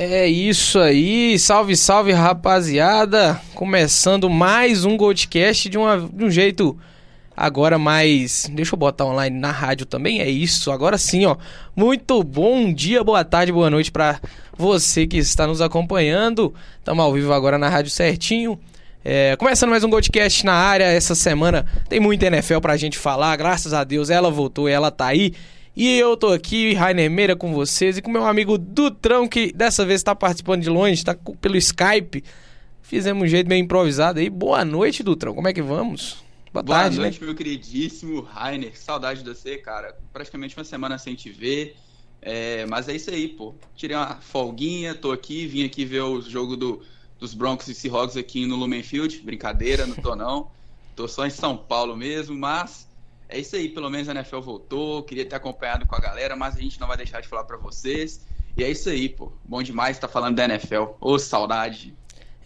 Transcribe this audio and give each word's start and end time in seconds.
É 0.00 0.28
isso 0.28 0.78
aí, 0.78 1.36
salve, 1.40 1.76
salve 1.76 2.12
rapaziada! 2.12 3.40
Começando 3.52 4.30
mais 4.30 4.84
um 4.84 4.96
Goldcast 4.96 5.68
de, 5.68 5.76
uma, 5.76 5.98
de 5.98 6.24
um 6.24 6.30
jeito 6.30 6.78
agora 7.36 7.78
mais. 7.78 8.48
Deixa 8.54 8.76
eu 8.76 8.78
botar 8.78 9.06
online 9.06 9.36
na 9.36 9.50
rádio 9.50 9.86
também, 9.86 10.20
é 10.20 10.30
isso, 10.30 10.70
agora 10.70 10.96
sim, 10.96 11.26
ó. 11.26 11.36
Muito 11.74 12.22
bom 12.22 12.72
dia, 12.72 13.02
boa 13.02 13.24
tarde, 13.24 13.50
boa 13.50 13.68
noite 13.68 13.90
para 13.90 14.20
você 14.56 15.04
que 15.04 15.16
está 15.16 15.48
nos 15.48 15.60
acompanhando. 15.60 16.54
Estamos 16.78 17.04
ao 17.04 17.12
vivo 17.12 17.32
agora 17.32 17.58
na 17.58 17.68
rádio 17.68 17.90
certinho. 17.90 18.56
É, 19.04 19.34
começando 19.34 19.70
mais 19.70 19.82
um 19.82 19.90
Goldcast 19.90 20.46
na 20.46 20.54
área, 20.54 20.84
essa 20.84 21.16
semana 21.16 21.66
tem 21.88 21.98
muita 21.98 22.26
NFL 22.26 22.60
pra 22.60 22.76
gente 22.76 22.96
falar, 22.96 23.34
graças 23.34 23.72
a 23.72 23.82
Deus 23.82 24.10
ela 24.10 24.30
voltou, 24.30 24.68
ela 24.68 24.92
tá 24.92 25.06
aí. 25.06 25.34
E 25.78 25.96
eu 25.96 26.16
tô 26.16 26.32
aqui, 26.32 26.74
Rainer 26.74 27.08
Meira, 27.08 27.36
com 27.36 27.54
vocês 27.54 27.96
e 27.96 28.02
com 28.02 28.10
meu 28.10 28.26
amigo 28.26 28.58
Dutrão, 28.58 29.28
que 29.28 29.52
dessa 29.52 29.86
vez 29.86 30.00
está 30.00 30.12
participando 30.12 30.60
de 30.60 30.68
longe, 30.68 31.04
tá 31.04 31.16
pelo 31.40 31.56
Skype. 31.56 32.24
Fizemos 32.82 33.22
um 33.22 33.26
jeito 33.28 33.46
meio 33.46 33.62
improvisado 33.62 34.18
aí. 34.18 34.28
Boa 34.28 34.64
noite, 34.64 35.04
Dutrão, 35.04 35.36
como 35.36 35.46
é 35.46 35.52
que 35.52 35.62
vamos? 35.62 36.16
Boa, 36.52 36.64
Boa 36.64 36.78
tarde, 36.80 36.98
noite, 36.98 37.20
né? 37.20 37.26
meu 37.26 37.34
queridíssimo 37.36 38.22
Rainer. 38.22 38.76
Saudade 38.76 39.22
de 39.22 39.28
você, 39.28 39.56
cara. 39.56 39.96
Praticamente 40.12 40.56
uma 40.56 40.64
semana 40.64 40.98
sem 40.98 41.14
te 41.14 41.30
ver. 41.30 41.76
É, 42.20 42.66
mas 42.66 42.88
é 42.88 42.96
isso 42.96 43.10
aí, 43.10 43.28
pô. 43.28 43.54
Tirei 43.76 43.96
uma 43.96 44.16
folguinha, 44.16 44.96
tô 44.96 45.12
aqui, 45.12 45.46
vim 45.46 45.64
aqui 45.64 45.84
ver 45.84 46.00
o 46.00 46.20
jogo 46.20 46.56
do, 46.56 46.82
dos 47.20 47.34
Broncos 47.34 47.68
e 47.68 47.74
Seahawks 47.76 48.16
aqui 48.16 48.46
no 48.46 48.56
Lumenfield. 48.56 49.20
Brincadeira, 49.20 49.86
não 49.86 49.94
tô 49.94 50.16
não. 50.16 50.50
tô 50.96 51.06
só 51.06 51.24
em 51.24 51.30
São 51.30 51.56
Paulo 51.56 51.96
mesmo, 51.96 52.36
mas 52.36 52.87
é 53.28 53.38
isso 53.38 53.56
aí, 53.56 53.68
pelo 53.68 53.90
menos 53.90 54.08
a 54.08 54.12
NFL 54.12 54.40
voltou, 54.40 55.02
queria 55.02 55.24
ter 55.24 55.36
acompanhado 55.36 55.86
com 55.86 55.94
a 55.94 56.00
galera, 56.00 56.34
mas 56.34 56.56
a 56.56 56.60
gente 56.60 56.80
não 56.80 56.86
vai 56.86 56.96
deixar 56.96 57.20
de 57.20 57.28
falar 57.28 57.44
para 57.44 57.58
vocês. 57.58 58.24
E 58.56 58.64
é 58.64 58.70
isso 58.70 58.88
aí, 58.88 59.08
pô. 59.08 59.30
Bom 59.44 59.62
demais 59.62 59.96
estar 59.96 60.08
tá 60.08 60.12
falando 60.12 60.36
da 60.36 60.44
NFL. 60.44 60.84
Ô, 61.00 61.18
saudade. 61.18 61.94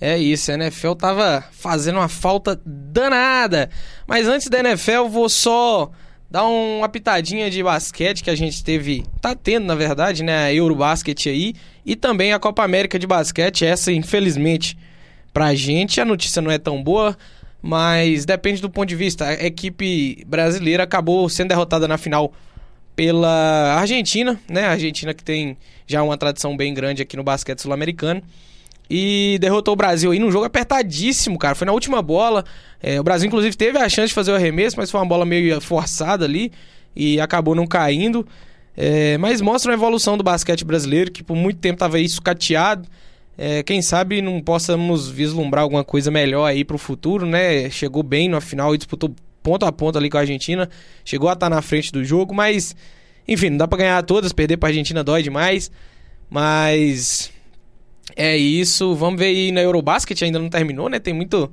É 0.01 0.19
isso, 0.19 0.51
a 0.51 0.55
NFL 0.55 0.95
tava 0.95 1.45
fazendo 1.53 1.97
uma 1.97 2.09
falta 2.09 2.61
danada. 2.67 3.71
Mas 4.07 4.27
antes 4.27 4.49
da 4.49 4.59
NFL, 4.59 5.07
vou 5.09 5.29
só 5.29 5.91
dar 6.29 6.45
uma 6.45 6.89
pitadinha 6.89 7.49
de 7.49 7.63
basquete 7.63 8.25
que 8.25 8.31
a 8.31 8.35
gente 8.35 8.65
teve, 8.65 9.05
tá 9.21 9.35
tendo 9.35 9.67
na 9.67 9.75
verdade, 9.75 10.25
né, 10.25 10.47
a 10.47 10.53
Eurobasket 10.53 11.29
aí 11.29 11.55
e 11.85 11.95
também 11.95 12.33
a 12.33 12.39
Copa 12.39 12.65
América 12.65 12.99
de 12.99 13.07
basquete, 13.07 13.67
essa 13.67 13.93
infelizmente 13.93 14.77
pra 15.31 15.55
gente 15.55 16.01
a 16.01 16.05
notícia 16.07 16.41
não 16.41 16.51
é 16.51 16.59
tão 16.59 16.83
boa, 16.83 17.17
mas 17.63 18.25
depende 18.25 18.61
do 18.61 18.69
ponto 18.69 18.89
de 18.89 18.97
vista. 18.97 19.25
A 19.25 19.45
equipe 19.45 20.25
brasileira 20.27 20.83
acabou 20.83 21.29
sendo 21.29 21.49
derrotada 21.49 21.87
na 21.87 21.97
final 21.97 22.33
pela 22.97 23.77
Argentina, 23.79 24.39
né? 24.51 24.67
A 24.67 24.73
Argentina 24.73 25.15
que 25.15 25.23
tem 25.23 25.57
já 25.87 26.03
uma 26.03 26.19
tradição 26.19 26.57
bem 26.57 26.75
grande 26.75 27.03
aqui 27.03 27.17
no 27.17 27.23
basquete 27.23 27.61
sul-americano. 27.61 28.21
E 28.91 29.39
derrotou 29.41 29.73
o 29.73 29.77
Brasil 29.77 30.11
aí 30.11 30.19
num 30.19 30.31
jogo 30.31 30.45
apertadíssimo, 30.45 31.39
cara. 31.39 31.55
Foi 31.55 31.65
na 31.65 31.73
última 31.73 32.03
bola. 32.03 32.45
É, 32.83 33.01
o 33.01 33.05
Brasil, 33.05 33.29
inclusive, 33.29 33.57
teve 33.57 33.79
a 33.79 33.89
chance 33.89 34.09
de 34.09 34.15
fazer 34.15 34.33
o 34.33 34.35
arremesso, 34.35 34.77
mas 34.77 34.91
foi 34.91 35.01
uma 35.01 35.07
bola 35.07 35.25
meio 35.25 35.59
forçada 35.61 36.25
ali 36.25 36.53
e 36.95 37.21
acabou 37.21 37.55
não 37.55 37.67
caindo. 37.67 38.27
É, 38.77 39.17
mas 39.19 39.41
mostra 39.41 39.71
uma 39.71 39.77
evolução 39.77 40.19
do 40.19 40.25
basquete 40.25 40.65
brasileiro, 40.65 41.11
que 41.11 41.23
por 41.23 41.37
muito 41.37 41.59
tempo 41.59 41.77
estava 41.77 41.97
aí 41.97 42.09
sucateado. 42.09 42.89
É, 43.37 43.63
quem 43.63 43.81
sabe 43.81 44.21
não 44.21 44.41
possamos 44.41 45.09
vislumbrar 45.09 45.63
alguma 45.63 45.83
coisa 45.83 46.11
melhor 46.11 46.45
aí 46.47 46.65
para 46.65 46.77
o 46.77 46.79
futuro, 46.79 47.27
né? 47.27 47.71
Chegou 47.71 48.03
bem 48.03 48.29
no 48.29 48.41
final 48.41 48.75
e 48.75 48.79
disputou 48.79 49.15
ponto 49.43 49.65
a 49.65 49.73
ponto 49.73 49.99
ali 49.99 50.11
com 50.11 50.19
a 50.19 50.21
Argentina. 50.21 50.69
Chegou 51.05 51.29
a 51.29 51.33
estar 51.33 51.49
tá 51.49 51.55
na 51.55 51.63
frente 51.63 51.91
do 51.91 52.05
jogo, 52.05 52.35
mas 52.35 52.77
enfim, 53.27 53.51
não 53.51 53.59
dá 53.59 53.69
para 53.69 53.79
ganhar 53.79 54.03
todas, 54.03 54.33
perder 54.33 54.59
para 54.59 54.69
a 54.69 54.71
Argentina 54.71 55.03
dói 55.03 55.23
demais. 55.23 55.71
Mas 56.29 57.31
é 58.17 58.37
isso, 58.37 58.95
vamos 58.95 59.19
ver 59.19 59.27
aí 59.27 59.53
na 59.53 59.63
Eurobasket, 59.63 60.23
ainda 60.23 60.39
não 60.39 60.49
terminou, 60.49 60.89
né? 60.89 60.99
Tem 60.99 61.15
muito 61.15 61.51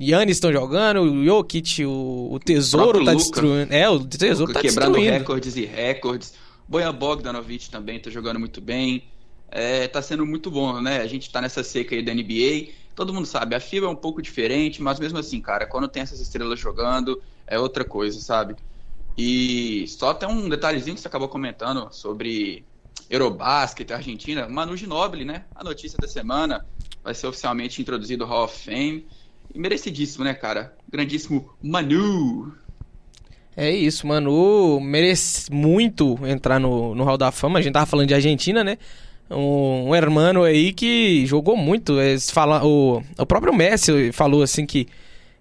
Yannis 0.00 0.36
estão 0.36 0.52
jogando, 0.52 1.02
o 1.02 1.24
Jokic, 1.24 1.84
o, 1.84 2.32
o 2.32 2.38
Tesouro 2.38 3.02
o 3.02 3.04
tá 3.04 3.12
Luca. 3.12 3.16
destruindo. 3.16 3.72
É, 3.72 3.88
o 3.88 4.04
Tesouro 4.04 4.52
Luca 4.52 4.54
tá 4.54 4.60
quebrando 4.60 4.92
destruindo. 4.94 5.18
recordes 5.18 5.56
e 5.56 5.64
recordes. 5.64 6.34
Bojan 6.66 6.94
Bogdanovic 6.94 7.68
também 7.70 7.98
tá 7.98 8.10
jogando 8.10 8.40
muito 8.40 8.60
bem 8.60 9.02
é, 9.54 9.86
tá 9.86 10.02
sendo 10.02 10.26
muito 10.26 10.50
bom, 10.50 10.80
né? 10.80 11.00
A 11.00 11.06
gente 11.06 11.30
tá 11.30 11.40
nessa 11.40 11.62
seca 11.62 11.94
aí 11.94 12.02
da 12.02 12.12
NBA. 12.12 12.72
Todo 12.92 13.14
mundo 13.14 13.24
sabe, 13.24 13.54
a 13.54 13.60
FIBA 13.60 13.86
é 13.86 13.88
um 13.88 13.94
pouco 13.94 14.20
diferente, 14.20 14.82
mas 14.82 14.98
mesmo 14.98 15.16
assim, 15.16 15.40
cara, 15.40 15.64
quando 15.64 15.86
tem 15.86 16.02
essas 16.02 16.18
estrelas 16.18 16.58
jogando, 16.58 17.22
é 17.46 17.56
outra 17.56 17.84
coisa, 17.84 18.20
sabe? 18.20 18.56
E 19.16 19.86
só 19.86 20.12
tem 20.12 20.28
um 20.28 20.48
detalhezinho 20.48 20.96
que 20.96 21.00
você 21.00 21.06
acabou 21.06 21.28
comentando 21.28 21.86
sobre 21.92 22.64
Eurobasket, 23.08 23.92
Argentina. 23.92 24.48
Manu 24.48 24.76
Ginóbili, 24.76 25.24
né? 25.24 25.44
A 25.54 25.62
notícia 25.62 25.96
da 26.00 26.08
semana 26.08 26.66
vai 27.02 27.14
ser 27.14 27.28
oficialmente 27.28 27.80
introduzido 27.80 28.24
ao 28.24 28.30
Hall 28.30 28.44
of 28.46 28.64
Fame. 28.64 29.06
E 29.54 29.58
merecidíssimo, 29.58 30.24
né, 30.24 30.34
cara? 30.34 30.76
Grandíssimo 30.90 31.54
Manu. 31.62 32.52
É 33.56 33.70
isso, 33.70 34.04
Manu 34.04 34.80
merece 34.80 35.52
muito 35.52 36.18
entrar 36.26 36.58
no, 36.58 36.92
no 36.92 37.04
Hall 37.04 37.16
da 37.16 37.30
Fama. 37.30 37.60
A 37.60 37.62
gente 37.62 37.72
tava 37.72 37.86
falando 37.86 38.08
de 38.08 38.14
Argentina, 38.14 38.64
né? 38.64 38.78
Um, 39.30 39.88
um 39.88 39.94
hermano 39.94 40.42
aí 40.42 40.72
que 40.72 41.24
jogou 41.26 41.56
muito. 41.56 42.00
Eles 42.00 42.30
fala, 42.30 42.64
o, 42.64 43.02
o 43.18 43.26
próprio 43.26 43.54
Messi 43.54 44.12
falou 44.12 44.42
assim 44.42 44.66
que 44.66 44.86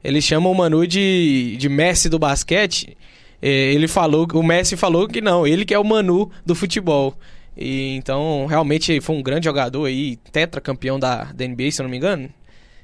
ele 0.04 0.22
chama 0.22 0.50
o 0.50 0.56
Manu 0.56 0.86
de, 0.86 1.56
de 1.58 1.70
Messi 1.70 2.10
do 2.10 2.20
basquete. 2.20 2.98
É, 3.42 3.74
ele 3.74 3.88
falou, 3.88 4.28
o 4.34 4.44
Messi 4.44 4.78
falou 4.78 5.08
que 5.08 5.22
não, 5.22 5.46
ele 5.46 5.66
que 5.66 5.74
é 5.74 5.80
o 5.80 5.84
Manu 5.84 6.32
do 6.46 6.56
futebol. 6.56 7.16
E, 7.56 7.96
então, 7.96 8.46
realmente 8.46 9.00
foi 9.00 9.16
um 9.16 9.22
grande 9.22 9.46
jogador 9.46 9.86
aí, 9.86 10.16
tetracampeão 10.32 11.00
da, 11.00 11.26
da 11.26 11.48
NBA, 11.48 11.72
se 11.72 11.82
eu 11.82 11.84
não 11.84 11.90
me 11.92 11.98
engano. 11.98 12.30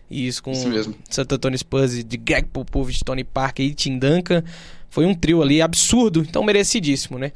E 0.10 0.28
isso 0.28 0.42
com 0.42 0.52
isso 0.52 0.68
mesmo. 0.68 0.96
Santo 1.10 1.36
Antônio 1.36 1.58
Spurs, 1.58 2.04
de 2.04 2.18
Greg 2.18 2.48
Popovich, 2.48 3.04
Tony 3.04 3.24
Parker 3.24 3.66
e 3.66 3.74
Tim 3.74 3.98
Duncan. 3.98 4.44
Foi 4.90 5.06
um 5.06 5.14
trio 5.14 5.42
ali 5.42 5.62
absurdo, 5.62 6.26
então 6.28 6.44
merecidíssimo, 6.44 7.20
né? 7.20 7.32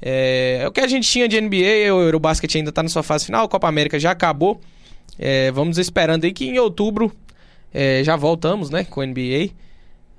É, 0.00 0.60
é 0.62 0.68
o 0.68 0.72
que 0.72 0.80
a 0.80 0.86
gente 0.86 1.08
tinha 1.08 1.28
de 1.28 1.40
NBA, 1.40 1.92
o 1.92 2.02
Eurobasket 2.02 2.56
ainda 2.56 2.70
está 2.70 2.82
na 2.82 2.88
sua 2.88 3.02
fase 3.02 3.26
final, 3.26 3.44
a 3.44 3.48
Copa 3.48 3.68
América 3.68 3.98
já 3.98 4.10
acabou. 4.10 4.60
É, 5.18 5.50
vamos 5.50 5.78
esperando 5.78 6.24
aí 6.24 6.32
que 6.32 6.46
em 6.46 6.58
outubro 6.58 7.12
é, 7.74 8.02
já 8.04 8.16
voltamos, 8.16 8.70
né, 8.70 8.84
com 8.84 9.00
o 9.00 9.06
NBA. 9.06 9.50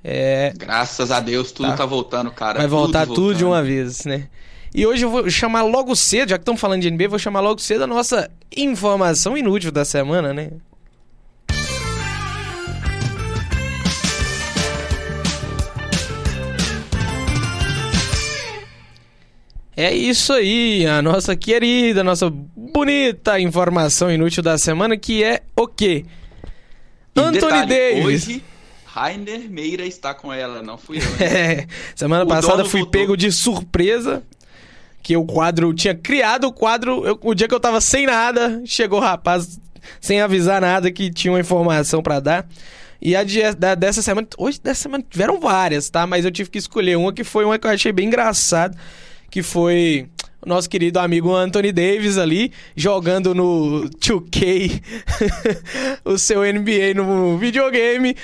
É, 0.04 0.54
Graças 0.58 1.12
a 1.12 1.20
Deus, 1.20 1.52
tudo 1.52 1.70
tá, 1.70 1.78
tá 1.78 1.86
voltando, 1.86 2.32
cara. 2.32 2.60
Vai 2.60 2.68
voltar 2.68 3.06
tudo, 3.06 3.16
tudo 3.16 3.36
de 3.36 3.46
uma 3.46 3.62
vez, 3.64 4.06
né? 4.06 4.28
E 4.74 4.86
hoje 4.86 5.04
eu 5.04 5.10
vou 5.10 5.30
chamar 5.30 5.64
logo 5.64 5.96
cedo, 5.96 6.30
já 6.30 6.38
que 6.38 6.44
estamos 6.44 6.62
falando 6.62 6.82
de 6.82 6.92
NBA, 6.92 7.08
vou 7.08 7.20
chamar 7.20 7.40
logo 7.40 7.60
cedo 7.60 7.84
a 7.84 7.88
nossa 7.88 8.30
informação 8.56 9.38
inútil 9.38 9.72
da 9.72 9.84
semana, 9.84 10.34
né? 10.34 10.52
É 19.80 19.94
isso 19.94 20.34
aí, 20.34 20.86
a 20.86 21.02
nossa 21.02 21.38
querida, 21.38 22.04
nossa 22.04 22.30
bonita 22.30 23.40
informação 23.40 24.12
inútil 24.12 24.44
da 24.44 24.58
semana, 24.58 24.98
que 24.98 25.24
é 25.24 25.42
o 25.56 25.66
quê? 25.68 26.04
E 27.16 27.20
Anthony 27.22 27.40
detalhe, 27.40 27.94
Davis. 27.96 28.28
Hoje, 28.28 28.44
Rainer 28.86 29.50
Meira 29.50 29.86
está 29.86 30.14
com 30.14 30.34
ela, 30.34 30.62
não 30.62 30.78
fui 30.78 30.98
eu. 30.98 31.04
É, 31.26 31.66
semana 31.96 32.26
o 32.26 32.28
passada 32.28 32.66
fui 32.66 32.82
voltou. 32.82 32.92
pego 32.92 33.16
de 33.16 33.32
surpresa, 33.32 34.22
que 35.02 35.16
o 35.16 35.24
quadro 35.24 35.74
tinha 35.74 35.96
criado 35.96 36.48
o 36.48 36.52
quadro, 36.52 37.08
eu, 37.08 37.18
o 37.24 37.34
dia 37.34 37.48
que 37.48 37.56
eu 37.56 37.60
tava 37.62 37.80
sem 37.80 38.06
nada, 38.06 38.62
chegou 38.66 39.00
o 39.00 39.02
rapaz 39.02 39.62
sem 40.02 40.20
avisar 40.20 40.60
nada 40.60 40.92
que 40.92 41.10
tinha 41.10 41.32
uma 41.32 41.40
informação 41.40 42.04
para 42.04 42.20
dar. 42.20 42.50
E 43.02 43.16
a 43.16 43.24
de, 43.24 43.50
da, 43.54 43.76
dessa 43.76 44.02
semana, 44.02 44.28
hoje 44.38 44.60
dessa 44.62 44.82
semana 44.82 45.06
tiveram 45.10 45.40
várias, 45.40 45.90
tá? 45.90 46.06
Mas 46.06 46.26
eu 46.26 46.32
tive 46.32 46.50
que 46.50 46.58
escolher 46.58 46.98
uma 46.98 47.14
que 47.14 47.24
foi 47.24 47.46
uma 47.46 47.58
que 47.58 47.66
eu 47.66 47.72
achei 47.72 47.94
bem 47.94 48.08
engraçado 48.08 48.78
que 49.30 49.44
foi 49.44 50.10
o 50.42 50.48
nosso 50.48 50.70
querido 50.70 51.00
amigo 51.00 51.36
Anthony 51.36 51.72
Davis 51.72 52.18
ali, 52.18 52.52
jogando 52.76 53.36
no 53.36 53.90
2K 54.00 54.82
o 56.06 56.18
seu 56.18 56.42
NBA 56.42 56.94
no 56.96 57.38
videogame, 57.38 58.16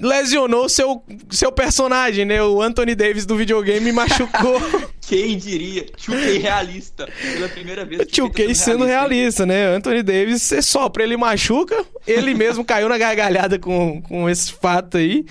lesionou 0.00 0.68
seu, 0.68 1.02
seu 1.30 1.52
personagem, 1.52 2.24
né? 2.24 2.42
O 2.42 2.62
Anthony 2.62 2.94
Davis 2.94 3.26
do 3.26 3.36
videogame 3.36 3.92
machucou. 3.92 4.60
Quem 5.06 5.36
diria? 5.36 5.84
2K 5.84 6.40
realista. 6.40 7.08
Pela 7.20 7.48
primeira 7.48 7.84
vez. 7.84 8.00
2K 8.02 8.54
sendo 8.54 8.84
realista, 8.84 9.44
né? 9.44 9.66
Anthony 9.66 10.02
Davis, 10.02 10.42
você 10.42 10.62
sopra, 10.62 11.02
ele 11.02 11.18
machuca, 11.18 11.84
ele 12.06 12.32
mesmo 12.32 12.64
caiu 12.64 12.88
na 12.88 12.96
gargalhada 12.96 13.58
com, 13.58 14.00
com 14.00 14.28
esse 14.28 14.52
fato 14.52 14.96
aí. 14.96 15.24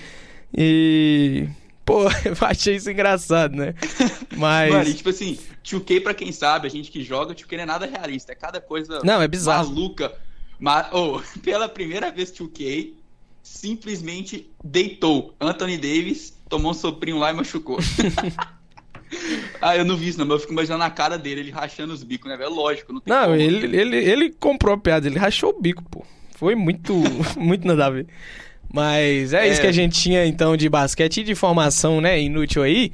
E 0.56 1.48
Pô, 1.88 2.02
eu 2.22 2.36
achei 2.42 2.76
isso 2.76 2.90
engraçado, 2.90 3.56
né? 3.56 3.74
Mas. 4.36 4.70
Mano, 4.70 4.90
e, 4.90 4.92
tipo 4.92 5.08
assim, 5.08 5.38
2K, 5.64 6.02
pra 6.02 6.12
quem 6.12 6.30
sabe, 6.30 6.66
a 6.66 6.70
gente 6.70 6.90
que 6.90 7.02
joga, 7.02 7.34
2K 7.34 7.56
não 7.56 7.62
é 7.62 7.66
nada 7.66 7.86
realista. 7.86 8.32
É 8.32 8.34
cada 8.34 8.60
coisa 8.60 9.00
não, 9.02 9.22
é 9.22 9.26
bizarro. 9.26 9.70
maluca. 9.70 10.12
Mas, 10.60 10.86
oh, 10.92 11.18
pela 11.40 11.66
primeira 11.66 12.10
vez, 12.10 12.30
2K 12.30 12.92
simplesmente 13.42 14.50
deitou. 14.62 15.34
Anthony 15.40 15.78
Davis 15.78 16.38
tomou 16.46 16.72
um 16.72 16.74
soprinho 16.74 17.16
lá 17.18 17.30
e 17.30 17.34
machucou. 17.34 17.78
Ah, 19.58 19.74
eu 19.74 19.86
não 19.86 19.96
vi 19.96 20.08
isso, 20.08 20.18
não, 20.18 20.26
mas 20.26 20.34
eu 20.34 20.40
fico 20.40 20.52
imaginando 20.52 20.84
a 20.84 20.90
cara 20.90 21.16
dele, 21.16 21.40
ele 21.40 21.50
rachando 21.50 21.94
os 21.94 22.02
bicos, 22.02 22.30
né, 22.30 22.36
velho? 22.36 22.52
Lógico, 22.52 22.92
não 22.92 23.00
tem 23.00 23.10
Não, 23.10 23.22
como. 23.22 23.36
ele, 23.36 23.74
ele, 23.74 23.96
ele 23.96 24.30
comprou 24.30 24.74
a 24.74 24.78
piada, 24.78 25.06
ele 25.06 25.18
rachou 25.18 25.48
o 25.56 25.60
bico, 25.62 25.82
pô. 25.90 26.04
Foi 26.36 26.54
muito, 26.54 26.92
muito 27.38 27.66
nada 27.66 27.86
a 27.86 27.90
ver. 27.90 28.06
Mas 28.72 29.32
é, 29.32 29.48
isso 29.48 29.58
É. 29.58 29.62
que 29.62 29.66
a 29.66 29.72
gente 29.72 29.98
tinha 30.00 30.26
então 30.26 30.56
de 30.56 30.68
basquete 30.68 31.18
e 31.20 31.24
de 31.24 31.32
informação, 31.32 32.00
né, 32.00 32.20
inútil 32.20 32.62
aí. 32.62 32.92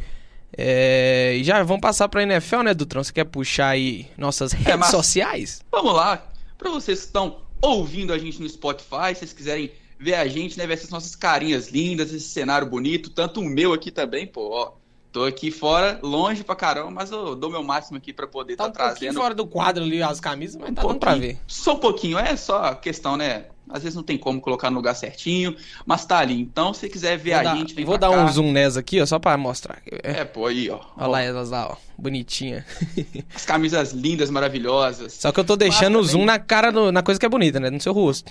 É, 0.56 1.34
e 1.36 1.42
já 1.44 1.62
vamos 1.64 1.80
passar 1.80 2.08
pra 2.08 2.22
NFL, 2.22 2.62
né, 2.62 2.72
Dutrão? 2.74 3.02
Você 3.02 3.12
quer 3.12 3.24
puxar 3.24 3.68
aí 3.70 4.06
nossas 4.16 4.52
redes 4.52 4.76
mas- 4.78 4.90
sociais? 4.90 5.62
Vamos 5.70 5.94
lá, 5.94 6.24
pra 6.56 6.70
vocês 6.70 7.00
que 7.00 7.06
estão 7.06 7.38
ouvindo 7.60 8.12
a 8.12 8.18
gente 8.18 8.40
no 8.40 8.48
Spotify, 8.48 9.08
se 9.14 9.20
vocês 9.20 9.32
quiserem 9.32 9.70
ver 9.98 10.14
a 10.14 10.28
gente, 10.28 10.56
né, 10.56 10.66
ver 10.66 10.74
essas 10.74 10.90
nossas 10.90 11.16
carinhas 11.16 11.68
lindas, 11.70 12.12
esse 12.12 12.28
cenário 12.28 12.68
bonito, 12.68 13.10
tanto 13.10 13.40
o 13.40 13.44
meu 13.44 13.72
aqui 13.72 13.90
também, 13.90 14.26
pô, 14.26 14.50
ó. 14.52 14.72
Tô 15.10 15.22
aqui 15.24 15.52
fora, 15.52 16.00
longe 16.02 16.42
pra 16.42 16.56
caramba, 16.56 16.90
mas 16.90 17.10
eu 17.12 17.36
dou 17.36 17.48
meu 17.48 17.62
máximo 17.62 17.96
aqui 17.96 18.12
pra 18.12 18.26
poder 18.26 18.56
Tá 18.56 18.64
tá, 18.64 18.68
um 18.68 18.72
trazendo 18.72 19.14
fora 19.20 19.32
do 19.32 19.46
quadro 19.46 19.84
ali 19.84 20.02
as 20.02 20.18
camisas, 20.18 20.56
mas 20.60 20.70
um 20.70 20.74
tá 20.74 20.82
dando 20.82 20.98
pra 20.98 21.14
ver. 21.14 21.38
Só 21.46 21.74
um 21.74 21.78
pouquinho, 21.78 22.18
é 22.18 22.36
só 22.36 22.74
questão, 22.74 23.16
né? 23.16 23.44
Às 23.74 23.82
vezes 23.82 23.96
não 23.96 24.04
tem 24.04 24.16
como 24.16 24.40
colocar 24.40 24.70
no 24.70 24.76
lugar 24.76 24.94
certinho, 24.94 25.56
mas 25.84 26.06
tá 26.06 26.18
ali. 26.18 26.40
Então, 26.40 26.72
se 26.72 26.78
você 26.80 26.88
quiser 26.88 27.18
ver 27.18 27.42
Vou 27.42 27.50
a 27.52 27.56
gente, 27.56 27.74
vem 27.74 27.84
vou 27.84 27.98
dar 27.98 28.08
cá. 28.08 28.22
um 28.24 28.28
zoom 28.28 28.52
nessa 28.52 28.78
aqui, 28.78 29.00
ó, 29.00 29.04
só 29.06 29.18
pra 29.18 29.36
mostrar. 29.36 29.82
É. 29.90 30.24
Pô, 30.24 30.46
aí, 30.46 30.70
ó. 30.70 30.78
Olha 30.96 31.06
lá 31.08 31.20
elas 31.22 31.50
lá, 31.50 31.72
ó, 31.72 31.76
bonitinha. 31.98 32.64
As 33.34 33.44
camisas 33.44 33.90
lindas, 33.92 34.30
maravilhosas. 34.30 35.14
Só 35.14 35.32
que 35.32 35.40
eu 35.40 35.44
tô 35.44 35.56
deixando 35.56 35.98
o 35.98 36.04
zoom 36.04 36.24
na 36.24 36.38
cara, 36.38 36.70
do- 36.70 36.92
na 36.92 37.02
coisa 37.02 37.18
que 37.18 37.26
é 37.26 37.28
bonita, 37.28 37.58
né, 37.58 37.68
no 37.68 37.80
seu 37.80 37.92
rosto. 37.92 38.30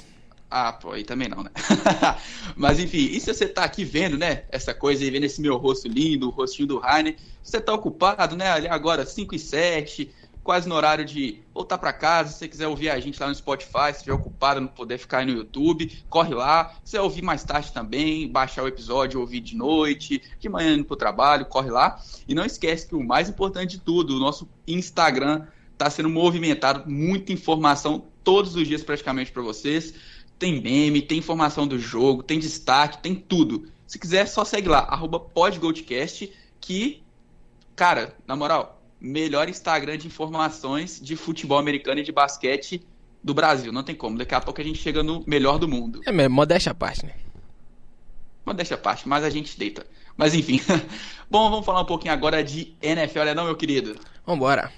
Ah, 0.50 0.72
pô, 0.72 0.92
aí 0.94 1.04
também 1.04 1.28
não, 1.28 1.44
né? 1.44 1.50
Mas 2.56 2.80
enfim, 2.80 3.10
e 3.12 3.20
se 3.20 3.34
você 3.34 3.46
tá 3.48 3.64
aqui 3.64 3.84
vendo, 3.84 4.18
né, 4.18 4.44
essa 4.50 4.74
coisa 4.74 5.04
aí, 5.04 5.10
vendo 5.10 5.24
esse 5.26 5.42
meu 5.42 5.58
rosto 5.58 5.88
lindo, 5.88 6.28
o 6.28 6.32
rostinho 6.32 6.68
do 6.68 6.80
Rainer, 6.80 7.16
você 7.44 7.60
tá 7.60 7.74
ocupado, 7.74 8.36
né, 8.36 8.50
ali 8.52 8.68
agora 8.68 9.06
5 9.06 9.36
e 9.36 9.40
7, 9.40 10.10
quase 10.44 10.68
no 10.68 10.76
horário 10.76 11.06
de 11.06 11.42
voltar 11.54 11.78
pra 11.78 11.94
casa, 11.94 12.32
se 12.32 12.40
você 12.40 12.48
quiser 12.48 12.68
ouvir 12.68 12.90
a 12.90 13.00
gente 13.00 13.20
lá 13.20 13.28
no 13.28 13.36
Spotify, 13.36 13.92
se 13.92 13.98
estiver 13.98 14.14
ocupado, 14.14 14.60
não 14.60 14.68
puder 14.68 14.98
ficar 14.98 15.20
aí 15.20 15.26
no 15.26 15.32
YouTube, 15.32 15.92
corre 16.10 16.34
lá, 16.34 16.76
se 16.84 16.92
você 16.92 17.00
ouvir 17.00 17.22
mais 17.22 17.44
tarde 17.44 17.72
também, 17.72 18.28
baixar 18.28 18.64
o 18.64 18.68
episódio, 18.68 19.20
ouvir 19.20 19.40
de 19.40 19.56
noite, 19.56 20.22
de 20.40 20.50
manhã 20.50 20.74
indo 20.74 20.86
pro 20.86 20.96
trabalho, 20.96 21.46
corre 21.46 21.72
lá. 21.72 22.02
E 22.28 22.36
não 22.36 22.46
esquece 22.46 22.88
que 22.88 22.96
o 22.96 23.04
mais 23.04 23.30
importante 23.30 23.78
de 23.78 23.80
tudo, 23.80 24.18
o 24.18 24.20
nosso 24.20 24.48
Instagram 24.68 25.48
tá 25.78 25.90
sendo 25.90 26.10
movimentado, 26.10 26.90
muita 26.90 27.32
informação 27.32 28.04
todos 28.24 28.56
os 28.56 28.68
dias 28.68 28.84
praticamente 28.84 29.32
pra 29.32 29.42
vocês 29.42 29.94
tem 30.44 30.62
meme, 30.62 31.02
tem 31.02 31.20
informação 31.20 31.66
do 31.66 31.80
jogo, 31.80 32.22
tem 32.22 32.38
destaque, 32.38 33.02
tem 33.02 33.16
tudo. 33.16 33.70
Se 33.88 33.98
quiser, 33.98 34.28
só 34.28 34.44
segue 34.44 34.68
lá, 34.68 34.80
arroba 34.80 35.18
podgoldcast, 35.18 36.34
que, 36.60 37.02
cara, 37.78 38.14
na 38.28 38.36
moral, 38.36 38.83
melhor 39.04 39.50
Instagram 39.50 39.98
de 39.98 40.08
informações 40.08 40.98
de 41.02 41.18
futebol 41.18 41.60
americano 41.60 42.00
e 42.00 42.04
de 42.04 42.12
basquete 42.14 42.82
do 43.22 43.34
Brasil. 43.34 43.72
Não 43.74 43.84
tem 43.84 43.94
como. 43.94 44.18
Daqui 44.18 44.34
a 44.34 44.40
pouco 44.40 44.62
a 44.62 44.64
gente 44.64 44.80
chega 44.80 45.04
no 45.04 45.22
melhor 45.28 45.60
do 45.60 45.68
mundo. 45.68 46.02
É 46.06 46.12
mesmo, 46.12 46.34
modéstia 46.34 46.72
à 46.72 46.76
parte, 46.76 47.06
né? 47.06 47.14
Mas 48.46 48.56
deixa 48.56 48.76
a 48.76 48.78
parte, 48.78 49.08
mas 49.08 49.24
a 49.24 49.30
gente 49.30 49.58
deita. 49.60 49.86
Mas 50.16 50.34
enfim. 50.34 50.62
Bom, 51.30 51.50
vamos 51.50 51.66
falar 51.66 51.82
um 51.82 51.86
pouquinho 51.86 52.14
agora 52.14 52.44
de 52.44 52.74
NFL, 52.82 53.24
né 53.24 53.34
não, 53.34 53.46
meu 53.46 53.56
querido? 53.56 53.98
Vambora. 54.26 54.72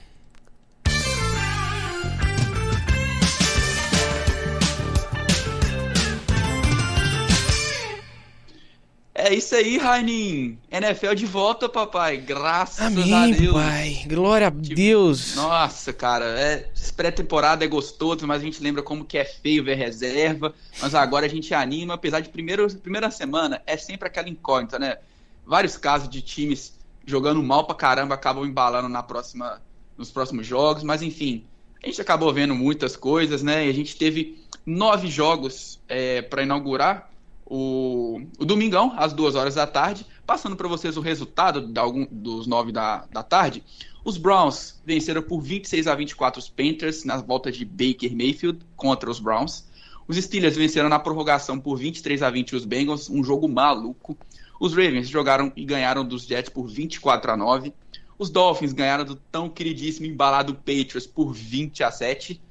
É 9.25 9.33
isso 9.33 9.55
aí, 9.55 9.79
Rainin. 9.79 10.55
NFL 10.69 11.15
de 11.15 11.25
volta, 11.25 11.67
papai. 11.67 12.15
Graças 12.17 12.79
a 12.79 12.85
Amém, 12.85 13.33
Deus. 13.33 13.53
pai. 13.53 14.05
Glória 14.07 14.45
a 14.45 14.49
Deus. 14.51 15.33
Nossa, 15.33 15.91
cara, 15.91 16.25
é 16.39 16.69
pré-temporada 16.95 17.65
é 17.65 17.67
gostoso, 17.67 18.27
mas 18.27 18.39
a 18.39 18.45
gente 18.45 18.61
lembra 18.61 18.83
como 18.83 19.03
que 19.03 19.17
é 19.17 19.25
feio 19.25 19.63
ver 19.63 19.77
reserva. 19.77 20.53
Mas 20.79 20.93
agora 20.93 21.25
a 21.25 21.29
gente 21.29 21.55
anima, 21.55 21.95
apesar 21.95 22.19
de 22.19 22.29
primeiro, 22.29 22.71
primeira 22.75 23.09
semana 23.09 23.63
é 23.65 23.75
sempre 23.77 24.07
aquela 24.07 24.29
incógnita, 24.29 24.77
né? 24.77 24.99
Vários 25.43 25.75
casos 25.75 26.07
de 26.07 26.21
times 26.21 26.77
jogando 27.03 27.41
mal 27.41 27.65
pra 27.65 27.73
caramba 27.73 28.13
acabam 28.13 28.45
embalando 28.45 28.89
na 28.89 29.01
próxima, 29.01 29.59
nos 29.97 30.11
próximos 30.11 30.45
jogos, 30.45 30.83
mas 30.83 31.01
enfim, 31.01 31.43
a 31.83 31.87
gente 31.87 31.99
acabou 31.99 32.31
vendo 32.31 32.53
muitas 32.53 32.95
coisas, 32.95 33.41
né? 33.41 33.65
E 33.65 33.71
a 33.71 33.73
gente 33.73 33.95
teve 33.95 34.37
nove 34.63 35.07
jogos 35.07 35.79
é, 35.89 36.21
para 36.21 36.43
inaugurar 36.43 37.09
o, 37.45 38.21
o 38.39 38.45
domingão, 38.45 38.93
às 38.97 39.13
duas 39.13 39.35
horas 39.35 39.55
da 39.55 39.67
tarde. 39.67 40.05
Passando 40.25 40.55
para 40.55 40.67
vocês 40.67 40.97
o 40.97 41.01
resultado 41.01 41.61
de 41.61 41.79
algum, 41.79 42.07
dos 42.09 42.47
nove 42.47 42.71
da, 42.71 43.05
da 43.11 43.21
tarde. 43.21 43.63
Os 44.03 44.17
Browns 44.17 44.81
venceram 44.85 45.21
por 45.21 45.41
26 45.41 45.87
a 45.87 45.95
24 45.95 46.39
os 46.39 46.49
Panthers 46.49 47.03
na 47.03 47.17
volta 47.17 47.51
de 47.51 47.63
Baker 47.63 48.15
Mayfield 48.15 48.59
contra 48.75 49.09
os 49.09 49.19
Browns. 49.19 49.65
Os 50.07 50.17
Steelers 50.17 50.55
venceram 50.55 50.89
na 50.89 50.99
prorrogação 50.99 51.59
por 51.59 51.77
23 51.77 52.21
a 52.21 52.29
20 52.29 52.55
os 52.55 52.65
Bengals, 52.65 53.09
um 53.09 53.23
jogo 53.23 53.47
maluco. 53.47 54.17
Os 54.59 54.73
Ravens 54.73 55.09
jogaram 55.09 55.51
e 55.55 55.65
ganharam 55.65 56.05
dos 56.05 56.25
Jets 56.25 56.49
por 56.49 56.67
24 56.67 57.31
a 57.31 57.37
9. 57.37 57.73
Os 58.17 58.29
Dolphins 58.29 58.71
ganharam 58.71 59.03
do 59.03 59.15
tão 59.15 59.49
queridíssimo 59.49 60.05
embalado 60.05 60.53
Patriots 60.53 61.07
por 61.07 61.33
20 61.33 61.83
a 61.83 61.91
7. 61.91 62.41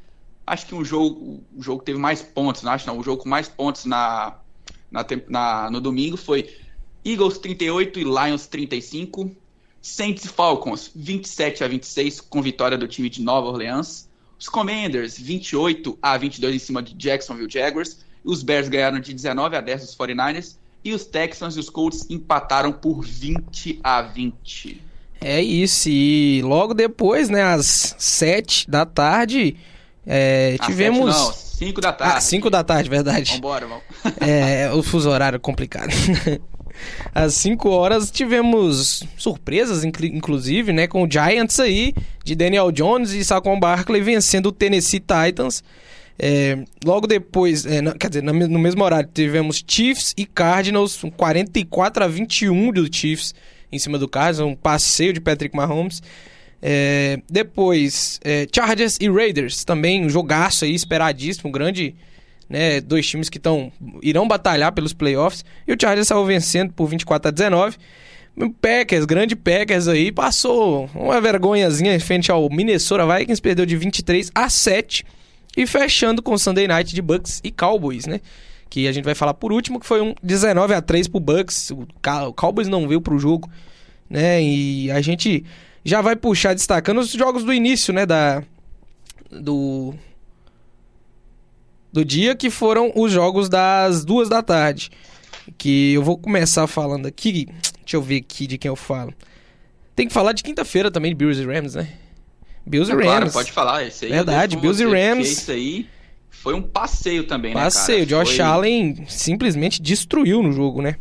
Acho 0.47 0.67
que 0.67 0.75
um 0.75 0.85
jogo, 0.85 1.43
o 1.57 1.63
jogo 1.63 1.79
que 1.79 1.87
teve 1.87 1.99
mais 1.99 2.21
pontos, 2.21 2.63
não 2.63 2.73
acho 2.73 2.87
não, 2.87 2.99
o 2.99 3.03
jogo 3.03 3.23
com 3.23 3.29
mais 3.29 3.49
pontos 3.49 3.87
na, 3.87 4.37
na, 4.95 5.05
na- 5.29 5.71
no 5.71 5.81
domingo 5.81 6.17
foi 6.17 6.49
Eagles 7.05 7.37
38 7.39 7.99
e 8.01 8.05
Lions 8.05 8.47
35. 8.47 9.31
Saints 9.83 10.25
e 10.25 10.29
Falcons 10.29 10.91
27 10.97 11.63
a 11.63 11.69
26 11.69 12.21
com 12.23 12.41
vitória 12.41 12.79
do 12.79 12.89
time 12.89 13.11
de 13.11 13.21
Nova 13.21 13.49
Orleans. 13.49 14.09
Os 14.39 14.49
Commanders 14.49 15.19
28 15.19 15.99
a 16.01 16.17
22 16.17 16.55
em 16.55 16.59
cima 16.59 16.83
de 16.83 16.95
Jacksonville 16.95 17.51
Jaguars. 17.51 17.99
Os 18.25 18.43
Bears 18.43 18.69
ganharam 18.69 18.99
de 18.99 19.13
19 19.13 19.57
a 19.57 19.61
10 19.61 19.81
dos 19.83 19.97
49ers. 19.97 20.57
E 20.83 20.93
os 20.95 21.05
Texans 21.05 21.57
e 21.57 21.61
os 21.61 21.69
Colts 21.69 22.07
empataram 22.09 22.73
por 22.73 23.03
20 23.05 23.81
a 23.83 24.01
20. 24.03 24.81
É 25.21 25.43
isso. 25.43 25.89
E 25.91 26.41
logo 26.43 26.73
depois, 26.75 27.29
né, 27.29 27.43
às 27.43 27.95
sete 27.99 28.69
da 28.71 28.85
tarde, 28.87 29.57
é, 30.07 30.57
Às 30.59 30.67
tivemos. 30.67 31.15
sete, 31.15 31.27
não, 31.27 31.33
5 31.69 31.81
da 31.81 31.93
tarde. 31.93 32.15
Ah, 32.17 32.21
5 32.21 32.51
da 32.51 32.65
tarde, 32.65 32.91
verdade. 32.91 33.33
Vambora, 33.35 33.67
vamos. 33.67 33.85
É, 34.21 34.71
o 34.73 34.83
fuso 34.83 35.09
horário 35.09 35.37
é 35.37 35.39
complicado. 35.39 35.91
Às 37.15 37.35
5 37.35 37.69
horas 37.71 38.11
tivemos 38.11 39.05
surpresas, 39.17 39.85
inclu- 39.85 40.07
inclusive, 40.07 40.73
né? 40.73 40.87
Com 40.89 41.05
o 41.05 41.11
Giants 41.11 41.61
aí, 41.61 41.95
de 42.25 42.35
Daniel 42.35 42.73
Jones 42.73 43.13
e 43.13 43.25
Saquon 43.25 43.59
Barkley 43.61 44.01
vencendo 44.03 44.47
o 44.47 44.53
Tennessee 44.53 45.01
Titans. 45.01 45.63
É, 46.19 46.59
logo 46.85 47.07
depois, 47.07 47.65
é, 47.67 47.81
quer 47.99 48.09
dizer, 48.09 48.23
no 48.23 48.35
me- 48.35 48.47
no 48.49 48.59
mesmo 48.59 48.83
horário, 48.85 49.09
tivemos 49.13 49.63
Chiefs 49.67 50.15
e 50.17 50.27
Cardinals, 50.27 51.03
um 51.05 51.11
44 51.11 52.05
a 52.05 52.09
21 52.09 52.73
do 52.73 52.93
Chiefs 52.93 53.35
em 53.71 53.79
cima 53.79 53.99
do 53.99 54.09
Cardinals, 54.09 54.53
um 54.53 54.57
passeio 54.57 55.13
de 55.13 55.21
Patrick 55.21 55.57
Mahomes. 55.57 56.03
É, 56.67 57.21
depois, 57.31 58.19
é, 58.25 58.47
Chargers 58.51 58.97
e 58.99 59.07
Raiders, 59.11 59.67
também 59.67 60.07
um 60.07 60.09
jogaço 60.09 60.65
aí, 60.65 60.75
esperadíssimo, 60.75 61.53
grande 61.53 61.95
né, 62.49 62.81
dois 62.81 63.07
times 63.07 63.29
que 63.29 63.37
estão 63.37 63.71
irão 64.03 64.27
batalhar 64.27 64.73
pelos 64.73 64.95
playoffs. 64.95 65.45
E 65.69 65.75
o 65.75 65.77
Chargers 65.79 66.09
saiu 66.09 66.25
vencendo 66.25 66.73
por 66.73 66.87
24 66.87 67.29
a 67.29 67.31
19. 67.31 67.77
O 68.35 68.49
Packers, 68.51 69.05
grande 69.05 69.37
Packers 69.37 69.89
aí, 69.89 70.11
passou 70.11 70.89
uma 70.95 71.21
vergonhazinha 71.21 72.01
frente 72.01 72.33
ao 72.33 72.49
Minnesota 72.49 73.07
Vikings, 73.07 73.43
perdeu 73.43 73.67
de 73.67 73.77
23 73.77 74.31
a 74.35 74.49
7. 74.49 75.05
E 75.59 75.67
fechando 75.67 76.23
com 76.23 76.37
Sunday 76.39 76.67
Night 76.67 76.95
de 76.95 77.03
Bucks 77.03 77.43
e 77.45 77.51
Cowboys, 77.51 78.07
né? 78.07 78.23
Que 78.71 78.89
a 78.89 78.93
gente 78.93 79.05
vai 79.05 79.15
falar 79.15 79.35
por 79.35 79.53
último, 79.53 79.79
que 79.79 79.87
foi 79.87 80.01
um 80.01 80.15
19 80.23 80.73
a 80.73 80.81
3 80.81 81.09
pro 81.09 81.21
Bucks. 81.21 81.71
O 81.71 81.87
Cowboys 82.33 82.69
não 82.69 82.89
veio 82.89 83.03
pro 83.03 83.19
jogo, 83.19 83.51
né? 84.09 84.43
E 84.43 84.91
a 84.91 85.03
gente 85.03 85.45
já 85.85 86.01
vai 86.01 86.17
puxar 86.17 86.55
destacando 86.55 86.99
os 87.01 87.11
jogos 87.11 87.45
do 87.45 87.53
início, 87.53 87.93
né? 87.93 88.07
Da, 88.07 88.43
do, 89.31 89.95
do 91.93 92.05
dia, 92.05 92.35
que 92.35 92.51
foram 92.51 92.93
os 92.95 93.13
jogos 93.13 93.49
das 93.49 94.05
duas 94.05 94.29
da 94.29 94.43
tarde. 94.43 94.91
Que 95.59 95.93
eu 95.93 96.03
vou 96.03 96.17
começar 96.17 96.67
falando 96.67 97.07
aqui. 97.07 97.47
Deixa 97.81 97.97
eu 97.97 98.03
ver 98.03 98.17
aqui 98.17 98.47
de 98.47 98.57
quem 98.59 98.69
eu 98.69 98.77
falo. 98.77 99.13
Tem 99.95 100.09
que 100.09 100.13
falar 100.13 100.33
de 100.33 100.43
quinta-feira 100.43 100.91
também, 100.91 101.11
de 101.13 101.15
Bills 101.17 101.41
e 101.41 101.47
Rams, 101.47 101.75
né? 101.75 101.89
Bills 102.67 102.91
e 102.91 102.97
claro, 102.97 103.25
Rams. 103.25 103.33
pode 103.33 103.53
falar. 103.53 103.85
Esse 103.85 104.07
aí 104.07 104.11
Verdade, 104.11 104.57
Bills 104.57 104.83
e 104.83 104.87
Rams. 104.87 105.31
Isso 105.31 105.51
aí 105.51 105.87
foi 106.31 106.55
um 106.55 106.63
passeio 106.63 107.25
também, 107.25 107.53
Passeio. 107.53 108.01
né, 108.01 108.07
cara? 108.07 108.25
Josh 108.25 108.37
Foi- 108.37 108.45
Allen 108.45 109.05
simplesmente 109.07 109.81
destruiu 109.83 110.43
no 110.43 110.51
jogo, 110.51 110.81
né? 110.83 110.97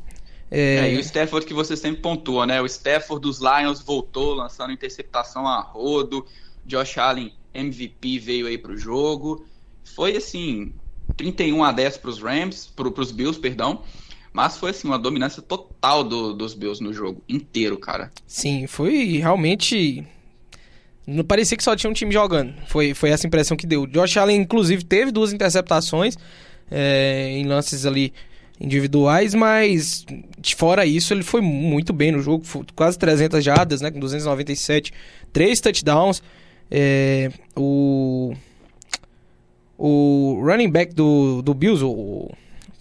É, 0.53 0.75
É, 0.75 0.93
e 0.93 0.97
o 0.97 0.99
Stafford 0.99 1.47
que 1.47 1.53
você 1.53 1.75
sempre 1.75 1.99
pontua, 1.99 2.45
né? 2.45 2.61
O 2.61 2.65
Stafford 2.67 3.19
dos 3.23 3.39
Lions 3.39 3.81
voltou 3.81 4.35
lançando 4.35 4.71
interceptação 4.71 5.47
a 5.47 5.59
rodo. 5.59 6.23
Josh 6.63 6.99
Allen, 6.99 7.33
MVP, 7.55 8.19
veio 8.19 8.45
aí 8.45 8.57
pro 8.57 8.77
jogo. 8.77 9.43
Foi 9.83 10.15
assim, 10.15 10.71
31 11.17 11.63
a 11.63 11.71
10 11.71 11.97
pros 11.97 12.19
Rams, 12.21 12.67
pro, 12.75 12.91
pros 12.91 13.11
Bills, 13.11 13.39
perdão. 13.39 13.81
Mas 14.31 14.55
foi 14.57 14.69
assim, 14.69 14.87
uma 14.87 14.99
dominância 14.99 15.41
total 15.41 16.03
do, 16.03 16.33
dos 16.33 16.53
Bills 16.53 16.83
no 16.83 16.93
jogo 16.93 17.23
inteiro, 17.27 17.77
cara. 17.77 18.11
Sim, 18.27 18.67
foi 18.67 19.17
realmente. 19.17 20.05
Não 21.05 21.23
parecia 21.23 21.57
que 21.57 21.63
só 21.63 21.75
tinha 21.75 21.89
um 21.89 21.93
time 21.93 22.11
jogando. 22.11 22.53
Foi, 22.67 22.93
foi 22.93 23.09
essa 23.09 23.25
impressão 23.25 23.57
que 23.57 23.65
deu. 23.65 23.87
Josh 23.87 24.17
Allen, 24.17 24.41
inclusive, 24.41 24.85
teve 24.85 25.11
duas 25.11 25.33
interceptações 25.33 26.15
é, 26.69 27.29
em 27.31 27.45
lances 27.45 27.85
ali 27.85 28.13
individuais, 28.59 29.33
mas 29.33 30.05
fora 30.55 30.85
isso, 30.85 31.13
ele 31.13 31.23
foi 31.23 31.41
muito 31.41 31.91
bem 31.91 32.11
no 32.11 32.21
jogo, 32.21 32.45
quase 32.75 32.97
300 32.97 33.43
jardas, 33.43 33.81
né, 33.81 33.91
com 33.91 33.99
297, 33.99 34.93
três 35.31 35.59
touchdowns. 35.59 36.21
É, 36.71 37.31
o 37.55 38.33
o 39.77 40.39
running 40.41 40.69
back 40.69 40.93
do, 40.93 41.41
do 41.41 41.53
Bills, 41.53 41.83
o 41.83 42.31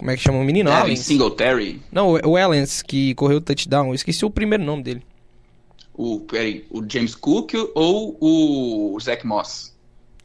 como 0.03 0.11
é 0.11 0.17
que 0.17 0.23
chama 0.23 0.39
o 0.39 0.45
menino? 0.45 0.69
Devin 0.69 0.83
Allens. 0.83 0.99
Singletary. 0.99 1.81
Não, 1.93 2.15
o 2.15 2.37
Allens, 2.37 2.83
que 2.83 3.15
correu 3.15 3.39
o 3.39 3.41
touchdown. 3.41 3.87
Eu 3.87 3.95
esqueci 3.95 4.25
o 4.25 4.31
primeiro 4.31 4.65
nome 4.65 4.83
dele. 4.83 5.03
O, 5.95 6.19
peraí, 6.19 6.67
o 6.71 6.83
James 6.89 7.15
Cook 7.15 7.53
ou 7.73 8.17
o 8.21 8.99
Zach 8.99 9.25
Moss? 9.25 9.73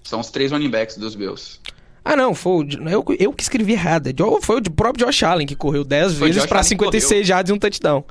São 0.04 0.20
os 0.20 0.32
três 0.32 0.51
running 0.51 0.72
backs 0.72 0.98
dos 0.98 1.13
Bills. 1.13 1.60
Ah, 2.09 2.15
não, 2.15 2.33
foi 2.33 2.63
o, 2.63 2.89
eu, 2.89 3.05
eu 3.19 3.33
que 3.33 3.43
escrevi 3.43 3.73
errado. 3.73 4.09
Foi 4.41 4.59
o 4.59 4.71
próprio 4.71 5.05
Josh 5.05 5.23
Allen 5.23 5.45
que 5.45 5.57
correu 5.57 5.83
10 5.83 6.13
vezes 6.13 6.45
para 6.45 6.63
56 6.63 7.27
jardas 7.27 7.49
e 7.49 7.53
um 7.53 7.59
touchdown. 7.59 8.05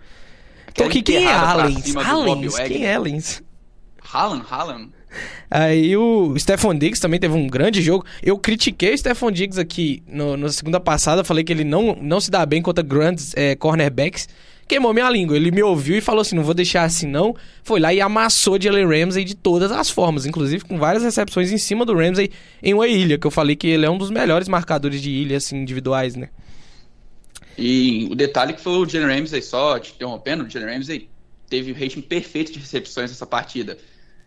Então, 0.71 0.87
que, 0.91 1.01
quem 1.01 1.25
é 1.25 1.33
Allens? 1.33 1.97
Allens? 1.97 2.59
Quem 2.59 2.85
é 2.85 2.95
Allens? 2.95 3.43
Hallan, 4.03 4.43
Hallan. 4.51 4.89
Aí 5.51 5.97
o 5.97 6.39
Stephon 6.39 6.75
Diggs 6.75 7.01
também 7.01 7.19
teve 7.19 7.35
um 7.35 7.47
grande 7.47 7.81
jogo. 7.81 8.05
Eu 8.23 8.37
critiquei 8.37 8.93
o 8.93 8.99
Stephon 8.99 9.31
Diggs 9.31 9.59
aqui 9.59 10.03
no, 10.07 10.37
na 10.37 10.51
segunda 10.51 10.79
passada, 10.79 11.25
falei 11.25 11.43
que 11.43 11.51
ele 11.51 11.65
não, 11.65 11.97
não 11.99 12.21
se 12.21 12.31
dá 12.31 12.45
bem 12.45 12.61
contra 12.61 12.85
grandes 12.85 13.33
é, 13.35 13.57
cornerbacks 13.57 14.29
queimou 14.67 14.93
minha 14.93 15.09
língua. 15.11 15.37
Ele 15.37 15.51
me 15.51 15.63
ouviu 15.63 15.97
e 15.97 16.01
falou 16.01 16.21
assim: 16.21 16.37
não 16.37 16.43
vou 16.43 16.55
deixar 16.55 16.85
assim 16.85 17.07
não. 17.07 17.35
Foi 17.63 17.81
lá 17.81 17.93
e 17.93 18.01
amassou 18.01 18.61
Jalen 18.61 18.87
Ramsey 18.87 19.25
de 19.25 19.35
todas 19.35 19.71
as 19.71 19.91
formas, 19.91 20.27
inclusive 20.27 20.65
com 20.65 20.79
várias 20.79 21.03
recepções 21.03 21.53
em 21.53 21.59
cima 21.59 21.85
do 21.85 21.95
Ramsey 21.95 22.31
em 22.63 22.75
uma 22.75 22.87
ilha, 22.87 23.19
que 23.19 23.27
eu 23.27 23.31
falei 23.31 23.57
que 23.57 23.67
ele 23.67 23.87
é 23.87 23.91
um 23.91 23.99
dos 23.99 24.11
melhores 24.11 24.49
marcadores 24.49 25.01
de 25.01 25.11
ilha 25.11 25.37
assim, 25.37 25.57
individuais, 25.57 26.17
né? 26.17 26.29
E 27.59 28.07
o 28.11 28.15
detalhe 28.15 28.53
que 28.53 28.61
foi 28.61 28.73
o 28.73 28.89
Jalen 28.89 29.21
Ramsey, 29.21 29.41
só 29.41 29.79
te 29.79 29.93
interrompendo, 29.95 30.45
o 30.45 30.51
Jalen 30.51 30.77
Ramsey 30.77 31.09
teve 31.49 31.73
o 31.73 31.75
rating 31.75 32.03
perfeito 32.03 32.53
de 32.53 32.59
recepções 32.59 33.11
nessa 33.11 33.27
partida. 33.27 33.79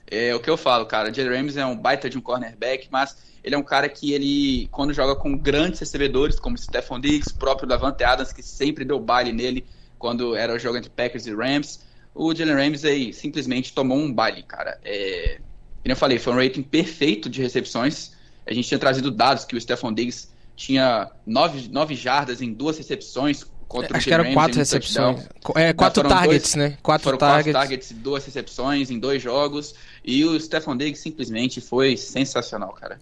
É 0.09 0.33
o 0.33 0.39
que 0.39 0.49
eu 0.49 0.57
falo, 0.57 0.85
cara. 0.85 1.11
O 1.11 1.13
Jalen 1.13 1.41
Ramsey 1.41 1.61
é 1.61 1.65
um 1.65 1.75
baita 1.75 2.09
de 2.09 2.17
um 2.17 2.21
cornerback, 2.21 2.87
mas 2.89 3.15
ele 3.43 3.53
é 3.53 3.57
um 3.57 3.63
cara 3.63 3.87
que 3.87 4.13
ele, 4.13 4.67
quando 4.71 4.93
joga 4.93 5.15
com 5.15 5.37
grandes 5.37 5.79
recebedores, 5.79 6.39
como 6.39 6.57
Stephon 6.57 6.99
Diggs, 6.99 7.31
próprio 7.31 7.67
Davante 7.67 8.03
Adams, 8.03 8.33
que 8.33 8.41
sempre 8.41 8.83
deu 8.83 8.99
baile 8.99 9.31
nele, 9.31 9.65
quando 9.99 10.35
era 10.35 10.55
o 10.55 10.57
jogo 10.57 10.77
entre 10.77 10.89
Packers 10.89 11.27
e 11.27 11.35
Rams, 11.35 11.81
o 12.15 12.33
Jalen 12.33 12.71
Ramsey 12.71 13.13
simplesmente 13.13 13.73
tomou 13.73 13.97
um 13.97 14.11
baile, 14.11 14.41
cara. 14.43 14.79
É, 14.83 15.39
como 15.83 15.91
eu 15.91 15.95
falei, 15.95 16.17
foi 16.17 16.33
um 16.33 16.37
rating 16.37 16.63
perfeito 16.63 17.29
de 17.29 17.41
recepções. 17.41 18.13
A 18.47 18.53
gente 18.53 18.67
tinha 18.67 18.79
trazido 18.79 19.11
dados 19.11 19.45
que 19.45 19.55
o 19.55 19.61
Stephon 19.61 19.93
Diggs 19.93 20.29
tinha 20.55 21.09
nove, 21.25 21.69
nove 21.69 21.95
jardas 21.95 22.41
em 22.41 22.51
duas 22.51 22.77
recepções 22.77 23.45
contra 23.67 23.97
Acho 23.97 24.07
o 24.07 24.09
que 24.09 24.13
eram 24.13 24.33
quatro 24.33 24.57
recepções. 24.57 25.29
É, 25.55 25.71
quatro 25.73 26.07
targets, 26.07 26.55
dois, 26.55 26.55
né? 26.55 26.77
Quatro 26.81 27.03
foram 27.03 27.17
targets. 27.17 27.53
quatro 27.53 27.69
targets, 27.69 27.91
duas 27.91 28.25
recepções 28.25 28.89
em 28.89 28.99
dois 28.99 29.21
jogos. 29.21 29.75
E 30.03 30.25
o 30.25 30.39
Stephon 30.39 30.75
Diggs 30.75 31.01
simplesmente 31.01 31.61
foi 31.61 31.95
sensacional, 31.95 32.73
cara. 32.73 32.99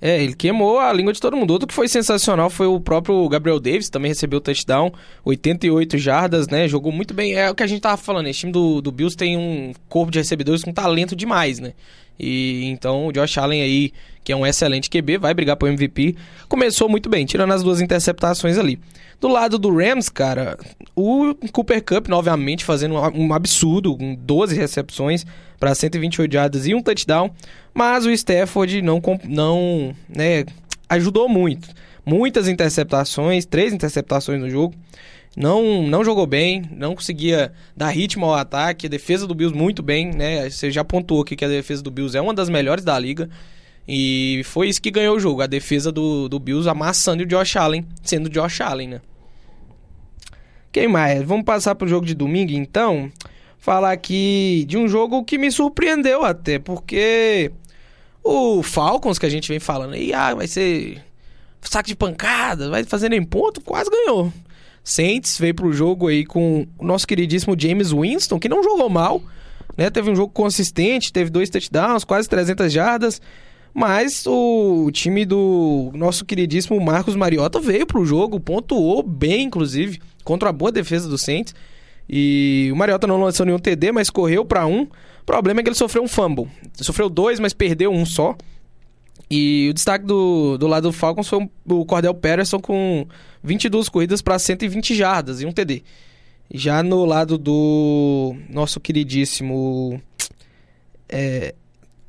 É, 0.00 0.22
ele 0.22 0.34
queimou 0.34 0.78
a 0.78 0.92
língua 0.92 1.12
de 1.12 1.20
todo 1.20 1.36
mundo. 1.36 1.52
Outro 1.52 1.66
que 1.66 1.74
foi 1.74 1.88
sensacional 1.88 2.50
foi 2.50 2.66
o 2.66 2.78
próprio 2.78 3.28
Gabriel 3.28 3.58
Davis, 3.58 3.88
também 3.88 4.10
recebeu 4.10 4.40
touchdown, 4.40 4.92
88 5.24 5.96
jardas, 5.98 6.48
né? 6.48 6.68
Jogou 6.68 6.92
muito 6.92 7.14
bem. 7.14 7.34
É 7.34 7.50
o 7.50 7.54
que 7.54 7.62
a 7.62 7.66
gente 7.66 7.80
tava 7.80 7.96
falando, 7.96 8.28
esse 8.28 8.40
time 8.40 8.52
do, 8.52 8.80
do 8.82 8.92
Bills 8.92 9.16
tem 9.16 9.36
um 9.36 9.72
corpo 9.88 10.12
de 10.12 10.18
recebedores 10.18 10.62
com 10.62 10.72
talento 10.72 11.16
demais, 11.16 11.58
né? 11.58 11.72
E 12.18 12.64
então 12.66 13.06
o 13.06 13.12
Josh 13.12 13.38
Allen 13.38 13.62
aí, 13.62 13.92
que 14.26 14.32
é 14.32 14.36
um 14.36 14.44
excelente 14.44 14.90
QB, 14.90 15.18
vai 15.18 15.32
brigar 15.32 15.54
pro 15.54 15.68
MVP. 15.68 16.16
Começou 16.48 16.88
muito 16.88 17.08
bem, 17.08 17.24
tirando 17.24 17.52
as 17.52 17.62
duas 17.62 17.80
interceptações 17.80 18.58
ali. 18.58 18.76
Do 19.20 19.28
lado 19.28 19.56
do 19.56 19.72
Rams, 19.72 20.08
cara, 20.08 20.58
o 20.96 21.32
Cooper 21.52 21.80
Cup 21.80 22.08
novamente 22.08 22.64
fazendo 22.64 22.96
um 23.14 23.32
absurdo, 23.32 23.96
com 23.96 24.16
12 24.16 24.56
recepções 24.56 25.24
para 25.60 25.72
128 25.72 26.32
jardas 26.32 26.66
e 26.66 26.74
um 26.74 26.82
touchdown, 26.82 27.30
mas 27.72 28.04
o 28.04 28.10
Stafford 28.10 28.82
não, 28.82 29.00
não 29.22 29.94
né, 30.08 30.44
ajudou 30.88 31.28
muito. 31.28 31.68
Muitas 32.04 32.48
interceptações, 32.48 33.46
três 33.46 33.72
interceptações 33.72 34.40
no 34.40 34.50
jogo. 34.50 34.74
Não, 35.36 35.86
não 35.86 36.02
jogou 36.02 36.26
bem, 36.26 36.64
não 36.72 36.96
conseguia 36.96 37.52
dar 37.76 37.90
ritmo 37.90 38.26
ao 38.26 38.34
ataque. 38.34 38.86
A 38.86 38.90
defesa 38.90 39.24
do 39.24 39.36
Bills 39.36 39.56
muito 39.56 39.84
bem, 39.84 40.10
né? 40.10 40.50
Você 40.50 40.68
já 40.72 40.82
pontuou 40.82 41.22
aqui 41.22 41.36
que 41.36 41.44
a 41.44 41.48
defesa 41.48 41.80
do 41.80 41.92
Bills 41.92 42.16
é 42.18 42.20
uma 42.20 42.34
das 42.34 42.48
melhores 42.48 42.82
da 42.82 42.98
liga. 42.98 43.30
E 43.88 44.42
foi 44.44 44.68
isso 44.68 44.82
que 44.82 44.90
ganhou 44.90 45.16
o 45.16 45.20
jogo, 45.20 45.42
a 45.42 45.46
defesa 45.46 45.92
do, 45.92 46.28
do 46.28 46.38
Bills 46.38 46.68
amassando 46.68 47.22
o 47.22 47.26
Josh 47.26 47.56
Allen, 47.56 47.86
sendo 48.02 48.26
o 48.26 48.30
Josh 48.30 48.60
Allen, 48.60 48.88
né? 48.88 49.00
Quem 50.72 50.88
mais? 50.88 51.22
Vamos 51.22 51.44
passar 51.44 51.74
pro 51.74 51.88
jogo 51.88 52.04
de 52.04 52.14
domingo, 52.14 52.52
então. 52.52 53.10
Falar 53.58 53.92
aqui 53.92 54.64
de 54.68 54.76
um 54.76 54.86
jogo 54.88 55.24
que 55.24 55.38
me 55.38 55.50
surpreendeu 55.50 56.24
até, 56.24 56.58
porque 56.58 57.50
o 58.22 58.62
Falcons, 58.62 59.18
que 59.18 59.26
a 59.26 59.30
gente 59.30 59.48
vem 59.48 59.58
falando 59.58 59.94
aí, 59.94 60.12
ah, 60.12 60.34
vai 60.34 60.46
ser 60.46 61.02
saco 61.62 61.88
de 61.88 61.96
pancada, 61.96 62.68
vai 62.70 62.84
fazendo 62.84 63.14
em 63.14 63.24
ponto, 63.24 63.60
quase 63.60 63.90
ganhou. 63.90 64.32
Saints 64.84 65.38
veio 65.38 65.54
pro 65.54 65.72
jogo 65.72 66.06
aí 66.08 66.24
com 66.24 66.66
o 66.78 66.84
nosso 66.84 67.06
queridíssimo 67.06 67.56
James 67.58 67.90
Winston, 67.90 68.38
que 68.38 68.48
não 68.48 68.62
jogou 68.62 68.88
mal, 68.88 69.20
né? 69.76 69.90
Teve 69.90 70.10
um 70.10 70.16
jogo 70.16 70.32
consistente, 70.32 71.12
teve 71.12 71.30
dois 71.30 71.50
touchdowns, 71.50 72.04
quase 72.04 72.28
300 72.28 72.72
jardas. 72.72 73.20
Mas 73.78 74.24
o 74.26 74.90
time 74.90 75.26
do 75.26 75.90
nosso 75.92 76.24
queridíssimo 76.24 76.80
Marcos 76.80 77.14
Mariota 77.14 77.60
veio 77.60 77.86
pro 77.86 78.06
jogo, 78.06 78.40
pontuou 78.40 79.02
bem, 79.02 79.42
inclusive, 79.42 80.00
contra 80.24 80.48
a 80.48 80.52
boa 80.52 80.72
defesa 80.72 81.06
do 81.10 81.18
Saints. 81.18 81.54
E 82.08 82.70
o 82.72 82.76
Mariota 82.76 83.06
não 83.06 83.20
lançou 83.20 83.44
nenhum 83.44 83.58
TD, 83.58 83.92
mas 83.92 84.08
correu 84.08 84.46
para 84.46 84.66
um. 84.66 84.84
O 84.84 85.24
problema 85.26 85.60
é 85.60 85.62
que 85.62 85.68
ele 85.68 85.76
sofreu 85.76 86.02
um 86.02 86.08
fumble. 86.08 86.48
Sofreu 86.72 87.10
dois, 87.10 87.38
mas 87.38 87.52
perdeu 87.52 87.92
um 87.92 88.06
só. 88.06 88.34
E 89.30 89.68
o 89.70 89.74
destaque 89.74 90.06
do, 90.06 90.56
do 90.56 90.66
lado 90.66 90.84
do 90.84 90.92
Falcons 90.92 91.28
foi 91.28 91.46
o 91.68 91.84
Cordell 91.84 92.14
Patterson 92.14 92.58
com 92.58 93.06
22 93.44 93.90
corridas 93.90 94.22
para 94.22 94.38
120 94.38 94.94
jardas 94.94 95.42
e 95.42 95.44
um 95.44 95.52
TD. 95.52 95.82
Já 96.50 96.82
no 96.82 97.04
lado 97.04 97.36
do 97.36 98.34
nosso 98.48 98.80
queridíssimo 98.80 100.00
é, 101.10 101.54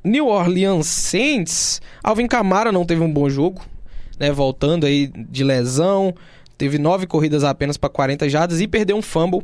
New 0.02 0.28
Orleans 0.28 0.86
Saints, 0.86 1.80
Alvin 2.02 2.26
Kamara 2.26 2.70
não 2.72 2.84
teve 2.84 3.02
um 3.02 3.12
bom 3.12 3.28
jogo, 3.28 3.62
né? 4.18 4.30
Voltando 4.30 4.86
aí 4.86 5.08
de 5.08 5.44
lesão, 5.44 6.14
teve 6.56 6.78
nove 6.78 7.06
corridas 7.06 7.44
apenas 7.44 7.76
para 7.76 7.88
40 7.88 8.28
jardas 8.28 8.60
e 8.60 8.68
perdeu 8.68 8.96
um 8.96 9.02
fumble. 9.02 9.42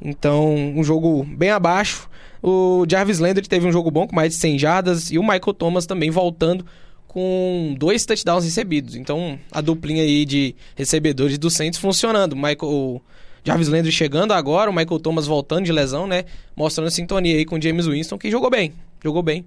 Então, 0.00 0.54
um 0.54 0.82
jogo 0.84 1.24
bem 1.24 1.50
abaixo. 1.50 2.08
O 2.42 2.84
Jarvis 2.88 3.18
Landry 3.18 3.48
teve 3.48 3.66
um 3.66 3.72
jogo 3.72 3.90
bom 3.90 4.06
com 4.06 4.14
mais 4.14 4.34
de 4.34 4.38
100 4.38 4.58
jardas 4.58 5.10
e 5.10 5.18
o 5.18 5.22
Michael 5.22 5.54
Thomas 5.54 5.86
também 5.86 6.10
voltando 6.10 6.66
com 7.08 7.74
dois 7.78 8.04
touchdowns 8.04 8.44
recebidos. 8.44 8.96
Então, 8.96 9.38
a 9.50 9.60
duplinha 9.60 10.02
aí 10.02 10.24
de 10.24 10.54
recebedores 10.74 11.38
do 11.38 11.48
Saints 11.48 11.78
funcionando. 11.78 12.36
Michael 12.36 13.00
Jarvis 13.44 13.68
Landry 13.68 13.92
chegando 13.92 14.32
agora, 14.32 14.70
o 14.70 14.74
Michael 14.74 14.98
Thomas 14.98 15.26
voltando 15.26 15.64
de 15.64 15.72
lesão, 15.72 16.06
né? 16.06 16.24
Mostrando 16.56 16.90
sintonia 16.90 17.36
aí 17.36 17.44
com 17.44 17.56
o 17.56 17.62
James 17.62 17.86
Winston, 17.86 18.18
que 18.18 18.30
jogou 18.30 18.50
bem. 18.50 18.72
Jogou 19.02 19.22
bem. 19.22 19.44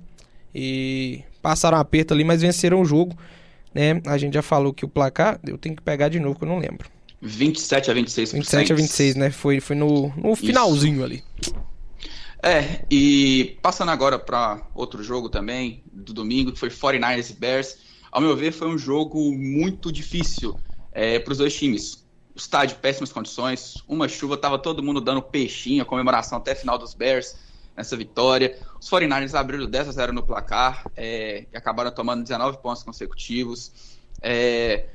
E 0.59 1.23
passaram 1.39 1.77
aperto 1.77 2.15
ali, 2.15 2.23
mas 2.23 2.41
venceram 2.41 2.81
o 2.81 2.85
jogo. 2.85 3.15
Né? 3.75 4.01
A 4.07 4.17
gente 4.17 4.33
já 4.33 4.41
falou 4.41 4.73
que 4.73 4.83
o 4.83 4.89
placar, 4.89 5.39
eu 5.45 5.55
tenho 5.55 5.75
que 5.75 5.83
pegar 5.83 6.09
de 6.09 6.19
novo 6.19 6.39
que 6.39 6.45
eu 6.45 6.49
não 6.49 6.57
lembro. 6.57 6.89
27 7.21 7.91
a 7.91 7.93
26 7.93 8.31
27 8.31 8.73
a 8.73 8.75
26, 8.75 9.15
né? 9.15 9.29
Foi, 9.29 9.59
foi 9.59 9.75
no, 9.75 10.11
no 10.17 10.35
finalzinho 10.35 10.95
Isso. 10.95 11.03
ali. 11.03 11.23
É, 12.41 12.85
e 12.89 13.55
passando 13.61 13.89
agora 13.89 14.17
para 14.17 14.67
outro 14.73 15.03
jogo 15.03 15.29
também, 15.29 15.83
do 15.93 16.11
domingo, 16.11 16.51
que 16.51 16.59
foi 16.59 16.69
49ers 16.69 17.29
e 17.29 17.33
Bears. 17.33 17.77
Ao 18.11 18.19
meu 18.19 18.35
ver, 18.35 18.51
foi 18.51 18.67
um 18.67 18.79
jogo 18.79 19.31
muito 19.33 19.91
difícil 19.91 20.59
é, 20.91 21.19
para 21.19 21.33
os 21.33 21.37
dois 21.37 21.55
times. 21.55 22.03
O 22.33 22.39
estádio, 22.39 22.77
péssimas 22.77 23.11
condições, 23.11 23.75
uma 23.87 24.07
chuva, 24.07 24.35
tava 24.35 24.57
todo 24.57 24.81
mundo 24.81 25.01
dando 25.01 25.21
peixinho, 25.21 25.83
a 25.83 25.85
comemoração 25.85 26.39
até 26.39 26.55
final 26.55 26.79
dos 26.79 26.95
Bears 26.95 27.35
nessa 27.77 27.95
vitória. 27.95 28.57
Os 28.81 28.89
49ers 28.89 29.35
abriram 29.35 29.67
10 29.67 29.89
a 29.89 29.91
0 29.91 30.11
no 30.11 30.23
placar 30.23 30.89
é, 30.97 31.45
e 31.53 31.55
acabaram 31.55 31.91
tomando 31.91 32.23
19 32.23 32.57
pontos 32.57 32.81
consecutivos. 32.81 33.71
É, 34.19 34.87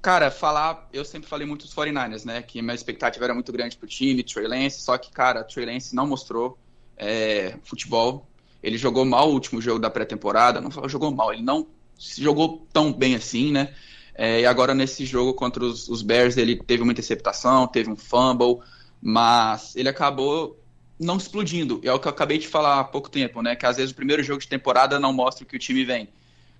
cara, 0.00 0.30
falar, 0.30 0.88
eu 0.92 1.04
sempre 1.04 1.28
falei 1.28 1.46
muito 1.46 1.66
dos 1.66 1.74
49ers, 1.74 2.24
né? 2.24 2.40
Que 2.40 2.62
minha 2.62 2.74
expectativa 2.74 3.24
era 3.24 3.34
muito 3.34 3.50
grande 3.50 3.76
pro 3.76 3.88
time, 3.88 4.22
Trey 4.22 4.46
Lance, 4.46 4.80
só 4.80 4.96
que, 4.96 5.10
cara, 5.10 5.42
Trey 5.42 5.66
Lance 5.66 5.94
não 5.94 6.06
mostrou 6.06 6.56
é, 6.96 7.56
futebol. 7.64 8.24
Ele 8.62 8.78
jogou 8.78 9.04
mal 9.04 9.28
o 9.28 9.32
último 9.32 9.60
jogo 9.60 9.80
da 9.80 9.90
pré-temporada, 9.90 10.60
não 10.60 10.70
jogou 10.88 11.10
mal, 11.10 11.32
ele 11.32 11.42
não 11.42 11.66
jogou 11.98 12.64
tão 12.72 12.92
bem 12.92 13.16
assim, 13.16 13.50
né? 13.50 13.74
É, 14.14 14.42
e 14.42 14.46
agora 14.46 14.74
nesse 14.74 15.04
jogo 15.04 15.34
contra 15.34 15.64
os, 15.64 15.88
os, 15.88 16.02
Bears 16.02 16.36
ele 16.36 16.56
teve 16.56 16.82
uma 16.82 16.92
interceptação, 16.92 17.66
teve 17.66 17.90
um 17.90 17.96
fumble, 17.96 18.58
mas 19.00 19.74
ele 19.74 19.88
acabou 19.88 20.61
não 21.02 21.16
explodindo. 21.16 21.80
É 21.82 21.92
o 21.92 21.98
que 21.98 22.06
eu 22.06 22.10
acabei 22.10 22.38
de 22.38 22.48
falar 22.48 22.80
há 22.80 22.84
pouco 22.84 23.10
tempo, 23.10 23.42
né? 23.42 23.56
Que 23.56 23.66
às 23.66 23.76
vezes 23.76 23.92
o 23.92 23.94
primeiro 23.94 24.22
jogo 24.22 24.40
de 24.40 24.48
temporada 24.48 24.98
não 24.98 25.12
mostra 25.12 25.44
que 25.44 25.56
o 25.56 25.58
time 25.58 25.84
vem. 25.84 26.08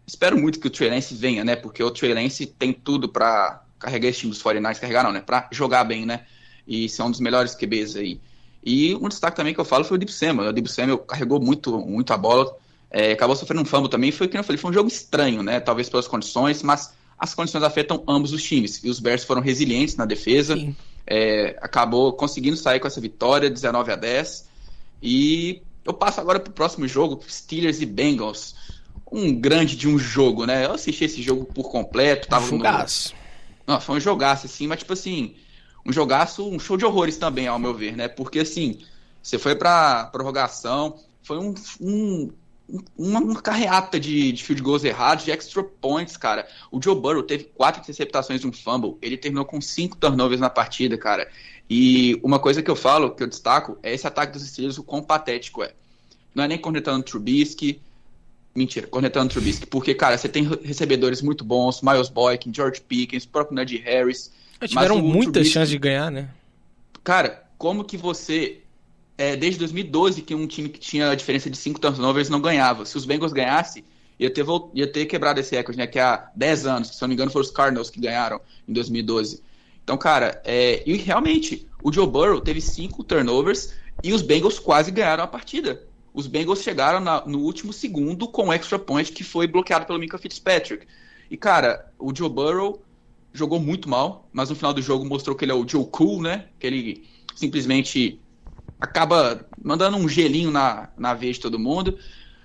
Espero 0.07 0.37
muito 0.37 0.59
que 0.59 0.67
o 0.67 0.71
Trey 0.71 0.91
Lance 0.91 1.15
venha, 1.15 1.45
né? 1.45 1.57
Porque 1.57 1.83
o 1.83 1.91
Trey 1.91 2.13
Lance 2.13 2.47
tem 2.47 2.73
tudo 2.73 3.09
para 3.09 3.63
carregar 3.79 4.09
esse 4.09 4.21
time 4.21 4.33
dos 4.33 4.43
49ers, 4.43 4.81
carregar 4.81 5.05
não, 5.05 5.13
né? 5.13 5.21
Para 5.21 5.49
jogar 5.53 5.85
bem, 5.85 6.05
né? 6.05 6.27
E 6.67 6.89
ser 6.89 7.03
um 7.03 7.11
dos 7.11 7.21
melhores 7.21 7.55
QBs 7.55 7.97
aí. 7.97 8.21
E 8.65 8.95
um 8.97 9.09
destaque 9.09 9.37
também 9.37 9.55
que 9.55 9.61
eu 9.61 9.65
falo 9.65 9.85
foi 9.85 9.97
o 9.97 9.99
Deep 9.99 10.13
Samuel. 10.13 10.51
O 10.51 10.53
Deep 10.53 10.71
Samuel 10.71 10.99
carregou 10.99 11.41
muito, 11.41 11.79
muito 11.81 12.13
a 12.13 12.17
bola, 12.17 12.55
é, 12.91 13.13
acabou 13.13 13.35
sofrendo 13.35 13.63
um 13.63 13.65
fumble 13.65 13.89
também. 13.89 14.13
Foi 14.13 14.29
que 14.29 14.37
eu 14.37 14.45
falei, 14.45 14.59
foi 14.59 14.71
um 14.71 14.75
jogo 14.75 14.89
estranho, 14.89 15.43
né? 15.43 15.61
Talvez 15.61 15.89
pelas 15.89 16.07
condições, 16.07 16.63
mas 16.63 16.95
as 17.19 17.35
condições 17.35 17.63
afetam 17.63 18.03
ambos 18.07 18.33
os 18.33 18.43
times. 18.43 18.83
E 18.83 18.91
os 18.91 19.01
Bears 19.01 19.25
foram 19.25 19.41
resilientes 19.41 19.97
na 19.97 20.05
defesa. 20.05 20.57
É, 21.07 21.57
acabou 21.61 22.13
conseguindo 22.13 22.57
sair 22.57 22.81
com 22.81 22.87
essa 22.87 23.01
vitória, 23.01 23.51
19 23.51 23.93
a 23.93 23.97
10. 23.97 24.49
E 25.03 25.63
eu 25.85 25.93
passo 25.93 26.21
agora 26.21 26.39
para 26.39 26.51
o 26.51 26.55
próximo 26.55 26.87
jogo, 26.87 27.21
Steelers 27.29 27.81
e 27.81 27.87
Bengals. 27.87 28.55
Um 29.11 29.35
grande 29.35 29.77
de 29.77 29.89
um 29.89 29.99
jogo, 29.99 30.47
né? 30.47 30.65
Eu 30.65 30.73
assisti 30.73 31.05
esse 31.05 31.21
jogo 31.21 31.45
por 31.45 31.71
completo. 31.71 32.29
Tava 32.29 32.47
um 32.47 32.49
jogaço. 32.49 33.15
No... 33.67 33.75
Não, 33.75 33.81
foi 33.81 33.97
um 33.97 34.01
jogaço, 34.01 34.47
assim, 34.47 34.67
mas 34.67 34.79
tipo 34.79 34.93
assim, 34.93 35.35
um 35.85 35.93
jogaço, 35.93 36.49
um 36.49 36.59
show 36.59 36.77
de 36.77 36.85
horrores 36.85 37.17
também, 37.17 37.47
ao 37.47 37.59
meu 37.59 37.75
ver, 37.75 37.97
né? 37.97 38.09
Porque 38.09 38.41
assim, 38.41 38.79
você 39.23 39.39
foi 39.39 39.55
pra 39.55 40.07
prorrogação, 40.07 40.99
foi 41.23 41.39
um, 41.39 41.55
um 41.81 42.31
uma, 42.97 43.21
uma 43.21 43.43
carreata 43.43 43.99
de, 43.99 44.33
de 44.33 44.45
field 44.45 44.63
goals 44.63 44.85
errados, 44.85 45.25
de 45.25 45.31
extra 45.31 45.63
points, 45.63 46.17
cara. 46.17 46.47
O 46.71 46.81
Joe 46.83 46.95
Burrow 46.95 47.23
teve 47.23 47.45
quatro 47.45 47.81
interceptações 47.83 48.43
e 48.43 48.47
um 48.47 48.53
fumble. 48.53 48.97
Ele 49.03 49.17
terminou 49.17 49.45
com 49.45 49.61
cinco 49.61 49.97
turnovers 49.97 50.41
na 50.41 50.51
partida, 50.51 50.97
cara. 50.97 51.29
E 51.69 52.19
uma 52.23 52.39
coisa 52.39 52.63
que 52.63 52.71
eu 52.71 52.77
falo, 52.77 53.15
que 53.15 53.23
eu 53.23 53.27
destaco, 53.27 53.79
é 53.83 53.93
esse 53.93 54.07
ataque 54.07 54.33
dos 54.33 54.47
Steelers, 54.47 54.79
o 54.79 54.83
quão 54.83 55.03
patético 55.03 55.63
é. 55.63 55.73
Não 56.35 56.45
é 56.45 56.49
nem 56.49 56.59
cornetando 56.59 57.03
Trubisky, 57.03 57.81
Mentira, 58.55 58.87
cornetando 58.87 59.33
Trubisky, 59.33 59.67
porque, 59.67 59.95
cara, 59.95 60.19
você 60.19 60.29
tem 60.29 60.45
recebedores 60.63 61.23
muito 61.23 61.43
bons, 61.43 61.81
Miles 61.81 62.11
Boykin, 62.11 62.53
George 62.53 62.83
Pickens, 62.83 63.25
o 63.25 63.29
próprio 63.29 63.57
Najee 63.57 63.79
Harris. 63.79 64.31
tiveram 64.67 65.01
muitas 65.01 65.47
chances 65.47 65.71
de 65.71 65.79
ganhar, 65.79 66.11
né? 66.11 66.29
Cara, 67.03 67.45
como 67.57 67.83
que 67.83 67.97
você 67.97 68.62
é, 69.17 69.37
desde 69.37 69.59
2012 69.59 70.23
que 70.23 70.35
um 70.35 70.47
time 70.47 70.69
que 70.69 70.81
tinha 70.81 71.11
a 71.11 71.15
diferença 71.15 71.51
de 71.51 71.57
5 71.57 71.81
turnovers 71.81 72.29
não 72.29 72.41
ganhava. 72.41 72.85
Se 72.85 72.97
os 72.97 73.05
Bengals 73.05 73.33
ganhassem, 73.33 73.85
ia 74.19 74.31
ter, 74.31 74.45
ia 74.75 74.87
ter 74.87 75.07
quebrado 75.07 75.41
esse 75.41 75.55
recorde, 75.55 75.79
né? 75.79 75.87
Que 75.87 75.99
há 75.99 76.31
10 76.35 76.67
anos, 76.67 76.89
se 76.89 77.03
não 77.03 77.09
me 77.09 77.15
engano, 77.15 77.31
foram 77.31 77.45
os 77.45 77.51
Cardinals 77.51 77.91
que 77.91 78.01
ganharam 78.01 78.41
em 78.67 78.73
2012. 78.73 79.43
Então, 79.83 79.99
cara, 79.99 80.41
é, 80.45 80.83
e 80.87 80.97
realmente, 80.97 81.67
o 81.83 81.93
Joe 81.93 82.07
Burrow 82.07 82.41
teve 82.41 82.61
5 82.61 83.03
turnovers 83.05 83.75
e 84.03 84.13
os 84.13 84.23
Bengals 84.23 84.59
quase 84.59 84.91
ganharam 84.91 85.25
a 85.25 85.27
partida. 85.27 85.83
Os 86.15 86.27
Bengals 86.27 86.63
chegaram 86.63 87.01
na, 87.01 87.25
no 87.27 87.41
último 87.41 87.73
segundo 87.73 88.29
com 88.29 88.47
um 88.47 88.53
extra 88.53 88.79
point 88.79 89.11
que 89.13 89.25
foi 89.25 89.47
bloqueado 89.47 89.87
pelo 89.87 89.99
Minka 89.99 90.19
Fitzpatrick. 90.19 90.87
E, 91.31 91.37
cara, 91.37 91.91
o 91.99 92.15
Joe 92.15 92.29
Burrow 92.29 92.83
jogou 93.33 93.59
muito 93.59 93.89
mal, 93.89 94.29
mas 94.33 94.51
no 94.51 94.57
final 94.57 94.75
do 94.75 94.83
jogo 94.83 95.05
mostrou 95.05 95.35
que 95.35 95.45
ele 95.45 95.53
é 95.53 95.55
o 95.55 95.67
Joe 95.67 95.87
Cool, 95.87 96.23
né? 96.23 96.47
Que 96.59 96.67
ele 96.67 97.09
simplesmente 97.35 98.21
acaba 98.83 99.47
mandando 99.63 99.97
um 99.97 100.09
gelinho 100.09 100.51
na, 100.51 100.89
na 100.99 101.15
veia 101.15 101.33
de 101.33 101.39
todo 101.39 101.57
mundo. 101.57 101.97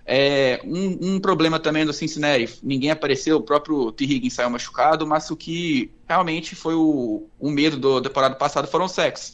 É, 0.05 0.61
um, 0.63 1.15
um, 1.15 1.19
problema 1.19 1.59
também 1.59 1.83
do 1.83 1.91
Cincinnati, 1.91 2.59
ninguém 2.63 2.91
apareceu, 2.91 3.37
o 3.37 3.41
próprio 3.41 3.91
T. 3.91 4.05
Higgins 4.05 4.35
saiu 4.35 4.49
machucado, 4.49 5.05
mas 5.05 5.29
o 5.31 5.35
que 5.35 5.91
realmente 6.07 6.55
foi 6.55 6.75
o, 6.75 7.27
o 7.39 7.49
medo 7.49 7.75
do, 7.75 7.99
da 7.99 8.07
temporada 8.07 8.35
passada 8.35 8.67
foram 8.67 8.87
sacks. 8.87 9.33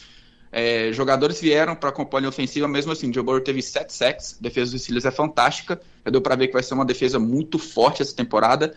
É, 0.52 0.92
jogadores 0.94 1.42
vieram 1.42 1.76
para 1.76 1.90
acompanhar 1.90 2.28
a 2.28 2.30
ofensiva, 2.30 2.68
mesmo 2.68 2.92
assim, 2.92 3.10
o 3.10 3.14
Joe 3.14 3.24
Burrow 3.24 3.42
teve 3.42 3.62
sete 3.62 3.94
sacks, 3.94 4.38
a 4.40 4.42
defesa 4.42 4.72
dos 4.72 4.82
Steelers 4.82 5.06
é 5.06 5.12
fantástica, 5.12 5.80
já 6.06 6.12
deu 6.12 6.22
para 6.22 6.36
ver 6.36 6.48
que 6.48 6.54
vai 6.54 6.64
ser 6.64 6.74
uma 6.74 6.86
defesa 6.86 7.20
muito 7.20 7.60
forte 7.60 8.02
essa 8.02 8.16
temporada, 8.16 8.74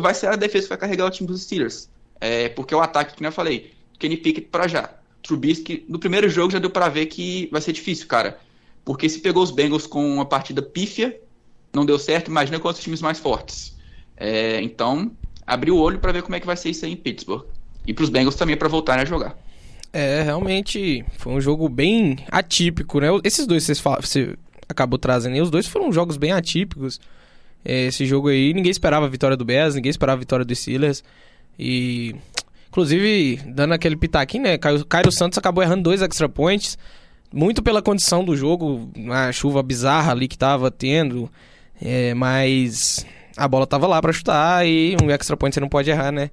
vai 0.00 0.14
ser 0.14 0.28
a 0.28 0.36
defesa 0.36 0.64
que 0.64 0.68
vai 0.70 0.78
carregar 0.78 1.06
o 1.06 1.10
time 1.10 1.26
dos 1.26 1.42
Steelers, 1.42 1.90
é, 2.20 2.48
porque 2.50 2.74
o 2.74 2.80
ataque, 2.80 3.16
como 3.16 3.26
eu 3.26 3.32
falei, 3.32 3.72
Kenny 3.98 4.16
Pickett 4.16 4.48
para 4.48 4.68
já, 4.68 4.90
Trubisky, 5.24 5.84
no 5.88 5.98
primeiro 5.98 6.28
jogo 6.28 6.52
já 6.52 6.58
deu 6.58 6.70
para 6.70 6.88
ver 6.88 7.06
que 7.06 7.48
vai 7.50 7.60
ser 7.60 7.72
difícil, 7.72 8.06
cara. 8.06 8.38
Porque 8.84 9.08
se 9.08 9.18
pegou 9.18 9.42
os 9.42 9.50
Bengals 9.50 9.86
com 9.86 10.06
uma 10.06 10.26
partida 10.26 10.60
pífia, 10.60 11.18
não 11.72 11.86
deu 11.86 11.98
certo, 11.98 12.28
imagina 12.28 12.60
com 12.60 12.68
outros 12.68 12.84
times 12.84 13.00
mais 13.00 13.18
fortes. 13.18 13.74
É, 14.16 14.60
então, 14.60 15.10
abriu 15.46 15.76
o 15.76 15.80
olho 15.80 15.98
para 15.98 16.12
ver 16.12 16.22
como 16.22 16.36
é 16.36 16.40
que 16.40 16.46
vai 16.46 16.56
ser 16.56 16.70
isso 16.70 16.84
aí 16.84 16.92
em 16.92 16.96
Pittsburgh. 16.96 17.44
E 17.86 17.92
para 17.92 18.04
os 18.04 18.10
Bengals 18.10 18.36
também 18.36 18.56
para 18.56 18.68
voltarem 18.68 19.02
a 19.02 19.06
jogar. 19.06 19.36
É, 19.92 20.22
realmente 20.22 21.04
foi 21.18 21.32
um 21.32 21.40
jogo 21.40 21.68
bem 21.68 22.18
atípico, 22.30 23.00
né? 23.00 23.08
Esses 23.22 23.46
dois 23.46 23.66
que 23.66 23.74
você 23.74 24.36
acabou 24.68 24.98
trazendo 24.98 25.40
os 25.42 25.50
dois 25.50 25.66
foram 25.66 25.92
jogos 25.92 26.16
bem 26.16 26.32
atípicos. 26.32 27.00
É, 27.64 27.86
esse 27.86 28.04
jogo 28.04 28.28
aí, 28.28 28.52
ninguém 28.52 28.70
esperava 28.70 29.06
a 29.06 29.08
vitória 29.08 29.36
do 29.36 29.44
Bears, 29.44 29.74
ninguém 29.74 29.90
esperava 29.90 30.18
a 30.18 30.20
vitória 30.20 30.44
do 30.44 30.54
Steelers. 30.54 31.02
E 31.58 32.14
Inclusive, 32.74 33.38
dando 33.46 33.72
aquele 33.72 33.94
pitaquinho, 33.94 34.42
né? 34.42 34.58
Caio, 34.58 34.84
Cairo 34.84 35.12
Santos 35.12 35.38
acabou 35.38 35.62
errando 35.62 35.84
dois 35.84 36.02
extra 36.02 36.28
points. 36.28 36.76
Muito 37.32 37.62
pela 37.62 37.80
condição 37.80 38.24
do 38.24 38.36
jogo, 38.36 38.90
a 39.12 39.30
chuva 39.30 39.62
bizarra 39.62 40.10
ali 40.10 40.26
que 40.26 40.36
tava 40.36 40.72
tendo. 40.72 41.30
É, 41.80 42.14
mas 42.14 43.06
a 43.36 43.46
bola 43.46 43.64
tava 43.64 43.86
lá 43.86 44.02
para 44.02 44.12
chutar 44.12 44.66
e 44.66 44.96
um 45.00 45.08
extra 45.08 45.36
point 45.36 45.54
você 45.54 45.60
não 45.60 45.68
pode 45.68 45.88
errar, 45.88 46.10
né? 46.10 46.32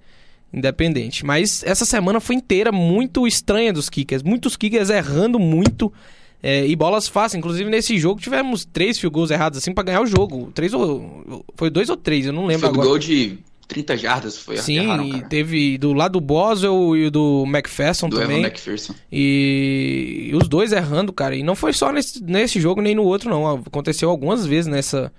Independente. 0.52 1.24
Mas 1.24 1.62
essa 1.62 1.86
semana 1.86 2.20
foi 2.20 2.38
inteira 2.38 2.72
muito 2.72 3.28
estranha 3.28 3.72
dos 3.72 3.88
kickers. 3.88 4.24
Muitos 4.24 4.58
kickers 4.58 4.90
errando 4.90 5.38
muito. 5.38 5.94
É, 6.42 6.66
e 6.66 6.76
bolas 6.76 7.08
fáceis. 7.08 7.38
Inclusive, 7.38 7.70
nesse 7.70 8.00
jogo 8.00 8.20
tivemos 8.20 8.66
três 8.66 8.98
field 8.98 9.14
goals 9.14 9.30
errados 9.30 9.60
assim 9.60 9.76
para 9.76 9.84
ganhar 9.84 10.02
o 10.02 10.08
jogo. 10.08 10.52
Três 10.56 10.74
ou. 10.74 11.46
Foi 11.54 11.70
dois 11.70 11.88
ou 11.88 11.98
três, 11.98 12.26
eu 12.26 12.34
não 12.34 12.48
lembro 12.48 12.62
field 12.62 12.80
agora. 12.80 12.90
Gol 12.90 12.98
de 12.98 13.38
30 13.72 13.96
jardas 13.96 14.38
foi 14.38 14.58
Sim, 14.58 14.80
erraram, 14.80 15.22
teve 15.30 15.78
do 15.78 15.94
lado 15.94 16.12
do 16.14 16.22
Boswell 16.22 16.94
e 16.98 17.10
do 17.10 17.46
McPherson 17.48 18.10
do 18.10 18.20
também. 18.20 18.44
McPherson. 18.44 18.94
E... 19.10 20.28
e 20.30 20.36
os 20.36 20.50
dois 20.50 20.74
errando, 20.74 21.14
cara. 21.14 21.38
E 21.38 21.42
não 21.42 21.56
foi 21.56 21.72
só 21.72 21.90
nesse, 21.90 22.22
nesse 22.22 22.60
jogo 22.60 22.82
nem 22.82 22.94
no 22.94 23.04
outro, 23.04 23.30
não. 23.30 23.48
Aconteceu 23.66 24.10
algumas 24.10 24.46
vezes 24.46 24.68
nessa, 24.68 25.10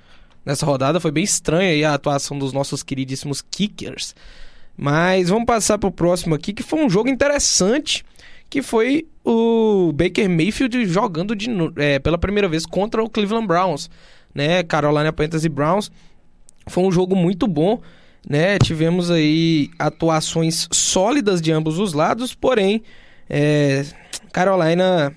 nessa 0.44 0.66
rodada. 0.66 1.00
Foi 1.00 1.10
bem 1.10 1.24
estranha 1.24 1.88
a 1.88 1.94
atuação 1.94 2.38
dos 2.38 2.52
nossos 2.52 2.82
queridíssimos 2.82 3.40
kickers. 3.40 4.14
Mas 4.76 5.30
vamos 5.30 5.46
passar 5.46 5.78
pro 5.78 5.90
próximo 5.90 6.34
aqui, 6.34 6.52
que 6.52 6.62
foi 6.62 6.84
um 6.84 6.90
jogo 6.90 7.08
interessante, 7.08 8.04
que 8.50 8.60
foi 8.60 9.06
o 9.24 9.92
Baker 9.94 10.28
Mayfield 10.28 10.84
jogando 10.84 11.34
de, 11.34 11.48
é, 11.76 11.98
pela 11.98 12.18
primeira 12.18 12.48
vez 12.50 12.66
contra 12.66 13.02
o 13.02 13.08
Cleveland 13.08 13.46
Browns, 13.46 13.88
né? 14.34 14.62
Carolina 14.62 15.10
Panthers 15.10 15.46
e 15.46 15.48
Browns. 15.48 15.90
Foi 16.66 16.84
um 16.84 16.92
jogo 16.92 17.16
muito 17.16 17.46
bom 17.46 17.80
né? 18.28 18.58
Tivemos 18.58 19.10
aí 19.10 19.70
atuações 19.78 20.68
sólidas 20.70 21.40
de 21.40 21.52
ambos 21.52 21.78
os 21.78 21.92
lados, 21.92 22.34
porém, 22.34 22.82
é, 23.28 23.84
Carolina 24.32 25.14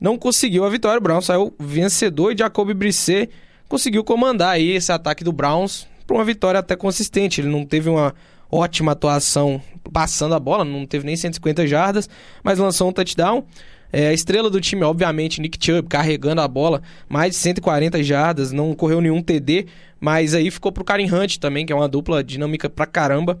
não 0.00 0.18
conseguiu 0.18 0.64
a 0.64 0.70
vitória. 0.70 0.98
O 0.98 1.02
Brown 1.02 1.20
saiu 1.20 1.54
vencedor 1.58 2.32
e 2.32 2.38
Jacoby 2.38 2.74
Brisset 2.74 3.30
conseguiu 3.68 4.04
comandar 4.04 4.50
aí 4.54 4.70
esse 4.70 4.92
ataque 4.92 5.24
do 5.24 5.32
Browns 5.32 5.86
para 6.06 6.16
uma 6.16 6.24
vitória 6.24 6.60
até 6.60 6.76
consistente. 6.76 7.40
Ele 7.40 7.48
não 7.48 7.64
teve 7.64 7.88
uma 7.88 8.14
ótima 8.50 8.92
atuação 8.92 9.60
passando 9.92 10.34
a 10.34 10.40
bola, 10.40 10.64
não 10.64 10.86
teve 10.86 11.04
nem 11.06 11.16
150 11.16 11.66
jardas, 11.66 12.08
mas 12.42 12.58
lançou 12.58 12.88
um 12.88 12.92
touchdown. 12.92 13.44
É, 13.92 14.08
a 14.08 14.12
estrela 14.12 14.50
do 14.50 14.60
time, 14.60 14.82
obviamente, 14.82 15.40
Nick 15.40 15.64
Chubb, 15.64 15.88
carregando 15.88 16.40
a 16.40 16.48
bola, 16.48 16.82
mais 17.08 17.30
de 17.32 17.36
140 17.36 18.02
jardas, 18.02 18.52
não 18.52 18.74
correu 18.74 19.00
nenhum 19.00 19.22
TD, 19.22 19.66
mas 20.00 20.34
aí 20.34 20.50
ficou 20.50 20.70
pro 20.72 20.84
Karen 20.84 21.06
Hunt 21.12 21.38
também, 21.38 21.64
que 21.64 21.72
é 21.72 21.76
uma 21.76 21.88
dupla 21.88 22.22
dinâmica 22.22 22.68
pra 22.68 22.86
caramba, 22.86 23.38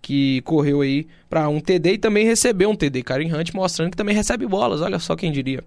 que 0.00 0.40
correu 0.42 0.80
aí 0.80 1.06
para 1.28 1.48
um 1.48 1.60
TD 1.60 1.94
e 1.94 1.98
também 1.98 2.24
recebeu 2.24 2.70
um 2.70 2.74
TD. 2.74 3.02
Karen 3.02 3.34
Hunt 3.34 3.52
mostrando 3.52 3.90
que 3.90 3.96
também 3.96 4.14
recebe 4.14 4.46
bolas, 4.46 4.80
olha 4.80 4.98
só 4.98 5.16
quem 5.16 5.32
diria. 5.32 5.62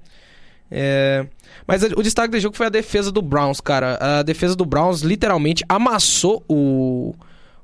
É... 0.70 1.26
Mas 1.68 1.84
o 1.84 2.02
destaque 2.02 2.32
do 2.32 2.40
jogo 2.40 2.56
foi 2.56 2.68
a 2.68 2.70
defesa 2.70 3.12
do 3.12 3.22
Browns, 3.22 3.60
cara. 3.60 4.20
A 4.20 4.24
defesa 4.24 4.56
do 4.56 4.66
Browns 4.66 5.02
literalmente 5.02 5.64
amassou 5.68 6.44
o 6.48 7.14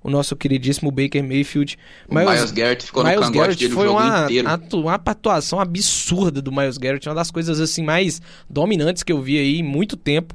o 0.07 0.09
nosso 0.09 0.37
queridíssimo 0.37 0.89
Baker 0.89 1.21
Mayfield. 1.21 1.77
O 2.07 2.15
Miles, 2.15 2.29
Miles 2.29 2.51
Garrett 2.51 2.85
ficou 2.85 3.03
Miles 3.03 3.17
no 3.17 3.25
cangote 3.25 3.39
Garrett 3.39 3.59
dele 3.59 3.73
foi 3.73 3.87
o 3.87 3.91
jogo 3.91 3.99
uma, 3.99 4.23
inteiro. 4.23 4.47
Atu, 4.47 4.79
uma 4.79 4.93
atuação 4.93 5.59
absurda 5.59 6.41
do 6.41 6.49
Miles 6.49 6.77
Garrett, 6.77 7.09
uma 7.09 7.15
das 7.15 7.29
coisas 7.29 7.59
assim 7.59 7.83
mais 7.83 8.21
dominantes 8.49 9.03
que 9.03 9.11
eu 9.11 9.21
vi 9.21 9.37
aí 9.37 9.59
em 9.59 9.63
muito 9.63 9.97
tempo. 9.97 10.33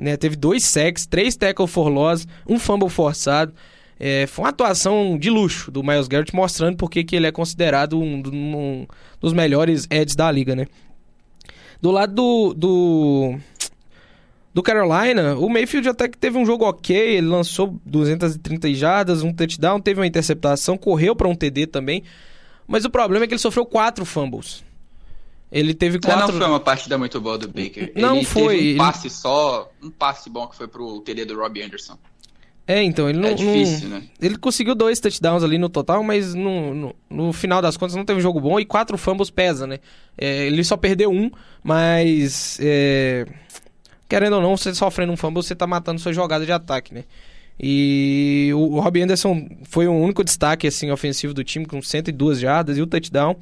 Né? 0.00 0.16
Teve 0.16 0.34
dois 0.34 0.64
sacks, 0.64 1.06
três 1.06 1.36
tackle 1.36 1.66
for 1.66 1.88
loss, 1.88 2.26
um 2.48 2.58
fumble 2.58 2.88
forçado. 2.88 3.52
É, 3.98 4.26
foi 4.26 4.44
uma 4.44 4.48
atuação 4.48 5.18
de 5.18 5.28
luxo 5.28 5.70
do 5.70 5.82
Miles 5.82 6.08
Garrett, 6.08 6.34
mostrando 6.34 6.76
porque 6.76 7.04
que 7.04 7.14
ele 7.14 7.26
é 7.26 7.32
considerado 7.32 8.00
um, 8.00 8.22
um 8.26 8.86
dos 9.20 9.34
melhores 9.34 9.86
Eds 9.90 10.16
da 10.16 10.32
liga, 10.32 10.56
né? 10.56 10.66
Do 11.82 11.90
lado 11.90 12.14
do, 12.14 12.54
do 12.54 13.38
do 14.52 14.62
Carolina, 14.62 15.36
o 15.36 15.48
Mayfield 15.48 15.88
até 15.90 16.08
que 16.08 16.18
teve 16.18 16.36
um 16.36 16.44
jogo 16.44 16.64
ok, 16.64 16.96
ele 16.96 17.26
lançou 17.26 17.78
230 17.84 18.72
jardas, 18.74 19.22
um 19.22 19.32
touchdown, 19.32 19.80
teve 19.80 20.00
uma 20.00 20.06
interceptação, 20.06 20.76
correu 20.76 21.14
para 21.14 21.28
um 21.28 21.34
TD 21.34 21.66
também. 21.66 22.02
Mas 22.66 22.84
o 22.84 22.90
problema 22.90 23.24
é 23.24 23.28
que 23.28 23.34
ele 23.34 23.40
sofreu 23.40 23.66
quatro 23.66 24.04
fumbles. 24.04 24.64
Ele 25.50 25.74
teve 25.74 25.98
quatro. 25.98 26.20
Não, 26.20 26.28
não 26.28 26.38
foi 26.38 26.46
uma 26.46 26.60
partida 26.60 26.96
muito 26.96 27.20
boa 27.20 27.36
do 27.36 27.48
Baker. 27.48 27.92
Não 27.96 28.16
ele 28.16 28.24
foi. 28.24 28.56
Teve 28.56 28.74
um 28.74 28.78
passe 28.78 29.06
ele... 29.08 29.14
só, 29.14 29.70
um 29.82 29.90
passe 29.90 30.30
bom 30.30 30.46
que 30.46 30.56
foi 30.56 30.68
pro 30.68 31.00
TD 31.00 31.24
do 31.24 31.36
Robbie 31.36 31.62
Anderson. 31.62 31.98
É, 32.66 32.80
então, 32.84 33.10
ele 33.10 33.18
não. 33.18 33.28
É 33.28 33.34
difícil, 33.34 33.88
não... 33.88 33.98
né? 33.98 34.04
Ele 34.20 34.38
conseguiu 34.38 34.76
dois 34.76 35.00
touchdowns 35.00 35.42
ali 35.42 35.58
no 35.58 35.68
total, 35.68 36.04
mas 36.04 36.34
no, 36.34 36.72
no, 36.72 36.96
no, 37.10 37.32
final 37.32 37.60
das 37.60 37.76
contas 37.76 37.96
não 37.96 38.04
teve 38.04 38.20
jogo 38.20 38.40
bom 38.40 38.60
e 38.60 38.64
quatro 38.64 38.96
fumbles 38.96 39.28
pesa, 39.28 39.66
né? 39.66 39.80
É, 40.16 40.46
ele 40.46 40.62
só 40.62 40.76
perdeu 40.76 41.10
um, 41.10 41.30
mas. 41.64 42.58
É... 42.62 43.26
Querendo 44.08 44.36
ou 44.36 44.42
não, 44.42 44.56
você 44.56 44.72
sofrendo 44.72 45.12
um 45.12 45.16
fumble, 45.16 45.42
você 45.42 45.54
tá 45.54 45.66
matando 45.66 46.00
sua 46.00 46.12
jogada 46.12 46.46
de 46.46 46.52
ataque, 46.52 46.94
né? 46.94 47.04
E 47.58 48.50
o, 48.54 48.76
o 48.76 48.80
Robbie 48.80 49.02
Anderson 49.02 49.48
foi 49.64 49.88
o 49.88 49.92
único 49.92 50.22
destaque 50.22 50.66
assim, 50.68 50.92
ofensivo 50.92 51.34
do 51.34 51.42
time, 51.42 51.66
com 51.66 51.82
102 51.82 52.38
jardas 52.38 52.78
e 52.78 52.82
o 52.82 52.86
touchdown. 52.86 53.36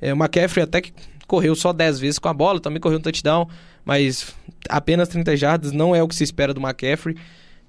É, 0.00 0.12
o 0.12 0.16
McCaffrey 0.16 0.62
até 0.62 0.82
que 0.82 0.92
correu 1.26 1.54
só 1.54 1.72
10 1.72 1.98
vezes 1.98 2.18
com 2.18 2.28
a 2.28 2.34
bola, 2.34 2.60
também 2.60 2.80
correu 2.80 2.98
um 2.98 3.02
touchdown, 3.02 3.48
mas 3.84 4.34
apenas 4.68 5.08
30 5.08 5.36
jardas 5.36 5.72
não 5.72 5.94
é 5.94 6.02
o 6.02 6.08
que 6.08 6.14
se 6.14 6.24
espera 6.24 6.54
do 6.54 6.60
McCaffrey, 6.60 7.16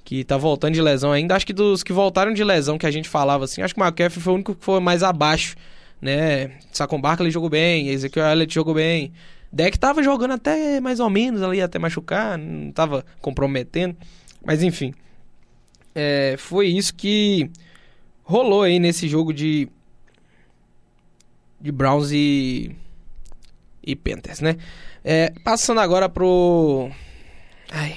que 0.04 0.24
tá 0.24 0.38
voltando 0.38 0.74
de 0.74 0.82
lesão 0.82 1.12
ainda. 1.12 1.36
Acho 1.36 1.46
que 1.46 1.54
dos 1.54 1.84
que 1.84 1.92
voltaram 1.92 2.34
de 2.34 2.44
lesão 2.44 2.78
que 2.78 2.86
a 2.86 2.92
gente 2.92 3.10
falava 3.10 3.46
assim, 3.46 3.62
acho 3.62 3.74
que 3.74 3.82
o 3.82 3.84
McCaffrey 3.84 4.24
foi 4.24 4.34
o 4.34 4.36
único 4.36 4.56
que 4.56 4.64
foi 4.64 4.80
mais 4.80 5.04
abaixo, 5.04 5.56
né? 6.02 6.52
Sacon 6.72 7.02
Barkley 7.02 7.32
jogou 7.32 7.50
bem, 7.50 7.90
Ezekiel 7.90 8.26
Elliott 8.28 8.54
jogou 8.54 8.74
bem. 8.74 9.12
Deck 9.52 9.78
tava 9.80 10.04
jogando 10.04 10.32
até 10.32 10.80
mais 10.80 11.00
ou 11.00 11.10
menos 11.10 11.42
ali, 11.42 11.62
até 11.62 11.80
machucar, 11.80 12.38
não 12.38 12.72
tava 12.72 13.06
comprometendo. 13.22 13.96
Mas 14.46 14.62
enfim, 14.62 14.94
é, 15.96 16.36
foi 16.38 16.68
isso 16.68 16.94
que 16.94 17.50
rolou 18.24 18.62
aí 18.62 18.80
nesse 18.80 19.08
jogo 19.08 19.34
de 19.34 19.68
de 21.60 21.72
Browns 21.72 22.12
e 22.12 22.76
e 23.88 23.96
Panthers, 23.96 24.42
né? 24.42 24.58
É, 25.04 25.34
passando 25.44 25.80
agora 25.80 26.10
pro 26.10 26.92
Ai. 27.72 27.96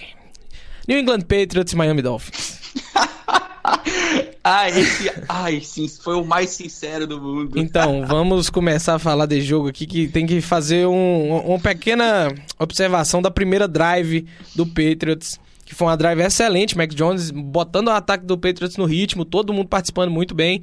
New 0.86 0.98
England 0.98 1.22
Patriots 1.22 1.72
e 1.72 1.76
Miami 1.76 2.00
Dolphins. 2.00 2.60
ai, 4.42 4.70
esse, 4.70 5.12
ai, 5.28 5.60
sim, 5.60 5.88
foi 5.88 6.14
o 6.14 6.24
mais 6.24 6.50
sincero 6.50 7.06
do 7.06 7.20
mundo. 7.20 7.58
Então, 7.58 8.04
vamos 8.08 8.48
começar 8.48 8.94
a 8.94 8.98
falar 8.98 9.26
de 9.26 9.40
jogo 9.40 9.68
aqui 9.68 9.86
que 9.86 10.08
tem 10.08 10.26
que 10.26 10.40
fazer 10.40 10.86
um, 10.86 11.38
uma 11.38 11.58
pequena 11.58 12.32
observação 12.58 13.20
da 13.20 13.30
primeira 13.30 13.66
drive 13.66 14.26
do 14.54 14.64
Patriots, 14.66 15.38
que 15.64 15.74
foi 15.74 15.88
uma 15.88 15.96
drive 15.96 16.20
excelente, 16.20 16.76
Mac 16.76 16.90
Jones 16.94 17.30
botando 17.30 17.88
o 17.88 17.92
ataque 17.92 18.24
do 18.24 18.38
Patriots 18.38 18.76
no 18.76 18.84
ritmo, 18.84 19.24
todo 19.24 19.52
mundo 19.52 19.68
participando 19.68 20.10
muito 20.10 20.34
bem. 20.34 20.62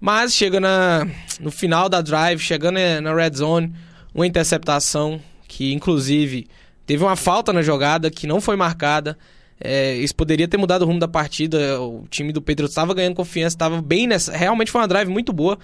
Mas 0.00 0.34
chega 0.34 0.58
na, 0.58 1.06
no 1.38 1.52
final 1.52 1.88
da 1.88 2.00
drive, 2.00 2.40
chegando 2.40 2.76
na 3.00 3.14
red 3.14 3.34
zone, 3.36 3.72
uma 4.14 4.26
interceptação 4.26 5.20
que 5.48 5.72
inclusive 5.72 6.46
teve 6.86 7.02
uma 7.02 7.16
falta 7.16 7.52
na 7.52 7.62
jogada 7.62 8.10
que 8.10 8.26
não 8.26 8.40
foi 8.40 8.56
marcada. 8.56 9.16
É, 9.60 9.94
isso 9.94 10.14
poderia 10.14 10.48
ter 10.48 10.56
mudado 10.56 10.82
o 10.82 10.86
rumo 10.86 10.98
da 10.98 11.06
partida. 11.06 11.80
O 11.80 12.06
time 12.10 12.32
do 12.32 12.42
Pedro 12.42 12.66
estava 12.66 12.94
ganhando 12.94 13.14
confiança, 13.14 13.54
estava 13.54 13.80
bem 13.80 14.06
nessa. 14.06 14.36
Realmente 14.36 14.70
foi 14.70 14.80
uma 14.80 14.88
drive 14.88 15.08
muito 15.08 15.32
boa, 15.32 15.58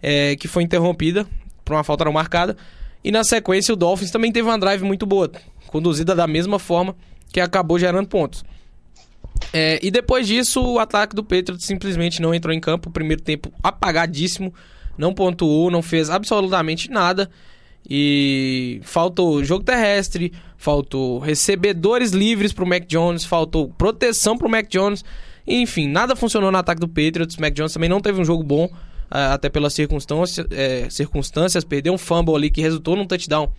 é, 0.00 0.36
que 0.36 0.46
foi 0.46 0.62
interrompida 0.62 1.26
por 1.64 1.74
uma 1.74 1.82
falta 1.82 2.04
não 2.04 2.12
marcada. 2.12 2.56
E 3.04 3.10
na 3.10 3.24
sequência, 3.24 3.72
o 3.72 3.76
Dolphins 3.76 4.10
também 4.10 4.30
teve 4.30 4.48
uma 4.48 4.58
drive 4.58 4.82
muito 4.82 5.04
boa, 5.04 5.30
conduzida 5.66 6.14
da 6.14 6.26
mesma 6.26 6.58
forma, 6.58 6.94
que 7.32 7.40
acabou 7.40 7.78
gerando 7.78 8.06
pontos. 8.06 8.44
É, 9.52 9.80
e 9.82 9.90
depois 9.90 10.26
disso, 10.26 10.62
o 10.62 10.78
ataque 10.78 11.16
do 11.16 11.24
Patriots 11.24 11.66
simplesmente 11.66 12.22
não 12.22 12.32
entrou 12.32 12.54
em 12.54 12.60
campo. 12.60 12.88
O 12.88 12.92
primeiro 12.92 13.22
tempo 13.22 13.52
apagadíssimo, 13.62 14.54
não 14.96 15.12
pontuou, 15.12 15.70
não 15.70 15.82
fez 15.82 16.10
absolutamente 16.10 16.90
nada. 16.90 17.30
E 17.88 18.80
faltou 18.84 19.42
jogo 19.44 19.64
terrestre, 19.64 20.32
faltou 20.56 21.18
recebedores 21.18 22.12
livres 22.12 22.52
pro 22.52 22.66
Mac 22.66 22.84
Jones, 22.86 23.24
faltou 23.24 23.68
proteção 23.68 24.38
pro 24.38 24.48
Mac 24.48 24.68
Jones. 24.68 25.04
Enfim, 25.46 25.88
nada 25.88 26.14
funcionou 26.14 26.52
no 26.52 26.58
ataque 26.58 26.80
do 26.80 26.88
Patriots. 26.88 27.36
Mac 27.36 27.52
Jones 27.52 27.72
também 27.72 27.88
não 27.88 28.00
teve 28.00 28.20
um 28.20 28.24
jogo 28.24 28.44
bom, 28.44 28.70
até 29.10 29.48
pelas 29.48 29.74
circunstâncias, 29.74 30.46
é, 30.50 30.88
circunstâncias. 30.88 31.64
Perdeu 31.64 31.92
um 31.92 31.98
fumble 31.98 32.36
ali 32.36 32.50
que 32.50 32.60
resultou 32.60 32.94
num 32.96 33.06
touchdown 33.06 33.50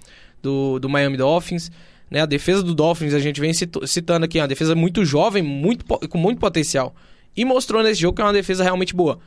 do, 0.41 0.79
do 0.79 0.87
Miami 0.87 1.17
Dolphins. 1.17 1.69
Né? 2.09 2.21
A 2.21 2.25
defesa 2.25 2.63
do 2.63 2.73
Dolphins, 2.73 3.13
a 3.13 3.19
gente 3.19 3.41
vem 3.41 3.51
citando 3.53 4.25
aqui, 4.25 4.39
é 4.39 4.41
uma 4.41 4.47
defesa 4.47 4.73
muito 4.73 5.03
jovem, 5.03 5.43
muito, 5.43 5.83
com 5.85 6.17
muito 6.17 6.39
potencial. 6.39 6.95
E 7.35 7.43
mostrou 7.43 7.83
nesse 7.83 7.99
jogo 7.99 8.15
que 8.15 8.21
é 8.21 8.25
uma 8.25 8.33
defesa 8.33 8.63
realmente 8.63 8.95
boa 8.95 9.19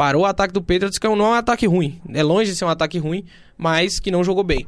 parou 0.00 0.22
o 0.22 0.24
ataque 0.24 0.54
do 0.54 0.62
Patriots, 0.62 0.96
que 0.98 1.06
não 1.06 1.26
é 1.26 1.28
um 1.28 1.34
ataque 1.34 1.66
ruim. 1.66 2.00
É 2.14 2.22
longe 2.22 2.50
de 2.50 2.56
ser 2.56 2.64
um 2.64 2.70
ataque 2.70 2.96
ruim, 2.96 3.22
mas 3.58 4.00
que 4.00 4.10
não 4.10 4.24
jogou 4.24 4.42
bem. 4.42 4.66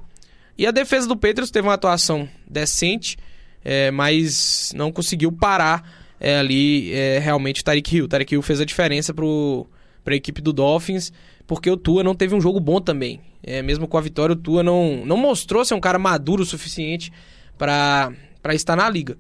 E 0.59 0.67
a 0.67 0.71
defesa 0.71 1.09
do 1.09 1.17
Patriots 1.17 1.51
teve 1.51 1.67
uma 1.67 1.73
atuação 1.73 2.29
decente, 2.47 3.17
é, 3.65 3.91
mas 3.91 4.75
não 4.77 4.93
conseguiu 4.93 5.33
parar 5.33 5.91
é, 6.21 6.37
ali 6.37 6.93
é, 6.93 7.19
realmente 7.19 7.63
o 7.63 7.65
Tarek 7.65 7.97
Hill. 7.97 8.05
O 8.05 8.09
Tarek 8.09 8.35
Hill 8.35 8.43
fez 8.43 8.61
a 8.61 8.67
diferença 8.67 9.15
para 9.15 10.13
a 10.13 10.15
equipe 10.15 10.43
do 10.43 10.53
Dolphins, 10.53 11.11
porque 11.47 11.71
o 11.71 11.79
Tua 11.79 12.05
não 12.05 12.15
teve 12.15 12.35
um 12.35 12.41
jogo 12.41 12.61
bom 12.61 12.79
também. 12.79 13.19
É, 13.43 13.63
mesmo 13.63 13.89
com 13.89 13.97
a 13.97 14.03
vitória, 14.03 14.35
o 14.35 14.37
Tua 14.37 14.63
não, 14.63 15.03
não 15.07 15.17
mostrou 15.17 15.65
ser 15.65 15.73
um 15.73 15.81
cara 15.81 15.99
maduro 15.99 16.43
o 16.43 16.47
suficiente 16.47 17.11
para 17.57 18.13
estar 18.51 18.77
na 18.77 18.87
liga. 18.91 19.17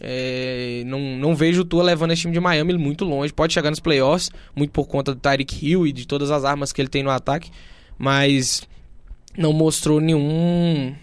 É, 0.00 0.82
não, 0.86 0.98
não 0.98 1.34
vejo 1.34 1.62
o 1.62 1.64
Tua 1.64 1.82
levando 1.82 2.12
esse 2.12 2.22
time 2.22 2.32
de 2.32 2.40
Miami 2.40 2.74
muito 2.74 3.04
longe. 3.04 3.32
Pode 3.32 3.52
chegar 3.52 3.70
nos 3.70 3.80
playoffs, 3.80 4.30
muito 4.54 4.70
por 4.70 4.86
conta 4.86 5.14
do 5.14 5.20
Tyreek 5.20 5.64
Hill 5.64 5.86
e 5.86 5.92
de 5.92 6.06
todas 6.06 6.30
as 6.30 6.44
armas 6.44 6.72
que 6.72 6.80
ele 6.80 6.88
tem 6.88 7.02
no 7.02 7.10
ataque, 7.10 7.50
mas 7.98 8.66
não 9.36 9.52
mostrou 9.52 10.00
nenhum 10.00 10.94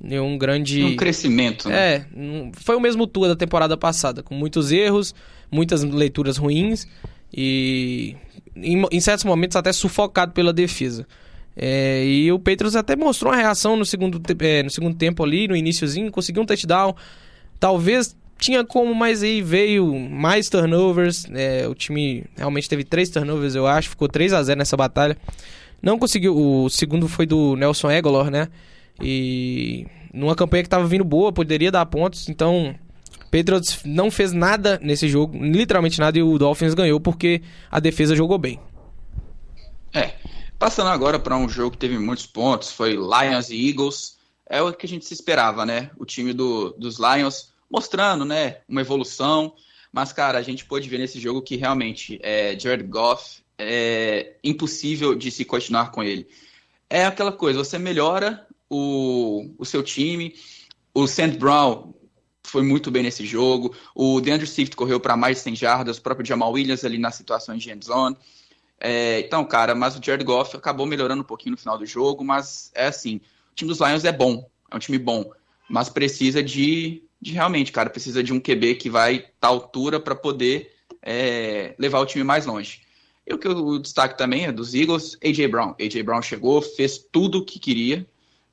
nenhum 0.00 0.36
grande 0.36 0.82
um 0.82 0.96
crescimento. 0.96 1.68
Né? 1.68 1.76
É, 1.76 2.06
foi 2.54 2.74
o 2.74 2.80
mesmo 2.80 3.06
Tua 3.06 3.28
da 3.28 3.36
temporada 3.36 3.76
passada, 3.76 4.22
com 4.22 4.34
muitos 4.34 4.72
erros, 4.72 5.14
muitas 5.50 5.84
leituras 5.84 6.36
ruins 6.36 6.86
e 7.32 8.16
em, 8.56 8.84
em 8.90 9.00
certos 9.00 9.24
momentos 9.24 9.56
até 9.56 9.72
sufocado 9.72 10.32
pela 10.32 10.52
defesa. 10.52 11.06
É, 11.54 12.04
e 12.04 12.32
o 12.32 12.38
Patriots 12.38 12.74
até 12.74 12.96
mostrou 12.96 13.30
uma 13.30 13.38
reação 13.38 13.76
no 13.76 13.84
segundo, 13.84 14.20
é, 14.40 14.62
no 14.62 14.70
segundo 14.70 14.96
tempo 14.96 15.22
ali, 15.22 15.46
no 15.46 15.54
iníciozinho, 15.54 16.10
conseguiu 16.10 16.42
um 16.42 16.46
touchdown, 16.46 16.94
Talvez 17.62 18.16
tinha 18.38 18.64
como, 18.64 18.92
mas 18.92 19.22
aí 19.22 19.40
veio 19.40 19.94
mais 19.94 20.48
turnovers. 20.48 21.26
É, 21.32 21.68
o 21.68 21.76
time 21.76 22.24
realmente 22.36 22.68
teve 22.68 22.82
três 22.82 23.08
turnovers, 23.08 23.54
eu 23.54 23.68
acho. 23.68 23.90
Ficou 23.90 24.08
3 24.08 24.32
a 24.32 24.42
0 24.42 24.58
nessa 24.58 24.76
batalha. 24.76 25.16
Não 25.80 25.96
conseguiu. 25.96 26.36
O 26.36 26.68
segundo 26.68 27.06
foi 27.06 27.24
do 27.24 27.54
Nelson 27.54 27.88
Egolor, 27.92 28.32
né? 28.32 28.48
E 29.00 29.86
numa 30.12 30.34
campanha 30.34 30.64
que 30.64 30.66
estava 30.66 30.84
vindo 30.88 31.04
boa, 31.04 31.32
poderia 31.32 31.70
dar 31.70 31.86
pontos. 31.86 32.28
Então, 32.28 32.74
Patriots 33.30 33.78
não 33.84 34.10
fez 34.10 34.32
nada 34.32 34.76
nesse 34.82 35.06
jogo, 35.06 35.38
literalmente 35.38 36.00
nada, 36.00 36.18
e 36.18 36.22
o 36.24 36.36
Dolphins 36.38 36.74
ganhou 36.74 36.98
porque 36.98 37.42
a 37.70 37.78
defesa 37.78 38.16
jogou 38.16 38.38
bem. 38.38 38.58
É. 39.94 40.14
Passando 40.58 40.88
agora 40.88 41.16
para 41.16 41.36
um 41.36 41.48
jogo 41.48 41.70
que 41.70 41.78
teve 41.78 41.96
muitos 41.96 42.26
pontos, 42.26 42.72
foi 42.72 42.94
Lions 42.96 43.50
e 43.50 43.68
Eagles. 43.68 44.16
É 44.50 44.60
o 44.60 44.72
que 44.72 44.84
a 44.84 44.88
gente 44.88 45.04
se 45.04 45.14
esperava, 45.14 45.64
né? 45.64 45.92
O 45.96 46.04
time 46.04 46.32
do, 46.32 46.70
dos 46.76 46.98
Lions 46.98 47.51
mostrando, 47.72 48.24
né, 48.26 48.58
uma 48.68 48.82
evolução. 48.82 49.54
Mas, 49.90 50.12
cara, 50.12 50.38
a 50.38 50.42
gente 50.42 50.66
pôde 50.66 50.88
ver 50.88 50.98
nesse 50.98 51.18
jogo 51.18 51.40
que 51.40 51.56
realmente 51.56 52.18
é, 52.22 52.58
Jared 52.58 52.86
Goff 52.86 53.42
é 53.58 54.36
impossível 54.44 55.14
de 55.14 55.30
se 55.30 55.44
continuar 55.44 55.90
com 55.90 56.02
ele. 56.02 56.28
É 56.88 57.06
aquela 57.06 57.32
coisa, 57.32 57.58
você 57.58 57.78
melhora 57.78 58.46
o, 58.68 59.50
o 59.58 59.64
seu 59.64 59.82
time. 59.82 60.34
O 60.94 61.06
Sand 61.06 61.38
Brown 61.38 61.94
foi 62.42 62.62
muito 62.62 62.90
bem 62.90 63.02
nesse 63.02 63.24
jogo. 63.24 63.74
O 63.94 64.20
DeAndre 64.20 64.46
Swift 64.46 64.76
correu 64.76 65.00
para 65.00 65.16
mais 65.16 65.38
de 65.38 65.42
100 65.44 65.56
jardas. 65.56 65.96
O 65.96 66.02
próprio 66.02 66.26
Jamal 66.26 66.52
Williams 66.52 66.84
ali 66.84 66.98
nas 66.98 67.14
situações 67.14 67.62
de 67.62 67.70
end 67.70 67.84
zone. 67.84 68.16
É, 68.78 69.20
então, 69.20 69.44
cara, 69.44 69.74
mas 69.74 69.96
o 69.96 70.00
Jared 70.02 70.24
Goff 70.24 70.56
acabou 70.56 70.84
melhorando 70.84 71.22
um 71.22 71.26
pouquinho 71.26 71.52
no 71.52 71.58
final 71.58 71.78
do 71.78 71.86
jogo. 71.86 72.24
Mas 72.24 72.70
é 72.74 72.86
assim, 72.86 73.16
o 73.16 73.54
time 73.54 73.68
dos 73.68 73.80
Lions 73.80 74.04
é 74.04 74.12
bom. 74.12 74.46
É 74.70 74.76
um 74.76 74.78
time 74.78 74.98
bom. 74.98 75.30
Mas 75.68 75.88
precisa 75.88 76.42
de 76.42 77.02
de 77.22 77.32
realmente, 77.32 77.70
cara, 77.70 77.88
precisa 77.88 78.22
de 78.22 78.32
um 78.32 78.40
QB 78.40 78.74
que 78.74 78.90
vai 78.90 79.14
estar 79.14 79.30
tá 79.38 79.48
altura 79.48 80.00
para 80.00 80.16
poder 80.16 80.74
é, 81.00 81.72
levar 81.78 82.00
o 82.00 82.06
time 82.06 82.24
mais 82.24 82.44
longe. 82.44 82.80
E 83.24 83.32
o 83.32 83.38
que 83.38 83.46
eu 83.46 83.78
destaque 83.78 84.18
também 84.18 84.46
é 84.46 84.52
dos 84.52 84.74
Eagles, 84.74 85.16
AJ 85.24 85.46
Brown. 85.46 85.74
AJ 85.80 86.02
Brown 86.02 86.20
chegou, 86.20 86.60
fez 86.60 86.98
tudo 86.98 87.38
o 87.38 87.44
que 87.44 87.60
queria, 87.60 88.04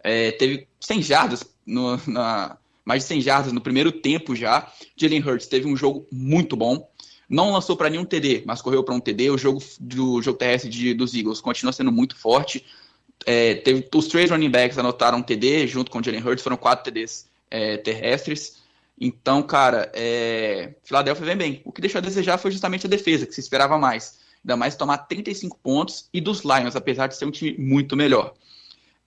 é, 0.03 0.31
teve 0.31 0.67
100 0.79 1.01
jardas, 1.01 1.43
no, 1.65 1.99
na, 2.05 2.57
mais 2.85 3.03
de 3.03 3.07
100 3.07 3.21
jardas 3.21 3.53
no 3.53 3.59
primeiro 3.59 3.91
tempo 3.91 4.35
já. 4.35 4.71
Jalen 4.95 5.21
Hurts 5.21 5.47
teve 5.47 5.67
um 5.67 5.75
jogo 5.75 6.05
muito 6.11 6.55
bom. 6.55 6.87
Não 7.27 7.51
lançou 7.51 7.75
para 7.75 7.89
nenhum 7.89 8.05
TD, 8.05 8.43
mas 8.45 8.61
correu 8.61 8.83
para 8.83 8.93
um 8.93 8.99
TD. 8.99 9.31
O 9.31 9.37
jogo 9.37 9.63
do 9.79 10.21
jogo 10.21 10.37
terrestre 10.37 10.69
de, 10.69 10.93
dos 10.93 11.15
Eagles 11.15 11.41
continua 11.41 11.73
sendo 11.73 11.91
muito 11.91 12.15
forte. 12.15 12.63
É, 13.25 13.55
teve 13.55 13.87
os 13.93 14.07
três 14.07 14.29
running 14.29 14.49
backs 14.49 14.77
anotaram 14.77 15.17
um 15.17 15.23
TD 15.23 15.67
junto 15.67 15.91
com 15.91 15.99
o 15.99 16.03
Jalen 16.03 16.23
Hurts, 16.23 16.43
foram 16.43 16.55
quatro 16.55 16.85
TDs 16.85 17.27
é, 17.51 17.77
terrestres. 17.77 18.58
Então, 18.99 19.41
cara, 19.41 19.89
é... 19.93 20.75
Philadelphia 20.83 21.25
vem 21.25 21.37
bem. 21.37 21.61
O 21.63 21.71
que 21.71 21.79
deixou 21.79 21.99
a 21.99 22.01
desejar 22.01 22.37
foi 22.37 22.51
justamente 22.51 22.85
a 22.85 22.89
defesa, 22.89 23.25
que 23.25 23.33
se 23.33 23.39
esperava 23.39 23.77
mais. 23.77 24.19
Ainda 24.43 24.57
mais 24.57 24.75
tomar 24.75 24.97
35 24.99 25.57
pontos 25.59 26.09
e 26.13 26.19
dos 26.19 26.41
Lions, 26.41 26.75
apesar 26.75 27.07
de 27.07 27.15
ser 27.15 27.25
um 27.25 27.31
time 27.31 27.57
muito 27.57 27.95
melhor. 27.95 28.33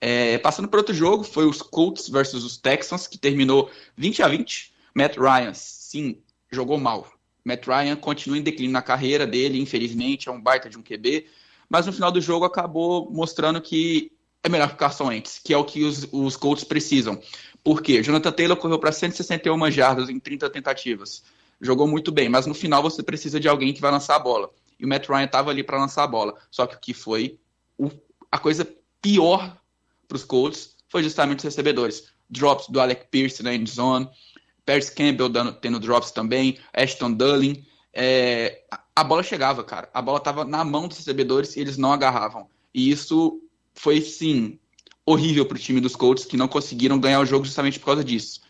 É... 0.01 0.37
Passando 0.39 0.67
para 0.67 0.79
outro 0.79 0.95
jogo, 0.95 1.23
foi 1.23 1.45
os 1.45 1.61
Colts 1.61 2.09
versus 2.09 2.43
os 2.43 2.57
Texans, 2.57 3.05
que 3.05 3.17
terminou 3.17 3.69
20 3.95 4.23
a 4.23 4.27
20. 4.27 4.73
Matt 4.95 5.17
Ryan, 5.17 5.53
sim, 5.53 6.17
jogou 6.51 6.77
mal. 6.79 7.07
Matt 7.45 7.67
Ryan 7.67 7.95
continua 7.95 8.37
em 8.37 8.41
declínio 8.41 8.71
na 8.71 8.81
carreira 8.81 9.27
dele, 9.27 9.59
infelizmente, 9.59 10.29
é 10.29 10.31
um 10.31 10.41
baita 10.41 10.69
de 10.69 10.77
um 10.77 10.81
QB, 10.81 11.27
mas 11.69 11.85
no 11.85 11.93
final 11.93 12.11
do 12.11 12.21
jogo 12.21 12.45
acabou 12.45 13.11
mostrando 13.11 13.61
que 13.61 14.11
é 14.43 14.49
melhor 14.49 14.69
o 14.69 14.75
Carson 14.75 15.07
Wentz, 15.07 15.39
que 15.43 15.53
é 15.53 15.57
o 15.57 15.63
que 15.63 15.83
os, 15.83 16.07
os 16.11 16.35
Colts 16.35 16.63
precisam. 16.63 17.19
Por 17.63 17.81
quê? 17.81 18.03
Jonathan 18.03 18.31
Taylor 18.31 18.57
correu 18.57 18.77
para 18.77 18.91
161 18.91 19.71
jardas 19.71 20.09
em 20.09 20.19
30 20.19 20.49
tentativas. 20.49 21.23
Jogou 21.61 21.87
muito 21.87 22.11
bem, 22.11 22.27
mas 22.27 22.45
no 22.45 22.53
final 22.53 22.81
você 22.81 23.01
precisa 23.01 23.39
de 23.39 23.47
alguém 23.47 23.73
que 23.73 23.79
vai 23.79 23.91
lançar 23.91 24.15
a 24.15 24.19
bola. 24.19 24.49
E 24.79 24.85
o 24.85 24.87
Matt 24.87 25.07
Ryan 25.07 25.23
estava 25.23 25.49
ali 25.49 25.63
para 25.63 25.79
lançar 25.79 26.03
a 26.03 26.07
bola. 26.07 26.35
Só 26.51 26.65
que 26.67 26.75
o 26.75 26.79
que 26.79 26.93
foi 26.93 27.37
o, 27.77 27.89
a 28.31 28.37
coisa 28.37 28.67
pior 29.01 29.57
para 30.07 30.15
os 30.15 30.23
Colts 30.23 30.75
foi 30.89 31.03
justamente 31.03 31.39
os 31.39 31.45
recebedores. 31.45 32.11
Drops 32.29 32.67
do 32.67 32.79
Alec 32.79 33.07
Pierce 33.09 33.43
na 33.43 33.53
end 33.53 33.69
zone, 33.69 34.09
Paris 34.65 34.89
Campbell 34.89 35.29
dando, 35.29 35.53
tendo 35.53 35.79
drops 35.79 36.11
também, 36.11 36.57
Ashton 36.73 37.13
Dulling. 37.13 37.65
É, 37.93 38.63
a 38.95 39.03
bola 39.03 39.23
chegava, 39.23 39.63
cara. 39.63 39.89
A 39.93 40.01
bola 40.01 40.17
estava 40.17 40.45
na 40.45 40.63
mão 40.63 40.87
dos 40.87 40.97
recebedores 40.97 41.55
e 41.55 41.59
eles 41.59 41.77
não 41.77 41.91
agarravam. 41.91 42.47
E 42.73 42.89
isso 42.89 43.41
foi, 43.73 44.01
sim, 44.01 44.59
horrível 45.05 45.45
para 45.45 45.55
o 45.55 45.59
time 45.59 45.81
dos 45.81 45.95
Colts, 45.95 46.25
que 46.25 46.37
não 46.37 46.47
conseguiram 46.47 46.99
ganhar 46.99 47.19
o 47.19 47.25
jogo 47.25 47.45
justamente 47.45 47.79
por 47.79 47.87
causa 47.87 48.03
disso. 48.03 48.41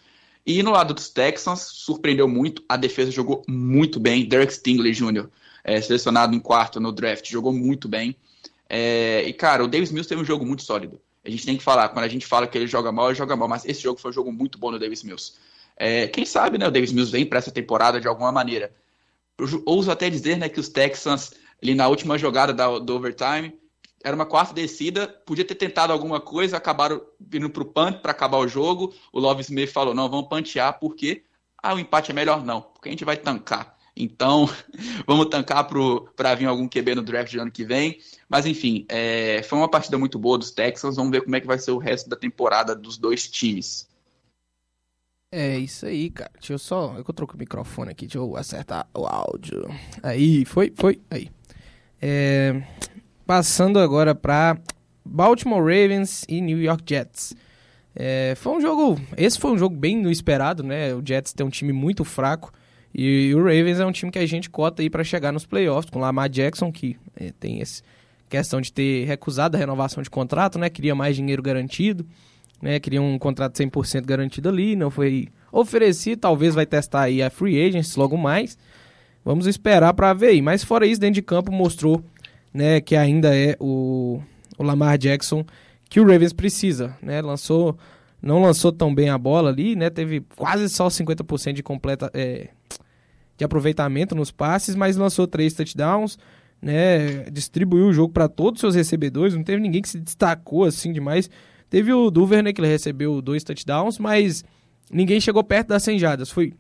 E 0.46 0.62
no 0.62 0.72
lado 0.72 0.94
dos 0.94 1.10
Texans, 1.10 1.62
surpreendeu 1.62 2.28
muito, 2.28 2.64
a 2.68 2.76
defesa 2.76 3.12
jogou 3.12 3.44
muito 3.48 4.00
bem. 4.00 4.28
Derek 4.28 4.54
Stingley 4.54 4.92
Jr., 4.92 5.30
é, 5.64 5.80
selecionado 5.80 6.36
em 6.36 6.40
quarto 6.40 6.80
no 6.80 6.92
draft, 6.92 7.30
jogou 7.30 7.54
muito 7.54 7.88
bem. 7.88 8.16
É, 8.70 9.24
e, 9.26 9.32
cara, 9.34 9.64
o 9.64 9.68
Davis 9.68 9.92
Mills 9.92 10.10
teve 10.10 10.22
um 10.22 10.26
jogo 10.26 10.46
muito 10.46 10.64
sólido. 10.64 11.00
A 11.24 11.30
gente 11.30 11.46
tem 11.46 11.56
que 11.56 11.64
falar, 11.64 11.88
quando 11.90 12.04
a 12.04 12.10
gente 12.10 12.26
fala 12.26 12.46
que 12.46 12.58
ele 12.58 12.68
joga 12.68 12.92
mal, 12.92 13.08
ele 13.08 13.16
joga 13.16 13.36
mal, 13.36 13.48
mas 13.48 13.64
esse 13.66 13.82
jogo 13.82 14.00
foi 14.00 14.12
um 14.12 14.14
jogo 14.14 14.32
muito 14.32 14.58
bom 14.58 14.72
do 14.72 14.80
Davis 14.80 15.04
Mills. 15.04 15.34
É, 15.78 16.08
quem 16.08 16.26
sabe, 16.26 16.58
né, 16.58 16.68
o 16.68 16.72
Davis 16.72 16.92
Mills 16.92 17.12
vem 17.12 17.26
para 17.26 17.40
essa 17.40 17.52
temporada 17.52 18.02
de 18.02 18.08
alguma 18.08 18.32
maneira. 18.32 18.74
Eu 19.38 19.64
ouso 19.66 19.90
até 19.90 20.10
dizer, 20.10 20.38
né, 20.38 20.50
que 20.50 20.60
os 20.60 20.68
Texans, 20.68 21.32
ali 21.62 21.74
na 21.74 21.88
última 21.88 22.18
jogada 22.18 22.54
da, 22.54 22.78
do 22.78 22.96
overtime, 22.96 23.54
era 24.04 24.16
uma 24.16 24.26
quarta 24.26 24.54
descida, 24.54 25.08
podia 25.08 25.46
ter 25.46 25.56
tentado 25.56 25.94
alguma 25.94 26.20
coisa, 26.20 26.58
acabaram 26.58 27.02
vindo 27.20 27.50
para 27.50 27.64
o 27.64 27.66
punt 27.66 28.02
para 28.02 28.12
acabar 28.12 28.38
o 28.38 28.48
jogo. 28.48 28.94
O 29.14 29.20
Love 29.20 29.42
Smith 29.42 29.72
falou: 29.72 29.94
não, 29.94 30.10
vamos 30.10 30.28
pantear, 30.28 30.78
porque 30.78 31.24
ah, 31.62 31.74
o 31.74 31.80
empate 31.80 32.12
é 32.12 32.14
melhor 32.14 32.44
não, 32.44 32.62
porque 32.62 32.90
a 32.90 32.92
gente 32.92 33.06
vai 33.06 33.16
tancar. 33.16 33.78
Então, 33.96 34.50
vamos 35.08 35.28
tancar 35.28 35.68
para 36.16 36.36
vir 36.36 36.48
algum 36.48 36.68
QB 36.68 36.96
no 36.96 37.02
draft 37.02 37.32
de 37.32 37.40
ano 37.40 37.52
que 37.52 37.64
vem. 37.64 38.00
Mas, 38.28 38.46
enfim, 38.46 38.86
é, 38.90 39.42
foi 39.44 39.58
uma 39.58 39.70
partida 39.70 39.98
muito 39.98 40.20
boa 40.20 40.38
dos 40.38 40.52
Texans. 40.52 40.96
Vamos 40.98 41.12
ver 41.12 41.22
como 41.22 41.36
é 41.36 41.40
que 41.40 41.48
vai 41.48 41.60
ser 41.60 41.72
o 41.72 41.78
resto 41.78 42.10
da 42.10 42.16
temporada 42.16 42.76
dos 42.76 42.98
dois 42.98 43.30
times. 43.30 43.88
É 45.32 45.58
isso 45.58 45.86
aí, 45.86 46.10
cara. 46.10 46.32
Deixa 46.34 46.54
eu 46.54 46.60
só. 46.60 46.96
Eu 46.98 47.04
troco 47.06 47.36
o 47.36 47.38
microfone 47.38 47.92
aqui, 47.92 48.06
deixa 48.06 48.18
eu 48.18 48.36
acertar 48.36 48.88
o 48.94 49.06
áudio. 49.06 49.64
Aí, 50.02 50.44
foi, 50.44 50.74
foi, 50.76 51.00
aí. 51.10 51.30
É, 52.02 52.62
Passando 53.26 53.80
agora 53.80 54.14
para 54.14 54.58
Baltimore 55.06 55.62
Ravens 55.62 56.26
e 56.28 56.42
New 56.42 56.62
York 56.62 56.84
Jets. 56.86 57.36
É, 57.96 58.34
foi 58.36 58.54
um 58.54 58.62
jogo. 58.62 59.00
Esse 59.16 59.40
foi 59.40 59.52
um 59.52 59.58
jogo 59.58 59.76
bem 59.76 59.98
no 59.98 60.12
esperado, 60.12 60.64
né? 60.64 60.94
O 60.94 61.02
Jets 61.06 61.34
tem 61.34 61.46
um 61.46 61.50
time 61.50 61.72
muito 61.72 62.04
fraco. 62.04 62.52
E 62.94 63.34
o 63.34 63.40
Ravens 63.40 63.80
é 63.80 63.86
um 63.86 63.92
time 63.92 64.12
que 64.12 64.20
a 64.20 64.26
gente 64.26 64.50
cota 64.50 64.82
aí 64.82 64.90
para 64.90 65.04
chegar 65.04 65.32
nos 65.32 65.46
playoffs, 65.46 65.90
com 65.90 66.00
Lamar 66.00 66.30
Jackson, 66.30 66.72
que 66.72 66.96
é, 67.16 67.32
tem 67.40 67.62
essa 67.62 67.82
questão 68.30 68.62
de 68.62 68.72
ter 68.72 69.06
recusado 69.06 69.56
a 69.56 69.60
renovação 69.60 70.04
de 70.04 70.10
contrato, 70.10 70.60
né? 70.60 70.70
Queria 70.70 70.94
mais 70.94 71.16
dinheiro 71.16 71.42
garantido, 71.42 72.06
né? 72.62 72.80
Queria 72.80 73.02
um 73.02 73.18
contrato 73.18 73.56
100% 73.56 74.06
garantido 74.06 74.50
ali, 74.50 74.76
não 74.76 74.92
foi 74.92 75.28
oferecido, 75.52 76.20
talvez 76.20 76.54
vai 76.54 76.66
testar 76.66 77.04
aí 77.04 77.22
a 77.22 77.30
free 77.30 77.64
agents 77.64 77.96
logo 77.96 78.18
mais. 78.18 78.58
Vamos 79.26 79.48
esperar 79.48 79.94
para 79.94 80.14
ver 80.14 80.28
aí. 80.28 80.42
Mas 80.42 80.64
fora 80.64 80.86
isso, 80.86 81.00
dentro 81.00 81.16
de 81.16 81.22
campo 81.22 81.52
mostrou 81.52 82.04
né, 82.54 82.80
que 82.80 82.96
ainda 82.96 83.36
é 83.36 83.56
o, 83.60 84.22
o 84.58 84.64
Lamar 84.64 84.98
Jackson 84.98 85.46
que 85.90 86.00
o 86.00 86.06
Ravens 86.08 86.34
precisa, 86.34 86.98
né? 87.04 87.22
Lançou 87.22 87.78
não 88.20 88.42
lançou 88.42 88.72
tão 88.72 88.96
bem 88.96 89.10
a 89.10 89.18
bola 89.18 89.50
ali, 89.50 89.76
né? 89.76 89.90
Teve 89.90 90.22
quase 90.36 90.68
só 90.70 90.88
50% 90.88 91.54
de 91.54 91.62
completa 91.62 92.10
é, 92.14 92.50
de 93.38 93.44
aproveitamento 93.44 94.16
nos 94.16 94.32
passes, 94.32 94.76
mas 94.76 94.96
lançou 94.96 95.28
três 95.28 95.54
touchdowns, 95.54 96.18
né? 96.60 97.30
Distribuiu 97.30 97.88
o 97.88 97.94
jogo 97.94 98.12
para 98.12 98.28
todos 98.28 98.58
os 98.58 98.62
seus 98.62 98.76
recebedores, 98.76 99.36
não 99.36 99.44
teve 99.44 99.62
ninguém 99.62 99.84
que 99.84 99.90
se 99.90 100.00
destacou 100.00 100.64
assim 100.64 100.92
demais. 100.92 101.30
Teve 101.70 101.94
o 101.94 102.10
Duvernay 102.10 102.54
que 102.54 102.62
ele 102.62 102.70
recebeu 102.70 103.22
dois 103.22 103.44
touchdowns, 103.44 104.00
mas 104.00 104.44
ninguém 104.92 105.20
chegou 105.20 105.44
perto 105.44 105.68
das 105.68 105.84
100 105.84 106.00
jardas. 106.00 106.32
Foi 106.32 106.54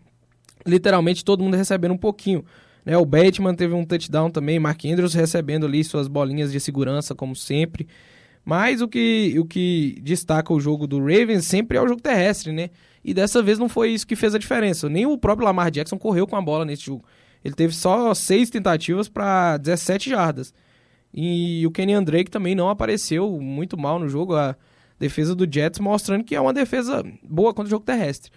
literalmente 0.63 1.25
todo 1.25 1.43
mundo 1.43 1.57
recebendo 1.57 1.93
um 1.93 1.97
pouquinho. 1.97 2.45
Né, 2.85 2.97
o 2.97 3.05
Batman 3.05 3.55
teve 3.55 3.73
um 3.73 3.85
touchdown 3.85 4.29
também, 4.29 4.59
Mark 4.59 4.83
Andrews 4.85 5.13
recebendo 5.13 5.65
ali 5.65 5.83
suas 5.83 6.07
bolinhas 6.07 6.51
de 6.51 6.59
segurança, 6.59 7.15
como 7.15 7.35
sempre. 7.35 7.87
Mas 8.45 8.81
o 8.81 8.87
que, 8.87 9.35
o 9.39 9.45
que 9.45 9.99
destaca 10.01 10.51
o 10.51 10.59
jogo 10.59 10.85
do 10.85 10.99
Ravens 10.99 11.45
sempre 11.45 11.77
é 11.77 11.81
o 11.81 11.87
jogo 11.87 12.01
terrestre, 12.01 12.51
né? 12.51 12.69
E 13.03 13.13
dessa 13.13 13.41
vez 13.41 13.57
não 13.57 13.69
foi 13.69 13.91
isso 13.91 14.07
que 14.07 14.15
fez 14.15 14.35
a 14.35 14.39
diferença. 14.39 14.89
Nem 14.89 15.05
o 15.05 15.17
próprio 15.17 15.45
Lamar 15.45 15.71
Jackson 15.71 15.97
correu 15.97 16.27
com 16.27 16.35
a 16.35 16.41
bola 16.41 16.65
nesse 16.65 16.83
jogo. 16.83 17.05
Ele 17.43 17.53
teve 17.53 17.73
só 17.73 18.13
seis 18.13 18.49
tentativas 18.49 19.09
para 19.09 19.57
17 19.57 20.09
jardas. 20.09 20.53
E 21.13 21.65
o 21.67 21.71
Kenny 21.71 21.99
Drake 22.03 22.31
também 22.31 22.55
não 22.55 22.69
apareceu 22.69 23.39
muito 23.39 23.77
mal 23.77 23.99
no 23.99 24.09
jogo. 24.09 24.35
A 24.35 24.55
defesa 24.97 25.35
do 25.35 25.51
Jets 25.51 25.79
mostrando 25.79 26.23
que 26.23 26.35
é 26.35 26.39
uma 26.39 26.53
defesa 26.53 27.03
boa 27.21 27.53
contra 27.53 27.67
o 27.67 27.69
jogo 27.69 27.85
terrestre. 27.85 28.31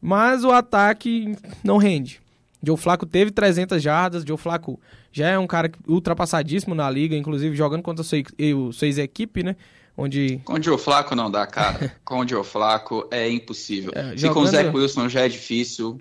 Mas 0.00 0.44
o 0.44 0.50
ataque 0.50 1.36
não 1.62 1.76
rende. 1.76 2.20
Joe 2.66 2.76
Flaco 2.76 3.06
teve 3.06 3.30
300 3.30 3.82
jardas, 3.82 4.24
Joe 4.24 4.36
Flaco 4.36 4.80
já 5.12 5.28
é 5.28 5.38
um 5.38 5.46
cara 5.46 5.70
ultrapassadíssimo 5.86 6.74
na 6.74 6.90
liga, 6.90 7.16
inclusive 7.16 7.54
jogando 7.56 7.82
contra 7.82 8.02
o 8.02 8.04
seu, 8.04 8.22
sua 8.72 8.86
ex-equipe, 8.86 9.42
né? 9.42 9.56
Onde... 9.96 10.40
Com 10.44 10.54
o 10.54 10.62
Joe 10.62 10.76
Flaco 10.76 11.14
não 11.14 11.30
dá, 11.30 11.46
cara. 11.46 11.92
Com 12.04 12.20
o 12.20 12.28
Joe 12.28 12.42
Flaco 12.42 13.06
é 13.12 13.30
impossível. 13.30 13.92
É, 13.94 14.16
Se 14.16 14.28
com 14.28 14.40
o 14.40 14.46
Zé 14.46 14.68
Wilson 14.68 15.08
já 15.08 15.20
é 15.20 15.28
difícil, 15.28 16.00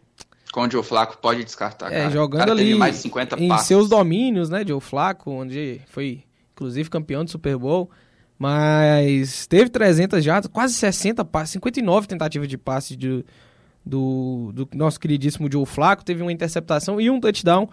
com 0.52 0.62
o 0.62 0.72
Joe 0.72 0.84
Flaco 0.84 1.18
pode 1.20 1.44
descartar, 1.44 1.92
é, 1.92 2.02
cara. 2.02 2.10
Jogando 2.10 2.52
ali 2.52 2.74
mais 2.74 2.96
50 2.98 3.40
em 3.40 3.48
passes. 3.48 3.68
seus 3.68 3.88
domínios, 3.90 4.50
né, 4.50 4.64
Joe 4.66 4.82
Flaco, 4.82 5.30
onde 5.30 5.80
foi, 5.88 6.24
inclusive, 6.54 6.90
campeão 6.90 7.24
de 7.24 7.32
Super 7.32 7.56
Bowl. 7.58 7.90
Mas 8.38 9.46
teve 9.48 9.70
300 9.70 10.24
jardas, 10.24 10.50
quase 10.52 10.74
60 10.74 11.24
passes, 11.24 11.52
59 11.54 12.08
tentativas 12.08 12.48
de 12.48 12.58
passe 12.58 12.96
de, 12.96 13.24
do, 13.86 14.52
do 14.54 14.68
nosso 14.74 15.00
queridíssimo 15.00 15.52
Joe 15.52 15.66
Flaco, 15.66 16.04
teve 16.04 16.22
uma 16.22 16.32
interceptação 16.32 17.00
e 17.00 17.10
um 17.10 17.20
touchdown, 17.20 17.70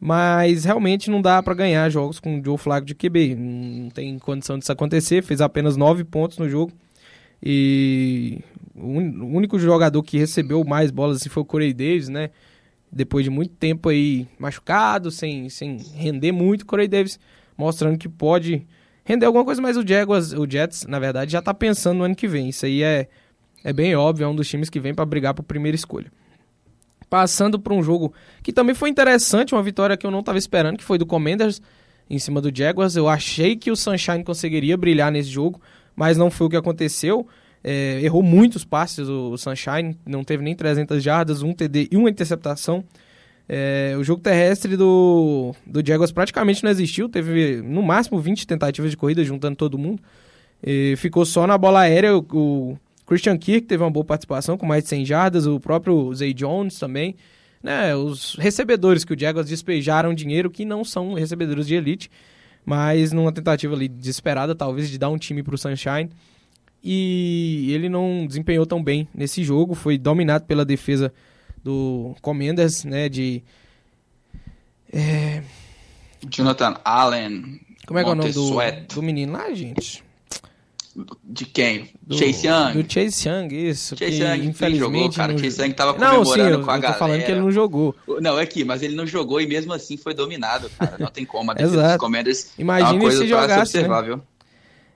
mas 0.00 0.64
realmente 0.64 1.10
não 1.10 1.22
dá 1.22 1.42
para 1.42 1.54
ganhar 1.54 1.88
jogos 1.88 2.18
com 2.18 2.40
o 2.40 2.44
Joe 2.44 2.58
Flaco 2.58 2.86
de 2.86 2.94
QB, 2.94 3.36
não 3.36 3.90
tem 3.90 4.18
condição 4.18 4.58
disso 4.58 4.72
acontecer, 4.72 5.22
fez 5.22 5.40
apenas 5.40 5.76
9 5.76 6.04
pontos 6.04 6.38
no 6.38 6.48
jogo, 6.48 6.72
e 7.42 8.40
o 8.74 8.88
único 9.36 9.58
jogador 9.58 10.02
que 10.02 10.18
recebeu 10.18 10.64
mais 10.64 10.90
bolas 10.90 11.18
assim, 11.18 11.28
foi 11.28 11.42
o 11.42 11.46
Corey 11.46 11.72
Davis, 11.72 12.08
né, 12.08 12.30
depois 12.90 13.24
de 13.24 13.30
muito 13.30 13.54
tempo 13.54 13.88
aí 13.88 14.26
machucado, 14.38 15.10
sem, 15.10 15.48
sem 15.48 15.76
render 15.94 16.32
muito, 16.32 16.66
Corey 16.66 16.88
Davis 16.88 17.18
mostrando 17.56 17.96
que 17.96 18.08
pode 18.08 18.66
render 19.04 19.26
alguma 19.26 19.44
coisa, 19.44 19.62
mas 19.62 19.76
o 19.76 19.86
Jaguars, 19.86 20.32
o 20.32 20.48
Jets, 20.48 20.86
na 20.86 20.98
verdade, 20.98 21.32
já 21.32 21.38
está 21.38 21.54
pensando 21.54 21.98
no 21.98 22.04
ano 22.04 22.14
que 22.14 22.26
vem, 22.26 22.48
isso 22.48 22.66
aí 22.66 22.82
é 22.82 23.08
é 23.64 23.72
bem 23.72 23.94
óbvio, 23.94 24.24
é 24.24 24.28
um 24.28 24.34
dos 24.34 24.48
times 24.48 24.68
que 24.68 24.80
vem 24.80 24.94
para 24.94 25.04
brigar 25.04 25.34
por 25.34 25.42
primeira 25.42 25.74
escolha. 25.74 26.10
Passando 27.08 27.58
para 27.58 27.74
um 27.74 27.82
jogo 27.82 28.12
que 28.42 28.52
também 28.52 28.74
foi 28.74 28.88
interessante, 28.88 29.54
uma 29.54 29.62
vitória 29.62 29.96
que 29.96 30.06
eu 30.06 30.10
não 30.10 30.20
estava 30.20 30.38
esperando, 30.38 30.78
que 30.78 30.84
foi 30.84 30.98
do 30.98 31.06
Commanders 31.06 31.60
em 32.08 32.18
cima 32.18 32.40
do 32.40 32.50
Jaguars. 32.54 32.96
Eu 32.96 33.08
achei 33.08 33.56
que 33.56 33.70
o 33.70 33.76
Sunshine 33.76 34.24
conseguiria 34.24 34.76
brilhar 34.76 35.12
nesse 35.12 35.28
jogo, 35.28 35.60
mas 35.94 36.16
não 36.16 36.30
foi 36.30 36.46
o 36.46 36.50
que 36.50 36.56
aconteceu. 36.56 37.26
É, 37.62 38.00
errou 38.02 38.22
muitos 38.22 38.64
passes 38.64 39.08
o, 39.08 39.36
Sunshine, 39.36 39.96
não 40.04 40.24
teve 40.24 40.42
nem 40.42 40.54
300 40.54 41.02
jardas, 41.02 41.42
um 41.42 41.52
TD 41.52 41.88
e 41.92 41.96
uma 41.96 42.10
interceptação. 42.10 42.82
É, 43.48 43.94
o 43.98 44.02
jogo 44.02 44.22
terrestre 44.22 44.76
do, 44.76 45.54
do 45.66 45.86
Jaguars 45.86 46.10
praticamente 46.10 46.64
não 46.64 46.70
existiu, 46.70 47.08
teve 47.08 47.60
no 47.62 47.82
máximo 47.82 48.18
20 48.18 48.46
tentativas 48.46 48.90
de 48.90 48.96
corrida, 48.96 49.22
juntando 49.22 49.56
todo 49.56 49.78
mundo. 49.78 50.02
E 50.64 50.94
ficou 50.96 51.24
só 51.24 51.46
na 51.46 51.58
bola 51.58 51.80
aérea. 51.80 52.16
O, 52.16 52.24
o 52.32 52.78
Christian 53.06 53.36
Kirk 53.36 53.66
teve 53.66 53.82
uma 53.82 53.90
boa 53.90 54.04
participação 54.04 54.56
com 54.56 54.66
mais 54.66 54.84
de 54.84 54.90
100 54.90 55.04
jardas, 55.04 55.46
o 55.46 55.58
próprio 55.58 56.14
Zay 56.14 56.32
Jones 56.32 56.78
também. 56.78 57.16
Né, 57.62 57.94
os 57.94 58.34
recebedores 58.34 59.04
que 59.04 59.14
o 59.14 59.18
Jaguars 59.18 59.48
despejaram 59.48 60.12
dinheiro 60.12 60.50
que 60.50 60.64
não 60.64 60.84
são 60.84 61.14
recebedores 61.14 61.64
de 61.64 61.76
elite, 61.76 62.10
mas 62.64 63.12
numa 63.12 63.30
tentativa 63.30 63.72
ali 63.72 63.86
desesperada, 63.86 64.52
talvez, 64.52 64.90
de 64.90 64.98
dar 64.98 65.10
um 65.10 65.16
time 65.16 65.44
para 65.44 65.54
o 65.54 65.58
Sunshine. 65.58 66.10
E 66.82 67.68
ele 67.72 67.88
não 67.88 68.26
desempenhou 68.26 68.66
tão 68.66 68.82
bem 68.82 69.06
nesse 69.14 69.44
jogo, 69.44 69.74
foi 69.76 69.96
dominado 69.96 70.44
pela 70.44 70.64
defesa 70.64 71.12
do 71.62 72.16
Commanders, 72.20 72.84
né? 72.84 73.08
De. 73.08 73.44
É... 74.92 75.42
Jonathan 76.28 76.76
Allen. 76.84 77.60
Como 77.86 77.98
é 77.98 78.02
que 78.02 78.08
é 78.08 78.12
o 78.12 78.16
nome 78.16 78.32
do, 78.32 78.56
do 78.94 79.02
menino 79.02 79.32
lá, 79.32 79.52
gente? 79.54 80.02
De 81.24 81.46
quem? 81.46 81.90
Do, 82.02 82.16
Chase 82.16 82.46
Young? 82.46 82.82
Do 82.82 82.92
Chase 82.92 83.28
Young, 83.28 83.48
isso. 83.54 83.96
Chase 83.96 84.10
que, 84.10 84.22
Young 84.22 84.46
infelizmente 84.46 84.98
jogou, 84.98 85.12
cara. 85.12 85.32
Não... 85.32 85.38
Chase 85.38 85.62
Young 85.62 85.72
tava 85.72 85.94
comemorando 85.94 86.24
não, 86.24 86.34
sim, 86.34 86.40
eu, 86.40 86.62
com 86.62 86.70
a 86.70 86.74
eu 86.74 86.80
tô 86.80 86.82
galera. 86.82 86.98
falando 86.98 87.24
que 87.24 87.30
ele 87.30 87.40
não 87.40 87.50
jogou. 87.50 87.94
Não, 88.20 88.38
é 88.38 88.42
aqui, 88.42 88.64
mas 88.64 88.82
ele 88.82 88.94
não 88.94 89.06
jogou 89.06 89.40
e 89.40 89.46
mesmo 89.46 89.72
assim 89.72 89.96
foi 89.96 90.12
dominado, 90.12 90.70
cara. 90.78 90.96
Não 90.98 91.08
tem 91.08 91.24
como. 91.24 91.50
A 91.50 91.54
defesa 91.54 91.88
dos 91.88 91.96
Commanders 91.96 92.52
Imagina 92.58 93.04
é 93.04 93.10
se 93.10 93.26
jogasse, 93.26 93.82
né? 93.82 94.20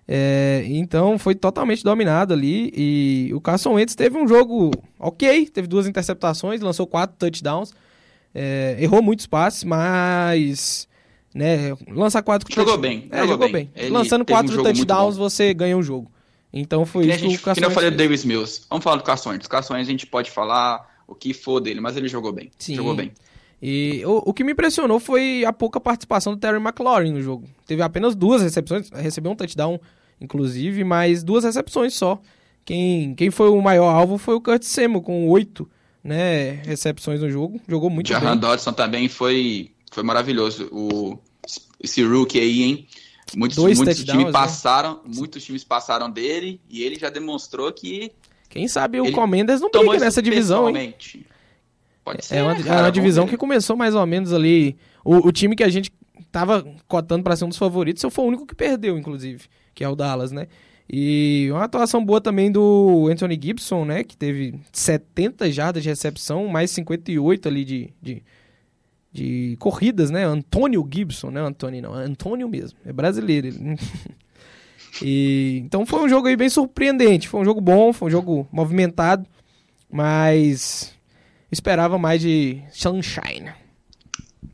É, 0.08 0.64
então 0.68 1.18
foi 1.18 1.34
totalmente 1.34 1.82
dominado 1.82 2.32
ali 2.32 2.72
e 2.76 3.34
o 3.34 3.40
Carson 3.40 3.72
Wentz 3.72 3.96
teve 3.96 4.16
um 4.16 4.28
jogo 4.28 4.70
ok, 5.00 5.46
teve 5.46 5.66
duas 5.66 5.86
interceptações, 5.88 6.60
lançou 6.60 6.86
quatro 6.86 7.16
touchdowns, 7.18 7.72
é, 8.32 8.76
errou 8.78 9.02
muitos 9.02 9.26
passes, 9.26 9.64
mas 9.64 10.86
né, 11.36 11.76
lançar 11.88 12.22
quatro 12.22 12.50
jogou 12.50 12.78
bem, 12.78 13.08
é, 13.10 13.26
jogou, 13.26 13.50
bem. 13.50 13.70
bem. 13.74 13.90
Lançando 13.90 14.24
quatro 14.24 14.58
um 14.58 14.62
touchdowns 14.62 15.18
você 15.18 15.52
ganha 15.52 15.76
um 15.76 15.82
jogo. 15.82 16.10
Então 16.50 16.86
foi 16.86 17.04
que 17.04 17.10
isso 17.10 17.28
que, 17.28 17.34
o 17.36 17.40
Carson 17.40 17.60
que 17.60 17.66
eu 17.66 17.70
falei 17.70 17.90
do 17.90 17.96
Davis 17.98 18.24
Mills. 18.24 18.62
Vamos 18.70 18.82
falar 18.82 18.96
do. 18.96 19.02
Carson 19.02 19.74
Wentz 19.74 19.88
a 19.88 19.90
gente 19.90 20.06
pode 20.06 20.30
falar 20.30 20.88
o 21.06 21.14
que 21.14 21.34
for 21.34 21.60
dele, 21.60 21.80
mas 21.80 21.94
ele 21.96 22.08
jogou 22.08 22.32
bem. 22.32 22.50
Sim. 22.58 22.74
Jogou 22.74 22.94
bem. 22.94 23.12
E 23.60 24.02
o, 24.06 24.30
o 24.30 24.32
que 24.32 24.42
me 24.42 24.52
impressionou 24.52 24.98
foi 24.98 25.44
a 25.44 25.52
pouca 25.52 25.78
participação 25.78 26.34
do 26.34 26.38
Terry 26.38 26.56
McLaurin 26.56 27.12
no 27.12 27.20
jogo. 27.20 27.46
Teve 27.66 27.82
apenas 27.82 28.14
duas 28.14 28.40
recepções, 28.40 28.88
recebeu 28.90 29.32
um 29.32 29.36
touchdown, 29.36 29.78
inclusive, 30.18 30.84
mas 30.84 31.22
duas 31.22 31.44
recepções 31.44 31.92
só. 31.92 32.18
Quem, 32.64 33.14
quem 33.14 33.30
foi 33.30 33.50
o 33.50 33.60
maior 33.60 33.88
alvo 33.88 34.16
foi 34.16 34.34
o 34.34 34.40
Curtis 34.40 34.68
Samuel, 34.68 35.02
com 35.02 35.28
oito 35.28 35.68
né, 36.02 36.62
recepções 36.64 37.20
no 37.20 37.30
jogo. 37.30 37.60
Jogou 37.68 37.90
muito 37.90 38.08
Jahan 38.08 38.20
bem. 38.20 38.28
Jahan 38.28 38.36
Dodson 38.38 38.72
também 38.72 39.08
foi, 39.08 39.70
foi 39.90 40.02
maravilhoso. 40.02 40.68
O, 40.72 41.18
esse 41.86 42.02
rookie 42.04 42.38
aí, 42.38 42.62
hein? 42.62 42.86
Muitos, 43.34 43.56
Dois 43.56 43.78
muitos 43.78 44.04
times 44.04 44.26
né? 44.26 44.32
passaram, 44.32 45.00
muitos 45.04 45.44
times 45.44 45.64
passaram 45.64 46.10
dele 46.10 46.60
e 46.68 46.82
ele 46.82 46.96
já 46.96 47.10
demonstrou 47.10 47.72
que. 47.72 48.12
Quem 48.48 48.68
sabe 48.68 49.00
o 49.00 49.10
Comendas 49.10 49.60
não 49.60 49.70
briga 49.70 49.98
nessa 49.98 50.22
divisão, 50.22 50.68
hein? 50.68 50.94
Pode 52.04 52.24
ser, 52.24 52.36
é 52.36 52.42
uma, 52.42 52.54
cara, 52.54 52.80
é 52.80 52.82
uma 52.84 52.92
divisão 52.92 53.26
que 53.26 53.36
começou 53.36 53.76
mais 53.76 53.94
ou 53.94 54.06
menos 54.06 54.32
ali. 54.32 54.76
O, 55.04 55.28
o 55.28 55.32
time 55.32 55.56
que 55.56 55.64
a 55.64 55.68
gente 55.68 55.92
tava 56.30 56.64
cotando 56.86 57.24
para 57.24 57.34
ser 57.34 57.44
um 57.44 57.48
dos 57.48 57.58
favoritos, 57.58 58.02
eu 58.02 58.10
foi 58.10 58.24
o 58.24 58.28
único 58.28 58.46
que 58.46 58.54
perdeu, 58.54 58.96
inclusive, 58.96 59.46
que 59.74 59.82
é 59.82 59.88
o 59.88 59.96
Dallas, 59.96 60.30
né? 60.30 60.46
E 60.88 61.48
uma 61.50 61.64
atuação 61.64 62.04
boa 62.04 62.20
também 62.20 62.50
do 62.50 63.08
Anthony 63.10 63.38
Gibson, 63.42 63.84
né? 63.84 64.04
Que 64.04 64.16
teve 64.16 64.54
70 64.72 65.50
jardas 65.50 65.82
de 65.82 65.88
recepção, 65.88 66.46
mais 66.46 66.70
58 66.70 67.48
ali 67.48 67.64
de, 67.64 67.90
de, 68.00 68.22
de 69.16 69.56
corridas, 69.58 70.10
né? 70.10 70.24
Antônio 70.24 70.86
Gibson, 70.92 71.30
né? 71.30 71.40
Antônio 71.40 71.80
não, 71.80 71.94
Antônio 71.94 72.46
mesmo, 72.48 72.78
é 72.84 72.92
brasileiro. 72.92 73.46
Ele. 73.46 73.78
e, 75.00 75.62
então 75.64 75.86
foi 75.86 76.04
um 76.04 76.08
jogo 76.08 76.28
aí 76.28 76.36
bem 76.36 76.50
surpreendente. 76.50 77.26
Foi 77.26 77.40
um 77.40 77.44
jogo 77.44 77.60
bom, 77.60 77.94
foi 77.94 78.08
um 78.08 78.10
jogo 78.10 78.46
movimentado, 78.52 79.26
mas 79.90 80.94
esperava 81.50 81.96
mais 81.98 82.20
de 82.20 82.62
Sunshine. 82.70 83.54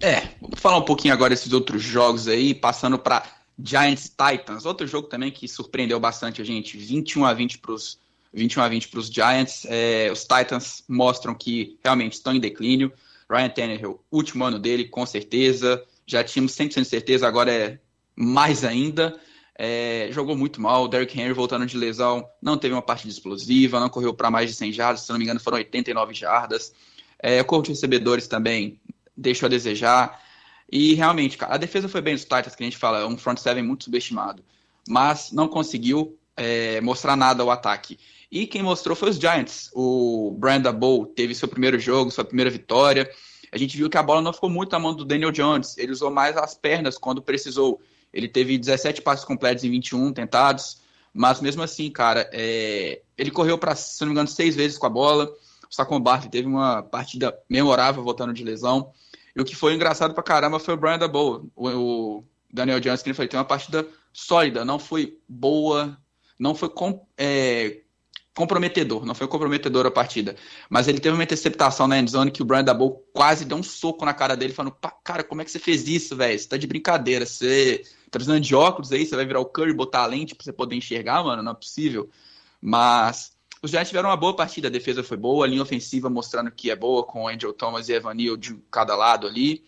É, 0.01 0.29
vou 0.41 0.57
falar 0.57 0.79
um 0.79 0.85
pouquinho 0.85 1.13
agora 1.13 1.31
desses 1.31 1.53
outros 1.53 1.83
jogos 1.83 2.29
aí, 2.29 2.55
passando 2.55 2.99
para 2.99 3.25
Giants 3.59 4.11
Titans, 4.11 4.65
outro 4.65 4.87
jogo 4.87 5.09
também 5.09 5.33
que 5.33 5.49
surpreendeu 5.49 5.99
bastante 5.99 6.41
a 6.41 6.45
gente, 6.45 6.77
21 6.77 7.25
a 7.25 7.35
20 7.35 7.59
para 7.59 7.73
os 7.73 7.99
21 8.33 8.63
a 8.63 8.69
20 8.69 8.89
para 8.89 9.01
os 9.01 9.09
Giants. 9.09 9.67
É, 9.69 10.09
os 10.13 10.21
Titans 10.21 10.85
mostram 10.89 11.35
que 11.35 11.79
realmente 11.83 12.15
estão 12.15 12.33
em 12.33 12.41
declínio. 12.41 12.93
Ryan 13.33 13.49
Tannehill, 13.49 14.01
último 14.11 14.45
ano 14.45 14.59
dele, 14.59 14.85
com 14.85 15.07
certeza. 15.07 15.83
Já 16.07 16.23
tínhamos 16.23 16.53
100% 16.53 16.83
de 16.83 16.85
certeza, 16.85 17.27
agora 17.27 17.51
é 17.51 17.79
mais 18.15 18.65
ainda. 18.65 19.19
É, 19.59 20.09
jogou 20.11 20.37
muito 20.37 20.61
mal. 20.61 20.87
Derrick 20.87 21.19
Henry 21.19 21.33
voltando 21.33 21.65
de 21.65 21.79
lesão, 21.79 22.29
não 22.43 22.59
teve 22.59 22.75
uma 22.75 22.83
partida 22.83 23.13
explosiva, 23.13 23.81
não 23.81 23.89
correu 23.89 24.13
para 24.13 24.31
mais 24.31 24.51
de 24.51 24.57
100 24.57 24.73
jardas, 24.73 25.01
se 25.03 25.11
não 25.11 25.19
me 25.19 25.25
engano 25.25 25.41
foram 25.41 25.57
89 25.57 26.13
jardas. 26.13 26.75
É, 27.19 27.43
corpo 27.43 27.65
de 27.65 27.71
recebedores 27.71 28.27
também 28.27 28.81
deixou 29.17 29.47
a 29.47 29.51
desejar. 29.51 30.21
E 30.71 30.95
realmente, 30.95 31.39
a 31.41 31.57
defesa 31.57 31.89
foi 31.89 32.01
bem 32.01 32.15
dos 32.15 32.25
Titans, 32.25 32.55
que 32.55 32.63
a 32.63 32.67
gente 32.67 32.79
fala, 32.79 33.01
é 33.01 33.07
um 33.07 33.17
front 33.17 33.39
seven 33.39 33.63
muito 33.63 33.85
subestimado. 33.85 34.43
Mas 34.89 35.31
não 35.31 35.47
conseguiu 35.49 36.19
é, 36.37 36.81
mostrar 36.81 37.17
nada 37.17 37.43
ao 37.43 37.51
ataque. 37.51 37.99
E 38.33 38.47
quem 38.47 38.63
mostrou 38.63 38.97
foi 38.97 39.11
os 39.11 39.17
Giants. 39.17 39.71
O 39.75 40.35
Brandon 40.39 40.73
Bow 40.73 41.05
teve 41.05 41.35
seu 41.35 41.47
primeiro 41.47 41.79
jogo, 41.79 42.11
sua 42.11 42.25
primeira 42.25 42.51
vitória. 42.51 43.11
A 43.53 43.59
gente 43.59 43.77
viu 43.77 43.91
que 43.91 43.99
a 43.99 44.03
bola 44.03 44.23
não 44.23 44.33
ficou 44.33 44.49
muito 44.49 44.73
na 44.73 44.79
mão 44.79 44.95
do 44.97 45.05
Daniel 45.05 45.31
Jones. 45.31 45.77
Ele 45.77 45.93
usou 45.93 46.11
mais 46.11 46.35
as 46.39 46.55
pernas 46.55 46.97
quando 46.97 47.21
precisou. 47.21 47.79
Ele 48.11 48.27
teve 48.27 48.57
17 48.57 49.03
passes 49.03 49.23
completos 49.23 49.65
em 49.65 49.71
21 49.71 50.15
tentados. 50.15 50.81
Mas 51.13 51.43
mesmo 51.43 51.63
assim, 51.63 51.91
cara, 51.91 52.27
é... 52.33 53.03
ele 53.19 53.31
correu 53.31 53.59
para, 53.59 53.77
se 53.77 54.01
não 54.01 54.09
me 54.09 54.13
engano, 54.13 54.29
seis 54.29 54.57
vezes 54.57 54.79
com 54.79 54.87
a 54.87 54.91
bola. 54.91 55.31
O 55.71 55.75
Saquon 55.75 56.01
Barkley 56.01 56.31
teve 56.31 56.49
uma 56.49 56.83
partida 56.83 57.39
memorável 57.51 58.03
voltando 58.03 58.33
de 58.33 58.43
lesão. 58.43 58.95
E 59.37 59.43
o 59.43 59.45
que 59.45 59.55
foi 59.55 59.75
engraçado 59.75 60.15
pra 60.15 60.23
caramba 60.23 60.59
foi 60.59 60.73
o 60.73 60.77
Brian 60.79 60.99
Bow, 61.07 61.51
o, 61.55 62.25
Daniel 62.51 62.81
Jones, 62.81 63.03
que 63.03 63.11
ele 63.11 63.15
foi, 63.15 63.29
tem 63.29 63.39
uma 63.39 63.45
partida 63.45 63.87
sólida, 64.11 64.65
não 64.65 64.79
foi 64.79 65.19
boa, 65.27 65.99
não 66.39 66.55
foi 66.55 66.69
com, 66.69 67.07
é, 67.17 67.82
comprometedor, 68.35 69.05
não 69.05 69.15
foi 69.15 69.29
comprometedor 69.29 69.87
a 69.87 69.91
partida. 69.91 70.37
Mas 70.69 70.89
ele 70.89 71.01
teve 71.01 71.15
uma 71.15 71.23
interceptação 71.23 71.87
na 71.87 71.99
endzone 71.99 72.31
que 72.31 72.43
o 72.43 72.45
Brian 72.45 72.65
Dabou 72.65 73.05
quase 73.13 73.45
deu 73.45 73.57
um 73.59 73.63
soco 73.63 74.05
na 74.05 74.15
cara 74.15 74.37
dele, 74.37 74.53
falando: 74.53 74.75
Cara, 75.05 75.23
como 75.23 75.43
é 75.43 75.45
que 75.45 75.51
você 75.51 75.59
fez 75.59 75.87
isso, 75.87 76.17
velho? 76.17 76.39
Você 76.39 76.49
tá 76.49 76.57
de 76.57 76.67
brincadeira. 76.67 77.27
Você 77.27 77.83
tá 78.11 78.19
precisando 78.19 78.41
de 78.41 78.55
óculos 78.55 78.93
aí, 78.93 79.07
você 79.07 79.17
vai 79.17 79.25
virar 79.25 79.41
o 79.41 79.47
Curry, 79.47 79.73
botar 79.75 80.03
a 80.03 80.07
lente 80.07 80.35
pra 80.35 80.45
você 80.45 80.53
poder 80.53 80.77
enxergar, 80.77 81.23
mano? 81.23 81.43
Não 81.43 81.53
é 81.53 81.55
possível. 81.55 82.09
Mas 82.61 83.33
os 83.63 83.71
Giants 83.71 83.89
tiveram 83.89 84.09
uma 84.09 84.17
boa 84.17 84.35
partida, 84.35 84.69
a 84.69 84.71
defesa 84.71 85.03
foi 85.03 85.17
boa, 85.17 85.45
a 85.45 85.49
linha 85.49 85.63
ofensiva 85.63 86.11
mostrando 86.11 86.51
que 86.51 86.71
é 86.71 86.77
boa, 86.77 87.05
com 87.05 87.25
o 87.25 87.29
Angel 87.29 87.53
Thomas 87.53 87.89
e 87.89 87.93
Evan 87.93 88.15
Neal 88.15 88.37
de 88.37 88.57
cada 88.71 88.97
lado 88.97 89.27
ali. 89.27 89.65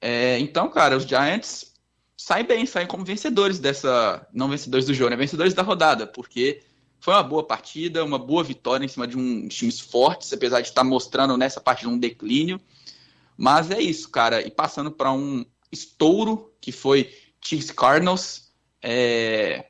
É, 0.00 0.38
então, 0.38 0.68
cara, 0.70 0.96
os 0.96 1.04
Giants 1.04 1.72
saem 2.16 2.44
bem, 2.44 2.66
saem 2.66 2.86
como 2.86 3.04
vencedores 3.04 3.58
dessa. 3.58 4.26
Não 4.32 4.48
vencedores 4.48 4.86
do 4.86 4.94
jogo, 4.94 5.10
né? 5.10 5.16
Vencedores 5.16 5.54
da 5.54 5.62
rodada, 5.62 6.06
porque 6.06 6.62
foi 7.00 7.14
uma 7.14 7.22
boa 7.22 7.44
partida, 7.44 8.04
uma 8.04 8.18
boa 8.18 8.42
vitória 8.42 8.84
em 8.84 8.88
cima 8.88 9.06
de 9.06 9.16
um 9.16 9.48
times 9.48 9.78
fortes, 9.78 10.32
apesar 10.32 10.60
de 10.60 10.68
estar 10.68 10.84
mostrando 10.84 11.36
nessa 11.36 11.60
partida 11.60 11.90
um 11.90 11.98
declínio. 11.98 12.60
Mas 13.36 13.70
é 13.70 13.80
isso, 13.80 14.10
cara. 14.10 14.44
E 14.46 14.50
passando 14.50 14.90
para 14.90 15.12
um 15.12 15.44
estouro, 15.70 16.52
que 16.60 16.72
foi 16.72 17.14
Chiefs 17.40 17.70
Cardinals. 17.70 18.52
É... 18.82 19.66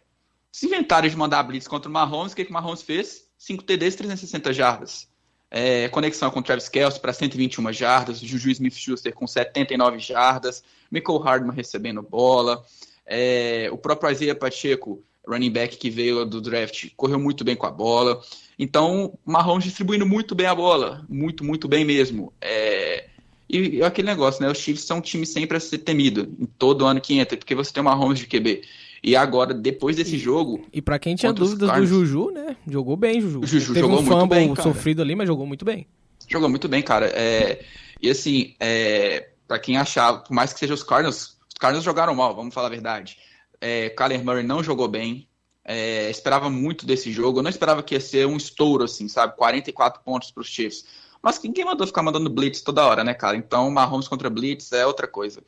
Se 0.50 0.66
inventaram 0.66 1.08
de 1.08 1.16
mandar 1.16 1.42
blitz 1.42 1.68
contra 1.68 1.88
o 1.88 1.92
Mahomes, 1.92 2.32
o 2.32 2.36
que, 2.36 2.44
que 2.44 2.50
o 2.50 2.54
Mahomes 2.54 2.82
fez? 2.82 3.28
5 3.36 3.62
TDs, 3.62 3.94
360 3.94 4.52
jardas. 4.52 5.08
É, 5.50 5.88
conexão 5.88 6.30
com 6.30 6.40
o 6.40 6.42
Travis 6.42 6.68
Kelce 6.68 7.00
para 7.00 7.12
121 7.12 7.72
jardas, 7.72 8.20
Juju 8.20 8.50
Smith-Schuster 8.50 9.14
com 9.14 9.26
79 9.26 9.98
jardas, 9.98 10.62
Michael 10.90 11.18
Hardman 11.18 11.54
recebendo 11.54 12.02
bola, 12.02 12.62
é, 13.06 13.70
o 13.72 13.78
próprio 13.78 14.10
Isaiah 14.10 14.34
Pacheco 14.34 15.02
running 15.28 15.50
back 15.50 15.76
que 15.76 15.90
veio 15.90 16.24
do 16.24 16.40
draft, 16.40 16.88
correu 16.96 17.18
muito 17.18 17.44
bem 17.44 17.54
com 17.54 17.66
a 17.66 17.70
bola. 17.70 18.20
Então, 18.58 19.16
Mahomes 19.24 19.64
distribuindo 19.64 20.06
muito 20.06 20.34
bem 20.34 20.46
a 20.46 20.54
bola, 20.54 21.04
muito, 21.08 21.44
muito 21.44 21.68
bem 21.68 21.84
mesmo. 21.84 22.32
É... 22.40 23.04
E 23.48 23.82
aquele 23.82 24.08
negócio, 24.08 24.42
né? 24.42 24.50
Os 24.50 24.58
Chiefs 24.58 24.84
são 24.84 24.98
um 24.98 25.00
time 25.00 25.24
sempre 25.24 25.56
a 25.56 25.60
ser 25.60 25.78
temido 25.78 26.28
em 26.38 26.44
todo 26.44 26.84
ano 26.84 27.00
que 27.00 27.18
entra, 27.18 27.36
porque 27.36 27.54
você 27.54 27.72
tem 27.72 27.80
o 27.80 27.84
Mahomes 27.84 28.18
de 28.18 28.26
QB. 28.26 28.62
E 29.02 29.16
agora, 29.16 29.54
depois 29.54 29.96
desse 29.96 30.16
e, 30.16 30.18
jogo. 30.18 30.66
E 30.72 30.82
para 30.82 30.98
quem 30.98 31.14
tinha 31.14 31.32
dúvidas 31.32 31.70
do 31.70 31.86
Juju, 31.86 32.30
né? 32.30 32.56
Jogou 32.68 32.96
bem, 32.96 33.20
Juju. 33.20 33.40
O 33.40 33.46
Juju 33.46 33.72
Teve 33.72 33.80
jogou 33.86 34.00
um 34.00 34.02
muito 34.02 34.26
bem. 34.26 34.54
Cara. 34.54 34.68
sofrido 34.68 35.00
ali, 35.00 35.14
mas 35.14 35.26
jogou 35.26 35.46
muito 35.46 35.64
bem. 35.64 35.86
Jogou 36.28 36.48
muito 36.48 36.68
bem, 36.68 36.82
cara. 36.82 37.06
É... 37.06 37.60
E 38.02 38.10
assim, 38.10 38.54
é... 38.60 39.30
para 39.46 39.58
quem 39.58 39.78
achava, 39.78 40.18
por 40.18 40.34
mais 40.34 40.52
que 40.52 40.58
sejam 40.58 40.74
os 40.74 40.82
Cardinals, 40.82 41.38
os 41.48 41.54
Cardinals 41.58 41.84
jogaram 41.84 42.14
mal, 42.14 42.34
vamos 42.34 42.52
falar 42.52 42.66
a 42.66 42.70
verdade. 42.70 43.16
É, 43.60 43.90
Kyler 43.90 44.24
Murray 44.24 44.42
não 44.42 44.62
jogou 44.62 44.88
bem. 44.88 45.28
É, 45.64 46.08
esperava 46.10 46.48
muito 46.48 46.86
desse 46.86 47.12
jogo. 47.12 47.38
Eu 47.38 47.42
não 47.42 47.50
esperava 47.50 47.82
que 47.82 47.94
ia 47.94 48.00
ser 48.00 48.26
um 48.26 48.36
estouro, 48.36 48.84
assim, 48.84 49.08
sabe? 49.08 49.36
44 49.36 50.02
pontos 50.02 50.30
para 50.30 50.40
os 50.40 50.48
Chiefs. 50.48 50.84
Mas 51.22 51.36
quem 51.36 51.52
mandou 51.64 51.86
ficar 51.86 52.02
mandando 52.02 52.30
blitz 52.30 52.62
toda 52.62 52.86
hora, 52.86 53.04
né, 53.04 53.12
cara? 53.12 53.36
Então, 53.36 53.70
Mahomes 53.70 54.08
contra 54.08 54.30
blitz 54.30 54.72
é 54.72 54.86
outra 54.86 55.06
coisa. 55.06 55.42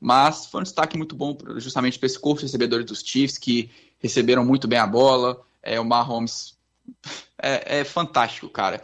Mas 0.00 0.46
foi 0.46 0.60
um 0.60 0.64
destaque 0.64 0.96
muito 0.96 1.14
bom 1.14 1.36
justamente 1.56 1.98
para 1.98 2.06
esse 2.06 2.18
corpo 2.18 2.40
de 2.40 2.46
recebedores 2.46 2.84
dos 2.84 3.00
Chiefs, 3.00 3.38
que 3.38 3.70
receberam 3.98 4.44
muito 4.44 4.68
bem 4.68 4.78
a 4.78 4.86
bola. 4.86 5.40
É, 5.62 5.80
o 5.80 5.84
Mahomes 5.84 6.58
é, 7.40 7.78
é 7.78 7.84
fantástico, 7.84 8.48
cara. 8.48 8.82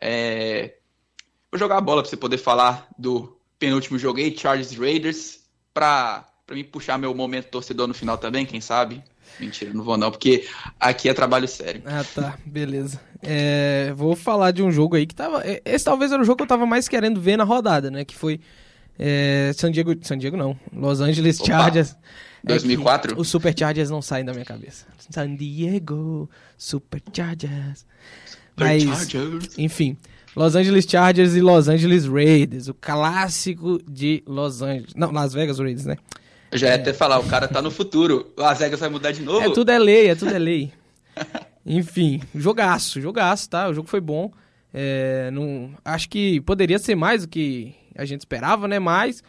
É... 0.00 0.74
Vou 1.50 1.58
jogar 1.58 1.78
a 1.78 1.80
bola 1.80 2.02
para 2.02 2.10
você 2.10 2.16
poder 2.16 2.38
falar 2.38 2.88
do 2.98 3.38
penúltimo 3.58 3.98
jogo 3.98 4.18
aí, 4.18 4.36
Chargers 4.36 4.76
Raiders, 4.76 5.40
para 5.72 6.28
para 6.48 6.56
mim 6.56 6.64
puxar 6.64 6.96
meu 6.96 7.14
momento 7.14 7.50
torcedor 7.50 7.86
no 7.86 7.92
final 7.92 8.16
também, 8.16 8.46
quem 8.46 8.58
sabe? 8.58 9.04
Mentira, 9.38 9.70
não 9.74 9.84
vou 9.84 9.98
não, 9.98 10.10
porque 10.10 10.48
aqui 10.80 11.06
é 11.06 11.12
trabalho 11.12 11.46
sério. 11.46 11.82
Ah, 11.84 12.02
tá, 12.02 12.38
beleza. 12.46 12.98
É, 13.22 13.92
vou 13.94 14.16
falar 14.16 14.50
de 14.50 14.62
um 14.62 14.72
jogo 14.72 14.96
aí 14.96 15.06
que 15.06 15.14
tava. 15.14 15.46
É, 15.46 15.60
esse 15.62 15.84
talvez 15.84 16.10
era 16.10 16.22
o 16.22 16.24
jogo 16.24 16.38
que 16.38 16.44
eu 16.44 16.48
tava 16.48 16.64
mais 16.64 16.88
querendo 16.88 17.20
ver 17.20 17.36
na 17.36 17.44
rodada, 17.44 17.90
né? 17.90 18.02
Que 18.02 18.16
foi 18.16 18.40
é, 18.98 19.52
San 19.54 19.70
Diego. 19.70 19.94
San 20.00 20.16
Diego 20.16 20.38
não. 20.38 20.58
Los 20.72 21.02
Angeles 21.02 21.38
Opa, 21.38 21.46
Chargers. 21.48 21.94
2004? 22.42 23.14
É 23.14 23.20
os 23.20 23.28
Super 23.28 23.54
Chargers 23.56 23.90
não 23.90 24.00
saem 24.00 24.24
da 24.24 24.32
minha 24.32 24.46
cabeça. 24.46 24.86
San 25.10 25.36
Diego, 25.36 26.30
Super 26.56 27.02
Chargers. 27.12 27.84
Mas, 28.56 28.82
Chargers. 28.82 29.58
enfim. 29.58 29.98
Los 30.34 30.56
Angeles 30.56 30.86
Chargers 30.88 31.34
e 31.34 31.42
Los 31.42 31.68
Angeles 31.68 32.06
Raiders, 32.06 32.68
o 32.68 32.74
clássico 32.74 33.78
de 33.86 34.22
Los 34.26 34.62
Angeles. 34.62 34.94
Não, 34.94 35.10
Las 35.10 35.34
Vegas 35.34 35.58
Raiders, 35.58 35.84
né? 35.84 35.96
Eu 36.50 36.58
já 36.58 36.68
ia 36.68 36.74
até 36.76 36.92
falar, 36.92 37.18
o 37.18 37.28
cara 37.28 37.46
tá 37.46 37.60
no 37.60 37.70
futuro. 37.70 38.32
Las 38.36 38.58
Vegas 38.58 38.80
vai 38.80 38.88
mudar 38.88 39.12
de 39.12 39.22
novo? 39.22 39.46
É 39.46 39.52
tudo 39.52 39.70
é 39.70 39.78
lei, 39.78 40.08
é 40.08 40.14
tudo 40.14 40.34
é 40.34 40.38
lei. 40.38 40.72
Enfim, 41.66 42.22
jogaço, 42.34 43.00
jogaço, 43.00 43.50
tá? 43.50 43.68
O 43.68 43.74
jogo 43.74 43.88
foi 43.88 44.00
bom. 44.00 44.32
É, 44.72 45.30
não, 45.30 45.70
acho 45.84 46.08
que 46.08 46.40
poderia 46.42 46.78
ser 46.78 46.94
mais 46.94 47.22
do 47.22 47.28
que 47.28 47.74
a 47.94 48.04
gente 48.04 48.20
esperava, 48.20 48.66
né? 48.66 48.78
Mas 48.78 49.22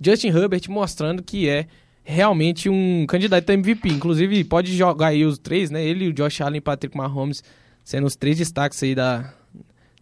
Justin 0.00 0.28
Herbert 0.28 0.62
mostrando 0.68 1.22
que 1.22 1.48
é 1.48 1.66
realmente 2.02 2.68
um 2.68 3.04
candidato 3.06 3.50
a 3.50 3.52
MVP. 3.52 3.88
Inclusive, 3.90 4.42
pode 4.44 4.74
jogar 4.76 5.08
aí 5.08 5.24
os 5.24 5.38
três, 5.38 5.70
né? 5.70 5.84
Ele, 5.84 6.08
o 6.08 6.12
Josh 6.12 6.40
Allen 6.40 6.58
e 6.58 6.60
Patrick 6.60 6.96
Mahomes 6.96 7.42
sendo 7.84 8.06
os 8.06 8.16
três 8.16 8.38
destaques 8.38 8.82
aí 8.82 8.94
da, 8.94 9.32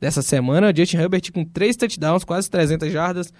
dessa 0.00 0.22
semana. 0.22 0.74
Justin 0.74 0.98
Herbert 0.98 1.32
com 1.32 1.44
três 1.44 1.76
touchdowns, 1.76 2.24
quase 2.24 2.50
300 2.50 2.92
jardas, 2.92 3.32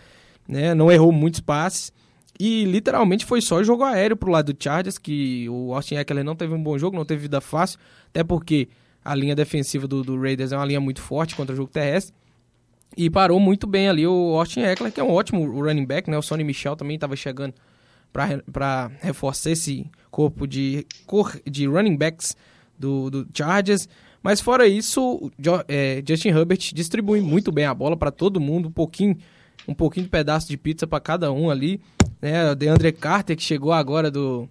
né? 0.49 0.75
Não 0.75 0.91
errou 0.91 1.13
muitos 1.13 1.41
passes. 1.41 1.93
E 2.41 2.65
literalmente 2.65 3.27
foi 3.27 3.43
só 3.43 3.63
jogo 3.63 3.85
aéreo 3.85 4.17
pro 4.17 4.31
lado 4.31 4.51
do 4.51 4.65
Chargers, 4.65 4.97
que 4.97 5.47
o 5.51 5.75
Austin 5.75 5.97
Eckler 5.97 6.25
não 6.25 6.35
teve 6.35 6.55
um 6.55 6.63
bom 6.63 6.79
jogo, 6.79 6.97
não 6.97 7.05
teve 7.05 7.21
vida 7.21 7.39
fácil, 7.39 7.79
até 8.09 8.25
porque 8.25 8.71
a 9.05 9.15
linha 9.15 9.37
defensiva 9.37 9.87
do, 9.87 10.03
do 10.03 10.19
Raiders 10.19 10.51
é 10.51 10.57
uma 10.57 10.65
linha 10.65 10.81
muito 10.81 11.03
forte 11.03 11.37
contra 11.37 11.53
o 11.53 11.57
jogo 11.57 11.71
terrestre. 11.71 12.15
E 12.97 13.11
parou 13.11 13.39
muito 13.39 13.67
bem 13.67 13.91
ali 13.91 14.07
o 14.07 14.39
Austin 14.39 14.61
Eckler, 14.61 14.91
que 14.91 14.99
é 14.99 15.05
um 15.05 15.11
ótimo 15.11 15.45
running 15.61 15.85
back, 15.85 16.09
né? 16.09 16.17
O 16.17 16.23
Sonny 16.23 16.43
Michel 16.43 16.77
também 16.77 16.95
estava 16.95 17.15
chegando 17.15 17.53
para 18.11 18.91
reforçar 19.03 19.51
esse 19.51 19.85
corpo 20.11 20.47
de, 20.47 20.87
de 21.45 21.67
running 21.67 21.99
backs 21.99 22.35
do, 22.79 23.11
do 23.11 23.29
Chargers. 23.35 23.87
Mas 24.23 24.41
fora 24.41 24.67
isso, 24.67 25.31
é, 25.69 26.03
Justin 26.09 26.31
Herbert 26.31 26.73
distribui 26.73 27.21
muito 27.21 27.53
bem 27.53 27.67
a 27.67 27.75
bola 27.75 27.99
para 27.99 28.11
todo 28.11 28.41
mundo, 28.41 28.69
um 28.69 28.73
pouquinho, 28.73 29.19
um 29.69 29.75
pouquinho 29.75 30.05
de 30.05 30.11
pedaço 30.11 30.49
de 30.49 30.57
pizza 30.57 30.87
para 30.87 31.01
cada 31.01 31.31
um 31.31 31.51
ali. 31.51 31.83
Né? 32.21 32.55
DeAndre 32.55 32.93
Carter, 32.93 33.37
que 33.37 33.43
chegou 33.43 33.73
agora 33.73 34.11
do, 34.11 34.49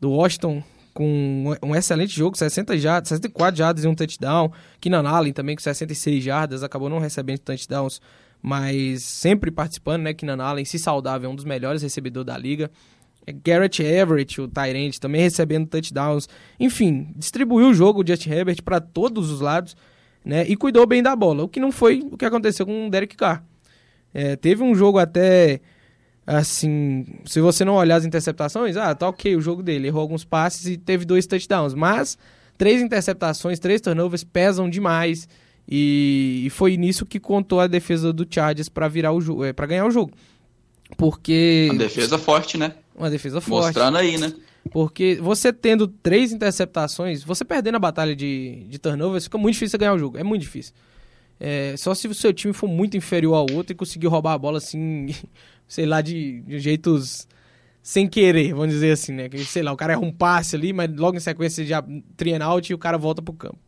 do 0.00 0.10
Washington 0.10 0.62
com 0.94 1.56
um 1.60 1.74
excelente 1.74 2.16
jogo, 2.16 2.38
60 2.38 2.78
jardas, 2.78 3.08
64 3.08 3.56
jardas 3.56 3.84
e 3.84 3.88
um 3.88 3.94
touchdown. 3.94 4.52
Keenan 4.80 5.08
Allen 5.08 5.32
também 5.32 5.56
com 5.56 5.62
66 5.62 6.22
jardas, 6.22 6.62
acabou 6.62 6.88
não 6.88 7.00
recebendo 7.00 7.40
touchdowns, 7.40 8.00
mas 8.40 9.02
sempre 9.02 9.50
participando, 9.50 10.02
né? 10.02 10.14
Keenan 10.14 10.42
Allen, 10.42 10.64
se 10.64 10.78
saudável, 10.78 11.28
é 11.28 11.32
um 11.32 11.34
dos 11.34 11.44
melhores 11.44 11.82
recebedores 11.82 12.26
da 12.26 12.38
liga. 12.38 12.70
Garrett 13.42 13.82
Everett, 13.82 14.40
o 14.40 14.46
Tyrant, 14.46 14.98
também 14.98 15.22
recebendo 15.22 15.66
touchdowns. 15.66 16.28
Enfim, 16.60 17.08
distribuiu 17.16 17.70
o 17.70 17.74
jogo, 17.74 18.02
o 18.02 18.06
Justin 18.06 18.30
Herbert, 18.30 18.62
para 18.62 18.80
todos 18.80 19.30
os 19.30 19.40
lados, 19.40 19.76
né? 20.24 20.46
E 20.46 20.56
cuidou 20.56 20.86
bem 20.86 21.02
da 21.02 21.16
bola, 21.16 21.42
o 21.42 21.48
que 21.48 21.58
não 21.58 21.72
foi 21.72 22.06
o 22.10 22.16
que 22.16 22.24
aconteceu 22.24 22.66
com 22.66 22.86
o 22.86 22.90
Derek 22.90 23.16
Carr. 23.16 23.42
É, 24.12 24.36
teve 24.36 24.62
um 24.62 24.74
jogo 24.74 24.98
até 24.98 25.60
assim, 26.26 27.04
se 27.24 27.40
você 27.40 27.64
não 27.64 27.74
olhar 27.74 27.96
as 27.96 28.04
interceptações, 28.04 28.76
ah, 28.76 28.94
tá 28.94 29.08
ok 29.08 29.36
o 29.36 29.40
jogo 29.40 29.62
dele, 29.62 29.88
errou 29.88 30.00
alguns 30.00 30.24
passes 30.24 30.66
e 30.66 30.76
teve 30.76 31.04
dois 31.04 31.26
touchdowns, 31.26 31.74
mas 31.74 32.16
três 32.56 32.80
interceptações, 32.80 33.58
três 33.58 33.80
turnovers 33.80 34.24
pesam 34.24 34.68
demais 34.68 35.28
e, 35.68 36.42
e 36.46 36.50
foi 36.50 36.76
nisso 36.76 37.06
que 37.06 37.18
contou 37.18 37.60
a 37.60 37.66
defesa 37.66 38.12
do 38.12 38.26
Chargers 38.28 38.68
para 38.68 38.88
virar 38.88 39.12
o 39.12 39.20
jogo, 39.20 39.44
é, 39.44 39.52
para 39.52 39.66
ganhar 39.66 39.86
o 39.86 39.90
jogo. 39.90 40.12
Porque 40.96 41.68
uma 41.70 41.78
defesa 41.78 42.18
forte, 42.18 42.56
né? 42.56 42.74
Uma 42.94 43.10
defesa 43.10 43.40
forte. 43.40 43.66
Mostrando 43.66 43.98
aí, 43.98 44.18
né? 44.18 44.32
Porque 44.70 45.18
você 45.20 45.52
tendo 45.52 45.86
três 45.86 46.32
interceptações, 46.32 47.22
você 47.22 47.44
perdendo 47.44 47.76
a 47.76 47.78
batalha 47.78 48.14
de, 48.14 48.64
de 48.68 48.78
turnovers, 48.78 49.24
fica 49.24 49.36
muito 49.36 49.54
difícil 49.54 49.78
ganhar 49.78 49.94
o 49.94 49.98
jogo. 49.98 50.16
É 50.18 50.22
muito 50.22 50.42
difícil. 50.42 50.72
É, 51.38 51.76
só 51.76 51.94
se 51.94 52.06
o 52.06 52.14
seu 52.14 52.32
time 52.32 52.54
for 52.54 52.68
muito 52.68 52.96
inferior 52.96 53.34
ao 53.34 53.46
outro 53.56 53.72
e 53.72 53.74
conseguir 53.74 54.06
roubar 54.06 54.34
a 54.34 54.38
bola 54.38 54.58
assim 54.58 55.08
sei 55.66 55.86
lá, 55.86 56.00
de, 56.00 56.40
de 56.42 56.58
jeitos 56.58 57.26
sem 57.82 58.08
querer, 58.08 58.54
vamos 58.54 58.70
dizer 58.70 58.92
assim, 58.92 59.12
né? 59.12 59.28
Que, 59.28 59.44
sei 59.44 59.62
lá, 59.62 59.72
o 59.72 59.76
cara 59.76 59.92
erra 59.92 60.02
um 60.02 60.12
passe 60.12 60.56
ali, 60.56 60.72
mas 60.72 60.90
logo 60.96 61.16
em 61.16 61.20
sequência 61.20 61.64
já 61.64 61.84
trien 62.16 62.40
out 62.40 62.70
e 62.70 62.74
o 62.74 62.78
cara 62.78 62.96
volta 62.96 63.20
pro 63.20 63.34
campo. 63.34 63.58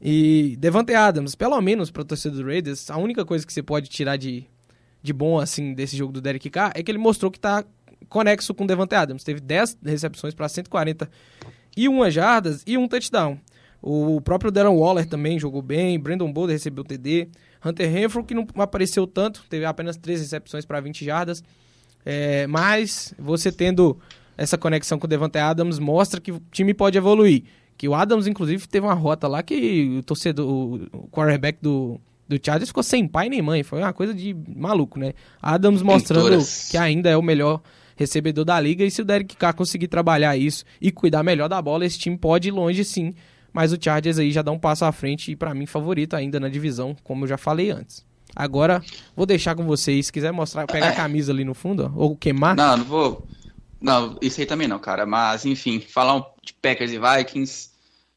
E 0.00 0.56
Devante 0.58 0.94
Adams, 0.94 1.34
pelo 1.34 1.60
menos 1.60 1.90
para 1.90 2.04
torcida 2.04 2.36
do 2.36 2.44
Raiders, 2.44 2.90
a 2.90 2.98
única 2.98 3.24
coisa 3.24 3.46
que 3.46 3.52
você 3.52 3.62
pode 3.62 3.88
tirar 3.88 4.16
de, 4.16 4.44
de 5.02 5.12
bom, 5.12 5.38
assim, 5.40 5.72
desse 5.72 5.96
jogo 5.96 6.12
do 6.12 6.20
Derek 6.20 6.50
Carr 6.50 6.72
é 6.74 6.82
que 6.82 6.90
ele 6.90 6.98
mostrou 6.98 7.30
que 7.30 7.40
tá 7.40 7.64
conexo 8.08 8.54
com 8.54 8.64
o 8.64 8.66
Devante 8.66 8.94
Adams. 8.94 9.24
Teve 9.24 9.40
10 9.40 9.78
recepções 9.84 10.34
para 10.34 10.48
140 10.48 11.10
e 11.76 11.88
uma 11.88 12.10
jardas 12.10 12.62
e 12.66 12.76
um 12.76 12.86
touchdown. 12.86 13.38
O 13.80 14.20
próprio 14.20 14.50
Darren 14.50 14.76
Waller 14.76 15.06
também 15.06 15.38
jogou 15.38 15.62
bem, 15.62 15.98
Brandon 15.98 16.32
Bolder 16.32 16.54
recebeu 16.54 16.84
TD. 16.84 17.28
Hunter 17.64 17.90
Renfro, 17.90 18.24
que 18.24 18.34
não 18.34 18.46
apareceu 18.56 19.06
tanto, 19.06 19.44
teve 19.48 19.64
apenas 19.64 19.96
três 19.96 20.20
recepções 20.20 20.64
para 20.64 20.80
20 20.80 21.04
jardas. 21.04 21.42
É, 22.04 22.46
mas 22.46 23.14
você 23.18 23.52
tendo 23.52 23.98
essa 24.36 24.56
conexão 24.56 24.98
com 24.98 25.06
o 25.06 25.08
Devante 25.08 25.38
Adams 25.38 25.78
mostra 25.78 26.20
que 26.20 26.32
o 26.32 26.40
time 26.50 26.72
pode 26.72 26.96
evoluir. 26.96 27.44
Que 27.76 27.88
o 27.88 27.94
Adams, 27.94 28.26
inclusive, 28.26 28.66
teve 28.66 28.86
uma 28.86 28.94
rota 28.94 29.28
lá 29.28 29.42
que 29.42 29.98
o 29.98 30.02
torcedor, 30.02 30.48
o 30.92 31.08
quarterback 31.10 31.58
do, 31.60 32.00
do 32.28 32.38
Chargers 32.44 32.70
ficou 32.70 32.82
sem 32.82 33.06
pai 33.06 33.28
nem 33.28 33.40
mãe. 33.40 33.62
Foi 33.62 33.80
uma 33.80 33.92
coisa 33.92 34.12
de 34.12 34.34
maluco, 34.56 34.98
né? 34.98 35.12
Adams 35.40 35.82
mostrando 35.82 36.44
que 36.70 36.76
ainda 36.76 37.08
é 37.08 37.16
o 37.16 37.22
melhor 37.22 37.60
recebedor 37.94 38.44
da 38.44 38.58
liga. 38.58 38.84
E 38.84 38.90
se 38.90 39.02
o 39.02 39.04
Derek 39.04 39.36
Carr 39.36 39.54
conseguir 39.54 39.88
trabalhar 39.88 40.36
isso 40.36 40.64
e 40.80 40.90
cuidar 40.90 41.22
melhor 41.22 41.48
da 41.48 41.60
bola, 41.62 41.84
esse 41.84 41.98
time 41.98 42.16
pode 42.16 42.48
ir 42.48 42.52
longe 42.52 42.84
sim 42.84 43.14
mas 43.52 43.72
o 43.72 43.78
Chargers 43.80 44.18
aí 44.18 44.30
já 44.30 44.42
dá 44.42 44.50
um 44.50 44.58
passo 44.58 44.84
à 44.84 44.92
frente 44.92 45.32
e 45.32 45.36
para 45.36 45.54
mim 45.54 45.66
favorito 45.66 46.14
ainda 46.14 46.38
na 46.38 46.48
divisão, 46.48 46.96
como 47.02 47.24
eu 47.24 47.28
já 47.28 47.38
falei 47.38 47.70
antes. 47.70 48.06
Agora, 48.34 48.82
vou 49.16 49.26
deixar 49.26 49.54
com 49.54 49.64
vocês, 49.64 50.06
se 50.06 50.12
quiser 50.12 50.32
mostrar, 50.32 50.66
pegar 50.66 50.90
a 50.90 50.94
camisa 50.94 51.32
ali 51.32 51.44
no 51.44 51.54
fundo, 51.54 51.92
ó, 51.94 52.00
ou 52.00 52.16
queimar. 52.16 52.54
Não, 52.54 52.76
não 52.76 52.84
vou. 52.84 53.26
Não, 53.80 54.16
isso 54.20 54.40
aí 54.40 54.46
também 54.46 54.68
não, 54.68 54.78
cara. 54.78 55.06
Mas, 55.06 55.44
enfim, 55.46 55.80
falar 55.80 56.16
um 56.16 56.24
de 56.42 56.52
Packers 56.52 56.92
e 56.92 56.98
Vikings. 56.98 57.70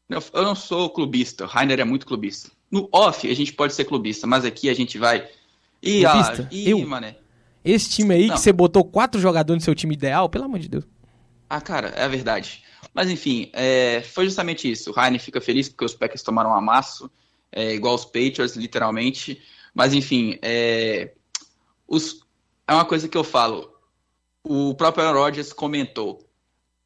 Eu 0.08 0.42
não 0.42 0.54
sou 0.54 0.90
clubista, 0.90 1.44
o 1.44 1.46
Rainer 1.46 1.80
é 1.80 1.84
muito 1.84 2.06
clubista. 2.06 2.50
No 2.70 2.88
off, 2.92 3.28
a 3.28 3.34
gente 3.34 3.52
pode 3.52 3.74
ser 3.74 3.84
clubista, 3.84 4.26
mas 4.26 4.44
aqui 4.44 4.68
a 4.68 4.74
gente 4.74 4.98
vai. 4.98 5.26
Ih, 5.82 6.02
clubista? 6.02 6.42
Ah, 6.42 6.54
ih, 6.54 6.70
eu? 6.70 6.86
mané. 6.86 7.16
Esse 7.64 7.90
time 7.90 8.14
aí 8.14 8.26
não. 8.26 8.34
que 8.34 8.40
você 8.40 8.52
botou 8.52 8.84
quatro 8.84 9.20
jogadores 9.20 9.62
no 9.62 9.64
seu 9.64 9.74
time 9.74 9.94
ideal, 9.94 10.28
pelo 10.28 10.44
amor 10.44 10.58
de 10.58 10.68
Deus. 10.68 10.84
Ah, 11.48 11.60
cara, 11.60 11.88
é 11.88 12.04
a 12.04 12.08
verdade. 12.08 12.62
Mas 12.94 13.10
enfim, 13.10 13.50
é, 13.52 14.02
foi 14.02 14.26
justamente 14.26 14.70
isso. 14.70 14.92
O 14.92 15.00
Heine 15.00 15.18
fica 15.18 15.40
feliz 15.40 15.68
porque 15.68 15.84
os 15.84 15.94
Packers 15.94 16.22
tomaram 16.22 16.50
um 16.50 16.54
amasso, 16.54 17.10
é, 17.50 17.72
igual 17.74 17.94
os 17.94 18.04
Patriots, 18.04 18.56
literalmente. 18.56 19.42
Mas 19.74 19.94
enfim, 19.94 20.38
é, 20.42 21.12
os, 21.88 22.20
é 22.66 22.74
uma 22.74 22.84
coisa 22.84 23.08
que 23.08 23.16
eu 23.16 23.24
falo. 23.24 23.72
O 24.44 24.74
próprio 24.74 25.04
Aaron 25.04 25.20
Rodgers 25.20 25.52
comentou: 25.52 26.28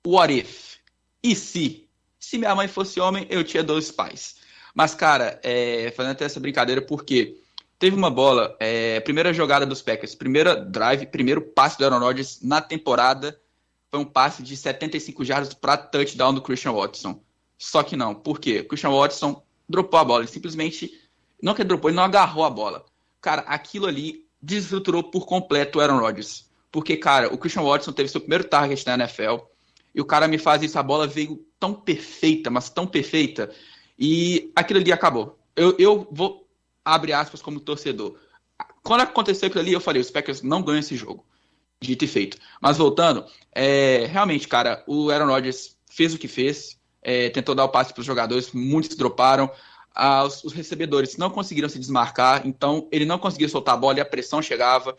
What 0.07 0.33
if? 0.33 0.77
E 1.23 1.35
se? 1.35 1.89
Se 2.21 2.39
minha 2.39 2.55
mãe 2.55 2.69
fosse 2.69 3.01
homem, 3.01 3.27
eu 3.31 3.43
tinha 3.43 3.63
dois 3.63 3.91
pais. 3.91 4.37
Mas, 4.75 4.95
cara, 4.95 5.41
é, 5.43 5.93
fazendo 5.97 6.13
até 6.13 6.25
essa 6.25 6.39
brincadeira, 6.39 6.83
porque 6.83 7.41
teve 7.79 7.97
uma 7.97 8.11
bola, 8.11 8.57
é, 8.61 9.01
primeira 9.01 9.33
jogada 9.33 9.65
dos 9.65 9.83
Packers, 9.83 10.15
primeira 10.15 10.55
drive, 10.55 11.07
primeiro 11.07 11.41
passe 11.41 11.79
do 11.79 11.85
Aaron 11.85 11.99
Rodgers 11.99 12.41
na 12.43 12.61
temporada 12.61 13.39
foi 13.97 14.01
um 14.01 14.05
passe 14.05 14.43
de 14.43 14.55
75 14.55 15.25
jardas 15.25 15.55
para 15.55 15.77
touchdown 15.77 16.35
do 16.35 16.43
Christian 16.43 16.73
Watson. 16.73 17.19
Só 17.59 17.83
que 17.83 17.97
não. 17.97 18.15
Por 18.15 18.39
quê? 18.39 18.61
O 18.61 18.69
Christian 18.69 18.91
Watson 18.91 19.43
dropou 19.67 19.99
a 19.99 20.05
bola. 20.05 20.23
Ele 20.23 20.31
simplesmente. 20.31 20.93
Não 21.43 21.55
que 21.55 21.63
ele 21.63 21.69
dropou, 21.69 21.89
ele 21.89 21.97
não 21.97 22.05
agarrou 22.05 22.45
a 22.45 22.51
bola. 22.51 22.85
Cara, 23.21 23.43
aquilo 23.43 23.87
ali 23.87 24.27
desestruturou 24.41 25.05
por 25.05 25.27
completo 25.27 25.79
o 25.79 25.81
Aaron 25.81 25.99
Rodgers. 25.99 26.51
Porque, 26.71 26.97
cara, 26.97 27.33
o 27.33 27.39
Christian 27.39 27.63
Watson 27.63 27.93
teve 27.93 28.11
seu 28.11 28.21
primeiro 28.21 28.45
target 28.45 28.87
na 28.87 28.95
NFL. 28.95 29.39
E 29.95 30.01
o 30.01 30.05
cara 30.05 30.29
me 30.29 30.37
faz 30.37 30.63
isso. 30.63 30.79
A 30.79 30.83
bola 30.83 31.07
veio 31.07 31.43
tão 31.59 31.73
perfeita, 31.73 32.51
mas 32.51 32.69
tão 32.69 32.87
perfeita. 32.87 33.51
E 33.99 34.53
aquilo 34.55 34.81
ali 34.81 34.93
acabou. 34.93 35.39
Eu, 35.55 35.75
eu 35.79 36.07
vou, 36.11 36.47
abre 36.85 37.15
aspas, 37.15 37.41
como 37.41 37.61
torcedor. 37.61 38.19
Quando 38.83 39.01
aconteceu 39.01 39.47
aquilo 39.49 39.63
ali, 39.63 39.73
eu 39.73 39.81
falei: 39.81 40.03
os 40.03 40.11
Packers 40.11 40.43
não 40.43 40.63
ganham 40.63 40.81
esse 40.81 40.97
jogo. 40.97 41.25
Dito 41.83 42.05
e 42.05 42.09
feito. 42.09 42.39
Mas 42.61 42.79
voltando, 42.79 43.25
é, 43.53 44.07
realmente, 44.11 44.49
cara, 44.49 44.83
o 44.87 45.11
Aaron 45.11 45.27
Rodgers 45.27 45.77
fez 45.91 46.15
o 46.15 46.19
que 46.19 46.29
fez, 46.29 46.79
é, 47.03 47.29
tentou 47.31 47.55
dar 47.55 47.65
o 47.65 47.69
passe 47.69 47.93
para 47.93 48.01
os 48.01 48.07
jogadores, 48.07 48.53
muitos 48.53 48.97
droparam, 48.97 49.51
ah, 49.95 50.25
os, 50.25 50.45
os, 50.45 50.53
recebedores 50.53 51.17
não 51.17 51.31
conseguiram 51.31 51.69
se 51.69 51.79
desmarcar, 51.79 52.47
então 52.47 52.87
ele 52.93 53.07
não 53.07 53.19
conseguia 53.19 53.49
soltar 53.49 53.75
a 53.75 53.79
bola 53.79 53.99
e 53.99 54.01
a 54.01 54.05
pressão 54.05 54.43
chegava. 54.43 54.97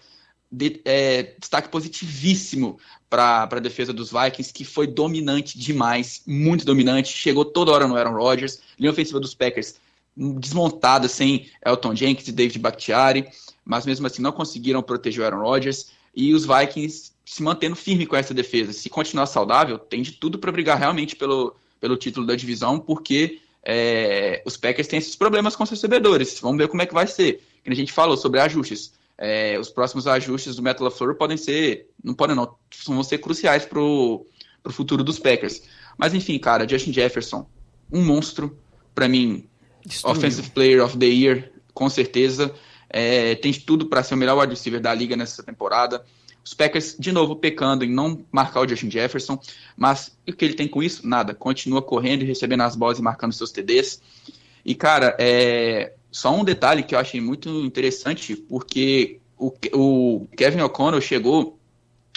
de, 0.52 0.82
é, 0.86 1.36
destaque 1.40 1.70
positivíssimo 1.70 2.80
para 3.10 3.44
a 3.44 3.60
defesa 3.60 3.92
dos 3.92 4.12
Vikings, 4.12 4.54
que 4.54 4.64
foi 4.64 4.88
dominante 4.88 5.60
demais, 5.60 6.24
muito 6.26 6.66
dominante, 6.66 7.10
chegou 7.10 7.44
toda 7.46 7.72
hora 7.72 7.88
no 7.88 7.96
Aaron 7.96 8.14
Rodgers, 8.14 8.62
linha 8.80 8.92
ofensiva 8.92 9.20
dos 9.20 9.36
Packers 9.36 9.76
desmontada 10.16 11.08
sem 11.08 11.48
Elton 11.64 11.96
Jenkins 11.96 12.28
e 12.28 12.32
David 12.32 12.58
Bakhtiari, 12.60 13.28
mas 13.64 13.86
mesmo 13.86 14.08
assim 14.08 14.22
não 14.22 14.32
conseguiram 14.32 14.82
proteger 14.82 15.22
o 15.22 15.26
Aaron 15.26 15.42
Rodgers, 15.42 15.92
e 16.18 16.34
os 16.34 16.46
Vikings 16.46 17.14
se 17.24 17.44
mantendo 17.44 17.76
firme 17.76 18.06
com 18.06 18.16
essa 18.16 18.34
defesa. 18.34 18.74
Se 18.74 18.90
continuar 18.90 19.28
saudável, 19.28 19.78
tem 19.78 20.02
de 20.02 20.14
tudo 20.14 20.40
para 20.40 20.52
brigar 20.52 20.78
realmente 20.78 21.16
pelo, 21.16 21.56
pelo 21.80 21.96
título 21.96 22.26
da 22.26 22.36
divisão, 22.36 22.80
porque 22.80 23.40
é, 23.64 24.42
os 24.46 24.58
Packers 24.58 24.88
têm 24.88 25.00
esses 25.00 25.16
problemas 25.16 25.56
com 25.56 25.64
os 25.64 25.70
recebedores. 25.70 26.40
Vamos 26.40 26.58
ver 26.58 26.68
como 26.68 26.82
é 26.82 26.86
que 26.86 26.94
vai 26.94 27.06
ser. 27.06 27.44
Que 27.64 27.72
a 27.72 27.76
gente 27.76 27.94
falou 27.94 28.18
sobre 28.18 28.40
ajustes 28.40 28.94
é, 29.18 29.58
os 29.58 29.70
próximos 29.70 30.06
ajustes 30.06 30.56
do 30.56 30.62
Metal 30.62 30.84
LaFleur 30.84 31.16
podem 31.16 31.38
ser, 31.38 31.90
não 32.04 32.14
podem 32.14 32.36
não, 32.36 32.56
vão 32.86 33.04
ser 33.04 33.18
cruciais 33.18 33.66
para 33.66 33.80
o 33.80 34.26
futuro 34.70 35.04
dos 35.04 35.18
Packers. 35.18 35.64
Mas 35.98 36.14
enfim, 36.14 36.38
cara, 36.38 36.68
Justin 36.68 36.94
Jefferson, 36.94 37.48
um 37.92 38.04
monstro, 38.04 38.56
para 38.94 39.08
mim, 39.08 39.48
Destruiu. 39.84 40.18
Offensive 40.18 40.50
Player 40.52 40.84
of 40.84 40.98
the 40.98 41.06
Year, 41.06 41.52
com 41.74 41.90
certeza. 41.90 42.54
É, 42.90 43.36
tem 43.36 43.54
tudo 43.54 43.88
para 43.88 44.04
ser 44.04 44.14
o 44.14 44.18
melhor 44.18 44.38
wide 44.40 44.54
receiver 44.54 44.80
da 44.80 44.94
liga 44.94 45.16
nessa 45.16 45.44
temporada. 45.44 46.04
Os 46.44 46.54
Packers, 46.54 46.96
de 46.98 47.12
novo, 47.12 47.36
pecando 47.36 47.84
em 47.84 47.92
não 47.92 48.26
marcar 48.32 48.62
o 48.62 48.68
Justin 48.68 48.90
Jefferson, 48.90 49.38
mas 49.76 50.18
o 50.26 50.32
que 50.32 50.46
ele 50.46 50.54
tem 50.54 50.68
com 50.68 50.82
isso? 50.82 51.06
Nada. 51.06 51.34
Continua 51.34 51.82
correndo 51.82 52.22
e 52.22 52.26
recebendo 52.26 52.62
as 52.62 52.76
bolas 52.76 53.00
e 53.00 53.02
marcando 53.02 53.34
seus 53.34 53.52
TDs. 53.52 54.02
E, 54.64 54.74
cara, 54.74 55.16
é, 55.20 55.94
só 56.12 56.34
um 56.34 56.46
detalhe 56.46 56.84
que 56.84 56.96
eu 56.96 57.00
achei 57.00 57.20
muito 57.20 57.50
interessante, 57.66 58.36
porque 58.36 59.20
o, 59.38 59.54
o 59.74 60.28
Kevin 60.38 60.62
O'Connell 60.62 61.02
chegou 61.02 61.60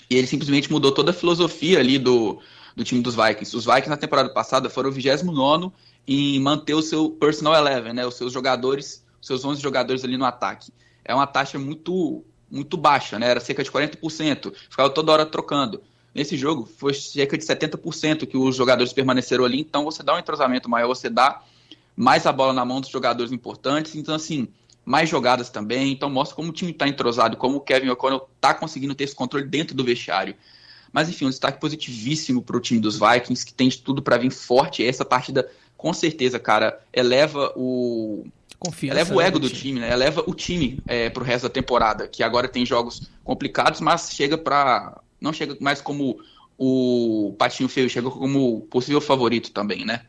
e 0.09 0.17
ele 0.17 0.27
simplesmente 0.27 0.71
mudou 0.71 0.93
toda 0.93 1.11
a 1.11 1.15
filosofia 1.15 1.79
ali 1.79 1.99
do, 1.99 2.41
do 2.75 2.85
time 2.85 3.01
dos 3.01 3.15
Vikings. 3.15 3.57
Os 3.57 3.65
Vikings 3.65 3.91
na 3.91 3.97
temporada 3.97 4.29
passada 4.29 4.71
foram 4.71 4.91
o 4.91 4.93
29 4.93 5.71
em 6.07 6.41
manter 6.41 6.75
o 6.75 6.83
seu 6.83 7.11
personal 7.11 7.55
eleven, 7.55 7.93
né, 7.93 8.07
os 8.07 8.15
seus 8.15 8.33
jogadores, 8.33 9.00
seus 9.21 9.45
11 9.45 9.61
jogadores 9.61 10.05
ali 10.05 10.17
no 10.17 10.25
ataque. 10.25 10.73
É 11.05 11.15
uma 11.15 11.27
taxa 11.27 11.59
muito 11.59 12.25
muito 12.51 12.77
baixa, 12.77 13.17
né? 13.17 13.31
Era 13.31 13.39
cerca 13.39 13.63
de 13.63 13.71
40%, 13.71 14.53
ficava 14.69 14.91
toda 14.91 15.13
hora 15.13 15.25
trocando. 15.25 15.81
Nesse 16.13 16.37
jogo 16.37 16.67
foi 16.67 16.93
cerca 16.93 17.39
de 17.39 17.45
70% 17.45 18.27
que 18.27 18.37
os 18.37 18.57
jogadores 18.57 18.93
permaneceram 18.93 19.45
ali, 19.45 19.61
então 19.61 19.85
você 19.85 20.03
dá 20.03 20.17
um 20.17 20.19
entrosamento 20.19 20.69
maior, 20.69 20.89
você 20.89 21.09
dá 21.09 21.43
mais 21.97 22.27
a 22.27 22.33
bola 22.33 22.53
na 22.53 22.65
mão 22.65 22.81
dos 22.81 22.91
jogadores 22.91 23.31
importantes. 23.31 23.95
Então, 23.95 24.15
assim, 24.15 24.49
mais 24.85 25.09
jogadas 25.09 25.51
também. 25.51 25.93
Então, 25.93 26.09
mostra 26.09 26.35
como 26.35 26.49
o 26.49 26.53
time 26.53 26.71
está 26.71 26.89
entrosado, 26.89 27.37
como 27.37 27.59
o 27.59 27.61
Kevin 27.61 27.91
O'Connell 27.91 28.29
está 28.37 28.55
conseguindo 28.55 28.95
ter 28.95 29.05
esse 29.05 29.15
controle 29.15 29.47
dentro 29.47 29.77
do 29.77 29.85
vestiário. 29.85 30.35
Mas, 30.93 31.09
enfim, 31.09 31.27
um 31.27 31.31
destaque 31.31 31.61
positivíssimo 31.61 32.43
para 32.43 32.57
o 32.57 32.61
time 32.61 32.81
dos 32.81 32.99
Vikings, 32.99 33.47
que 33.47 33.55
tem 33.55 33.69
de 33.69 33.79
tudo 33.79 34.03
para 34.03 34.17
vir 34.17 34.31
forte. 34.31 34.85
Essa 34.85 35.05
partida, 35.05 35.49
com 35.77 35.93
certeza, 35.93 36.39
cara, 36.39 36.81
eleva 36.93 37.53
o. 37.55 38.27
Confiança, 38.61 39.01
eleva 39.01 39.15
o 39.15 39.21
ego 39.23 39.39
do 39.39 39.49
time. 39.49 39.61
time, 39.61 39.81
né? 39.81 39.91
Eleva 39.91 40.23
o 40.27 40.35
time 40.35 40.79
é, 40.87 41.09
para 41.09 41.23
o 41.23 41.27
resto 41.27 41.45
da 41.45 41.49
temporada, 41.49 42.07
que 42.07 42.23
agora 42.23 42.47
tem 42.47 42.67
jogos 42.67 43.11
complicados, 43.25 43.81
mas 43.81 44.11
chega 44.13 44.37
para. 44.37 45.01
Não 45.19 45.33
chega 45.33 45.57
mais 45.61 45.81
como 45.81 46.21
o 46.59 47.35
patinho 47.39 47.71
feio, 47.71 47.89
chega 47.89 48.11
como 48.11 48.61
possível 48.71 49.01
favorito 49.01 49.51
também, 49.51 49.87
né? 49.87 50.03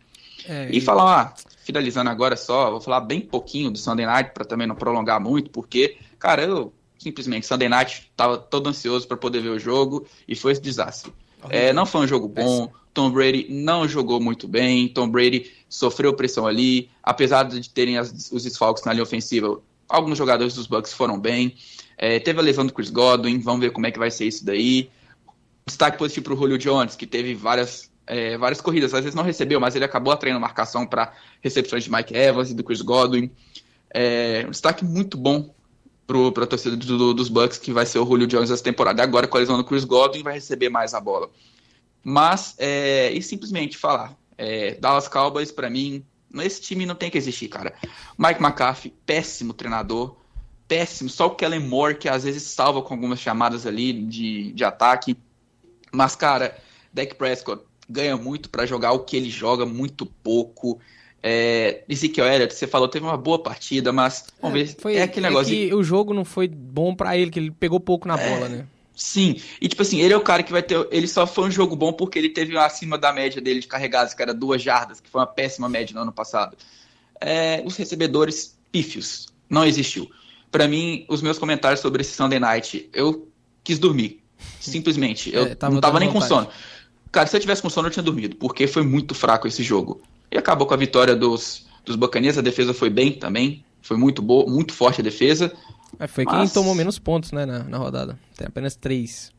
É, 0.46 0.70
e, 0.70 0.80
e 0.80 0.82
falar, 0.82 1.34
finalizando 1.64 2.10
agora 2.10 2.36
só, 2.36 2.70
vou 2.72 2.82
falar 2.82 3.00
bem 3.00 3.22
pouquinho 3.22 3.72
do 3.72 3.78
Sunday 3.78 4.06
Night 4.06 4.32
para 4.34 4.44
também 4.44 4.68
não 4.68 4.76
prolongar 4.76 5.22
muito, 5.22 5.50
porque, 5.50 5.98
cara, 6.20 6.44
eu 6.44 6.74
simplesmente 7.00 7.48
Sunday 7.48 7.70
Night 7.70 8.12
tava 8.18 8.38
todo 8.38 8.68
ansioso 8.68 9.08
para 9.08 9.16
poder 9.16 9.42
ver 9.42 9.50
o 9.50 9.60
jogo 9.60 10.06
e 10.28 10.36
foi 10.36 10.52
esse 10.52 10.62
desastre. 10.62 11.14
É, 11.50 11.72
não 11.72 11.86
foi 11.86 12.02
um 12.02 12.08
jogo 12.08 12.28
bom. 12.28 12.70
Tom 12.94 13.12
Brady 13.12 13.48
não 13.50 13.88
jogou 13.88 14.20
muito 14.20 14.48
bem. 14.48 14.88
Tom 14.88 15.10
Brady 15.10 15.52
sofreu 15.70 16.14
pressão 16.14 16.46
ali, 16.46 16.90
apesar 17.02 17.44
de 17.44 17.70
terem 17.70 17.98
as, 17.98 18.32
os 18.32 18.44
desfalques 18.44 18.84
na 18.84 18.94
linha 18.94 19.04
ofensiva. 19.04 19.62
Alguns 19.88 20.18
jogadores 20.18 20.54
dos 20.54 20.68
Bucks 20.68 20.94
foram 20.94 21.20
bem. 21.20 21.56
É, 21.98 22.20
teve 22.20 22.40
a 22.40 22.42
lesão 22.42 22.66
do 22.66 22.74
Chris 22.74 22.90
Godwin. 22.90 23.40
Vamos 23.40 23.62
ver 23.62 23.72
como 23.72 23.86
é 23.86 23.92
que 23.92 24.00
vai 24.00 24.12
ser 24.12 24.26
isso 24.26 24.46
daí. 24.46 24.90
Destaque 25.66 25.98
positivo 25.98 26.26
para 26.26 26.34
o 26.34 26.38
Julio 26.38 26.58
Jones, 26.58 26.96
que 26.96 27.06
teve 27.06 27.34
várias 27.34 27.92
é, 28.08 28.38
várias 28.38 28.60
corridas. 28.60 28.94
Às 28.94 29.02
vezes 29.02 29.16
não 29.16 29.24
recebeu, 29.24 29.60
mas 29.60 29.76
ele 29.76 29.86
acabou 29.86 30.12
atraindo 30.12 30.40
marcação 30.40 30.86
para 30.86 31.14
recepções 31.42 31.84
de 31.84 31.92
Mike 31.92 32.14
Evans 32.14 32.52
e 32.52 32.54
do 32.54 32.64
Chris 32.64 32.82
Godwin. 32.82 33.32
É, 33.94 34.44
um 34.48 34.52
destaque 34.52 34.84
muito 34.84 35.18
bom 35.18 35.54
para 36.06 36.44
a 36.44 36.48
torcida 36.48 36.76
do, 36.76 37.14
dos 37.14 37.30
Bucks, 37.30 37.58
que 37.58 37.72
vai 37.72 37.86
ser 37.86 38.00
o 38.00 38.06
Julio 38.06 38.28
Jones 38.28 38.52
essa 38.52 38.64
temporada. 38.64 39.02
Agora, 39.02 39.28
com 39.28 39.38
a 39.38 39.40
lesão 39.40 39.58
do 39.58 39.64
Chris 39.64 39.86
Godwin, 39.86 40.24
vai 40.24 40.34
receber 40.34 40.70
mais 40.70 40.94
a 40.94 41.00
bola. 41.00 41.30
Mas, 42.04 42.56
é, 42.58 43.12
e 43.12 43.22
simplesmente 43.22 43.78
falar, 43.78 44.16
é, 44.38 44.76
Dallas 44.76 45.08
Cowboys, 45.08 45.52
para 45.52 45.70
mim, 45.70 46.04
esse 46.36 46.62
time 46.62 46.86
não 46.86 46.96
tem 46.96 47.10
que 47.10 47.18
existir, 47.18 47.48
cara. 47.48 47.74
Mike 48.18 48.42
McCarthy, 48.42 48.94
péssimo 49.06 49.54
treinador, 49.54 50.16
péssimo. 50.68 51.10
Só 51.10 51.28
o 51.28 51.36
Kellen 51.36 51.60
Moore, 51.60 51.98
que 51.98 52.10
às 52.10 52.24
vezes 52.24 52.44
salva 52.44 52.82
com 52.82 52.94
algumas 52.94 53.20
chamadas 53.20 53.66
ali 53.66 53.94
de, 53.94 54.52
de 54.54 54.64
ataque. 54.64 55.18
Mas, 55.92 56.16
cara, 56.16 56.58
Dak 56.94 57.16
Prescott, 57.16 57.64
ganha 57.90 58.16
muito 58.16 58.50
para 58.50 58.66
jogar 58.66 58.94
o 58.94 59.00
que 59.00 59.18
ele 59.18 59.30
joga, 59.30 59.66
muito 59.66 60.06
pouco. 60.06 60.80
É, 61.22 61.84
Ezekiel 61.88 62.26
Elliott, 62.26 62.54
você 62.54 62.66
falou, 62.66 62.88
teve 62.88 63.06
uma 63.06 63.18
boa 63.18 63.38
partida, 63.38 63.92
mas 63.92 64.26
vamos 64.42 64.60
é, 64.60 64.64
ver. 64.64 64.76
Foi, 64.80 64.96
é 64.96 65.04
aquele 65.04 65.28
é 65.28 65.30
negócio. 65.30 65.54
que 65.54 65.74
o 65.74 65.84
jogo 65.84 66.14
não 66.14 66.26
foi 66.26 66.48
bom 66.48 66.96
para 66.96 67.16
ele, 67.16 67.30
que 67.30 67.38
ele 67.38 67.52
pegou 67.52 67.80
pouco 67.80 68.08
na 68.08 68.20
é, 68.20 68.30
bola, 68.30 68.50
né? 68.50 68.66
Sim, 69.02 69.42
e 69.60 69.68
tipo 69.68 69.82
assim, 69.82 70.00
ele 70.00 70.14
é 70.14 70.18
o 70.18 70.22
cara 70.22 70.44
que 70.44 70.52
vai 70.52 70.62
ter. 70.62 70.88
Ele 70.92 71.08
só 71.08 71.26
foi 71.26 71.48
um 71.48 71.52
jogo 71.52 71.76
bom 71.76 71.92
porque 71.92 72.20
ele 72.20 72.30
teve 72.30 72.56
acima 72.56 73.00
da 73.00 73.12
média 73.12 73.42
dele 73.42 73.60
de 73.60 73.66
carregados, 73.66 74.14
que 74.14 74.22
era 74.22 74.32
duas 74.32 74.62
jardas, 74.62 75.02
que 75.02 75.10
foi 75.10 75.22
uma 75.22 75.28
péssima 75.28 75.68
média 75.68 75.96
no 75.96 76.02
ano 76.02 76.12
passado. 76.12 76.56
É, 77.20 77.64
os 77.66 77.76
recebedores 77.76 78.56
pífios, 78.72 79.28
não 79.50 79.66
existiu. 79.66 80.08
Para 80.52 80.68
mim, 80.68 81.04
os 81.10 81.20
meus 81.20 81.40
comentários 81.40 81.80
sobre 81.80 82.02
esse 82.02 82.14
Sunday 82.14 82.40
Night, 82.40 82.92
eu 82.94 83.28
quis 83.64 83.80
dormir. 83.80 84.22
Simplesmente. 84.60 85.34
Eu 85.34 85.48
é, 85.48 85.56
tava 85.56 85.74
não 85.74 85.82
tava 85.82 86.00
nem 86.00 86.08
vontade. 86.08 86.30
com 86.30 86.36
sono. 86.36 86.48
Cara, 87.12 87.26
se 87.26 87.36
eu 87.36 87.42
tivesse 87.42 87.64
com 87.64 87.72
sono, 87.72 87.88
eu 87.88 87.92
tinha 87.92 88.04
dormido, 88.04 88.36
porque 88.36 88.68
foi 88.68 88.84
muito 88.84 89.16
fraco 89.16 89.48
esse 89.48 89.64
jogo. 89.64 90.00
E 90.32 90.38
acabou 90.38 90.68
com 90.68 90.76
a 90.76 90.78
vitória 90.78 91.16
dos, 91.16 91.66
dos 91.84 91.96
Bacanias, 91.96 92.38
a 92.38 92.42
defesa 92.42 92.72
foi 92.72 92.92
bem 92.92 93.14
também, 93.14 93.66
foi 93.82 93.98
muito 93.98 94.22
boa, 94.22 94.48
muito 94.48 94.74
forte 94.76 95.02
a 95.02 95.04
defesa. 95.04 95.52
É, 96.02 96.08
foi 96.08 96.26
mas... 96.26 96.36
quem 96.36 96.50
tomou 96.50 96.74
menos 96.74 96.98
pontos, 96.98 97.32
né, 97.32 97.46
na, 97.46 97.64
na 97.64 97.78
rodada. 97.78 98.18
Tem 98.36 98.48
apenas 98.48 98.76
três. 98.76 99.32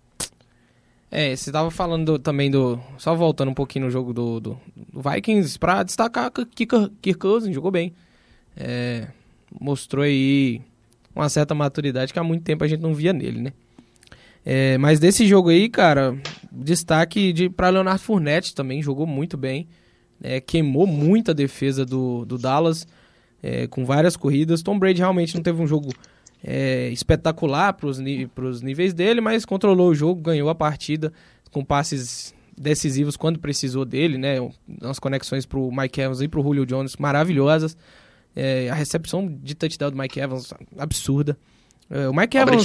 É, 1.11 1.35
você 1.35 1.51
tava 1.51 1.73
falando 1.73 2.13
do, 2.13 2.19
também 2.21 2.53
do. 2.53 2.81
Só 2.99 3.17
voltando 3.17 3.51
um 3.51 3.55
pouquinho 3.55 3.87
no 3.87 3.91
jogo 3.91 4.15
do, 4.15 4.39
do, 4.39 4.61
do 4.77 5.03
Vikings, 5.11 5.59
pra 5.59 5.83
destacar 5.83 6.31
que 6.31 6.65
Kirk 6.65 7.15
Cousins 7.15 7.53
jogou 7.53 7.73
bem. 7.73 7.93
É, 8.57 9.09
mostrou 9.61 10.05
aí 10.05 10.63
uma 11.15 11.29
certa 11.29 11.53
maturidade 11.53 12.13
que 12.13 12.19
há 12.19 12.23
muito 12.23 12.45
tempo 12.45 12.63
a 12.63 12.69
gente 12.69 12.81
não 12.81 12.95
via 12.95 13.13
nele, 13.13 13.41
né? 13.41 13.53
É, 14.47 14.79
mas 14.79 15.01
desse 15.01 15.27
jogo 15.27 15.49
aí, 15.49 15.69
cara, 15.69 16.17
destaque 16.51 17.33
de 17.33 17.51
para 17.51 17.71
Leonardo 17.71 18.01
Fournette 18.01 18.55
também 18.55 18.81
jogou 18.81 19.07
muito 19.07 19.37
bem. 19.37 19.67
É, 20.23 20.41
queimou 20.41 20.87
muito 20.87 21.33
a 21.33 21.35
defesa 21.35 21.85
do, 21.85 22.25
do 22.25 22.39
Dallas 22.39 22.87
é, 23.43 23.67
com 23.67 23.85
várias 23.85 24.17
corridas. 24.17 24.63
Tom 24.63 24.79
Brady 24.79 25.01
realmente 25.01 25.35
não 25.35 25.43
teve 25.43 25.61
um 25.61 25.67
jogo 25.67 25.93
é, 26.45 26.89
espetacular 26.89 27.73
para 27.73 27.87
os 27.87 27.99
níveis 28.63 28.93
dele, 28.93 29.21
mas 29.21 29.45
controlou 29.45 29.91
o 29.91 29.95
jogo, 29.95 30.21
ganhou 30.21 30.49
a 30.49 30.55
partida 30.55 31.13
com 31.51 31.65
passes 31.65 32.35
decisivos 32.59 33.17
quando 33.17 33.39
precisou 33.39 33.85
dele, 33.85 34.19
né? 34.19 34.37
As 34.83 34.99
conexões 34.99 35.47
para 35.47 35.59
o 35.59 35.71
Mike 35.75 36.01
Evans 36.01 36.21
e 36.21 36.29
para 36.29 36.41
o 36.41 36.43
Julio 36.43 36.67
Jones 36.67 36.97
maravilhosas. 36.97 37.77
É, 38.35 38.69
a 38.71 38.75
recepção 38.75 39.29
de 39.43 39.55
touchdown 39.55 39.91
do 39.91 39.97
Mike 39.97 40.19
Evans 40.19 40.53
absurda. 40.79 41.37
É, 41.91 42.09
o 42.09 42.15
Mike 42.15 42.37
Evans. 42.37 42.65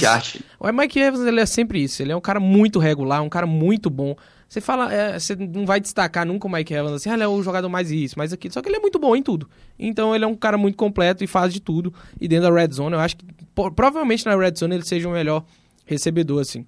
O 0.58 0.72
Mike 0.72 0.98
Evans 0.98 1.26
ele 1.26 1.40
é 1.40 1.46
sempre 1.46 1.82
isso. 1.82 2.02
Ele 2.02 2.12
é 2.12 2.16
um 2.16 2.20
cara 2.20 2.40
muito 2.40 2.78
regular, 2.78 3.22
um 3.22 3.28
cara 3.28 3.46
muito 3.46 3.90
bom. 3.90 4.16
Você 4.48 4.62
fala, 4.62 4.92
é, 4.92 5.18
você 5.18 5.36
não 5.36 5.66
vai 5.66 5.78
destacar 5.78 6.24
nunca 6.24 6.46
o 6.46 6.50
Mike 6.50 6.72
Evans 6.72 6.94
assim, 6.94 7.10
ah, 7.10 7.14
ele 7.14 7.22
é 7.22 7.28
o 7.28 7.42
jogador 7.42 7.68
mais 7.68 7.90
isso, 7.90 8.18
mais 8.18 8.32
aquilo. 8.32 8.54
Só 8.54 8.62
que 8.62 8.68
ele 8.68 8.76
é 8.76 8.80
muito 8.80 8.98
bom 8.98 9.14
em 9.14 9.22
tudo. 9.22 9.48
Então 9.78 10.14
ele 10.14 10.24
é 10.24 10.26
um 10.26 10.34
cara 10.34 10.56
muito 10.56 10.76
completo 10.76 11.22
e 11.22 11.26
faz 11.26 11.52
de 11.52 11.60
tudo. 11.60 11.92
E 12.18 12.26
dentro 12.26 12.48
da 12.48 12.54
red 12.54 12.72
zone, 12.72 12.94
eu 12.94 13.00
acho 13.00 13.18
que 13.18 13.26
provavelmente 13.54 14.24
na 14.24 14.34
red 14.34 14.54
zone 14.56 14.76
ele 14.76 14.84
seja 14.84 15.06
o 15.06 15.12
melhor 15.12 15.44
recebedor, 15.84 16.40
assim. 16.40 16.64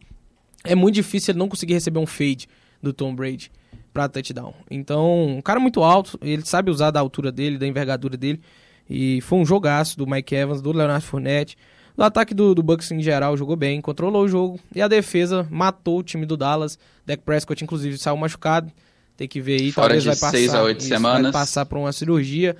É 0.62 0.74
muito 0.74 0.97
difícil 0.97 1.33
ele 1.33 1.39
não 1.39 1.49
conseguir 1.49 1.72
receber 1.72 1.99
um 1.99 2.07
fade 2.07 2.47
do 2.83 2.93
Tom 2.93 3.14
Brady 3.14 3.51
pra 3.95 4.09
touchdown. 4.09 4.55
Então, 4.70 5.39
um 5.39 5.41
cara 5.41 5.59
muito 5.59 5.83
alto, 5.83 6.18
ele 6.22 6.45
sabe 6.45 6.70
usar 6.70 6.91
da 6.91 7.01
altura 7.01 7.33
dele, 7.33 7.57
da 7.57 7.66
envergadura 7.66 8.16
dele. 8.16 8.41
E 8.89 9.20
foi 9.22 9.39
um 9.39 9.47
jogaço 9.47 9.97
do 9.97 10.07
Mike 10.07 10.35
Evans, 10.35 10.61
do 10.61 10.70
Leonardo 10.72 11.05
Fournette. 11.05 11.57
O 12.01 12.03
ataque 12.03 12.32
do, 12.32 12.55
do 12.55 12.62
Bucks 12.62 12.90
em 12.92 13.03
geral 13.03 13.36
jogou 13.36 13.57
bem, 13.57 13.78
controlou 13.78 14.24
o 14.24 14.28
jogo. 14.28 14.59
E 14.74 14.80
a 14.80 14.88
defesa 14.88 15.46
matou 15.51 15.98
o 15.98 16.03
time 16.03 16.24
do 16.24 16.34
Dallas. 16.34 16.78
Dak 17.05 17.22
Prescott, 17.22 17.62
inclusive, 17.62 17.98
saiu 17.98 18.16
machucado. 18.16 18.72
Tem 19.18 19.28
que 19.28 19.38
ver 19.38 19.61
aí, 19.61 19.70
Fora 19.70 19.88
talvez 19.88 20.07
vai 20.07 20.14
passar. 20.14 20.30
6 20.30 20.55
a 20.55 20.62
8 20.62 20.78
isso, 20.78 20.88
semanas. 20.88 21.22
Vai 21.24 21.32
passar 21.32 21.66
por 21.66 21.76
uma 21.76 21.92
cirurgia. 21.92 22.57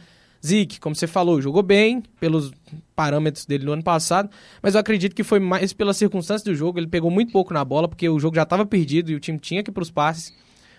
Zeke, 0.47 0.78
como 0.78 0.95
você 0.95 1.07
falou, 1.07 1.41
jogou 1.41 1.62
bem 1.62 2.03
pelos 2.20 2.53
parâmetros 2.95 3.47
dele 3.47 3.64
no 3.64 3.72
ano 3.72 3.82
passado, 3.82 4.28
mas 4.62 4.74
eu 4.74 4.80
acredito 4.80 5.16
que 5.16 5.24
foi 5.24 5.41
mais 5.41 5.72
pela 5.72 5.95
circunstância 5.95 6.45
do 6.45 6.55
jogo. 6.55 6.78
Ele 6.78 6.86
pegou 6.86 7.11
muito 7.11 7.32
pouco 7.32 7.55
na 7.55 7.64
bola, 7.64 7.88
porque 7.88 8.07
o 8.11 8.20
jogo 8.20 8.36
já 8.36 8.43
estava 8.43 8.66
perdido 8.66 9.11
e 9.11 9.14
o 9.14 9.20
time 9.20 9.38
tinha 9.38 9.62
que 9.62 9.70
ir 9.70 9.72
para 9.72 9.82
os 9.82 9.91
passes. 9.91 10.34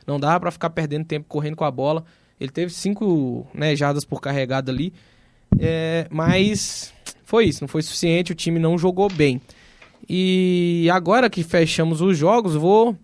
Não 0.05 0.19
dava 0.19 0.39
para 0.39 0.51
ficar 0.51 0.69
perdendo 0.69 1.05
tempo 1.05 1.25
correndo 1.27 1.55
com 1.55 1.65
a 1.65 1.71
bola. 1.71 2.05
Ele 2.39 2.51
teve 2.51 2.71
cinco 2.71 3.47
né, 3.55 3.75
jardas 3.75 4.05
por 4.05 4.21
carregada 4.21 4.71
ali, 4.71 4.93
é, 5.59 6.07
mas 6.11 6.93
foi 7.31 7.45
isso, 7.45 7.63
não 7.63 7.67
foi 7.69 7.81
suficiente. 7.81 8.33
O 8.33 8.35
time 8.35 8.59
não 8.59 8.77
jogou 8.77 9.07
bem. 9.09 9.41
E 10.09 10.89
agora 10.91 11.29
que 11.29 11.43
fechamos 11.43 12.01
os 12.01 12.17
jogos, 12.17 12.55
vou 12.55 12.97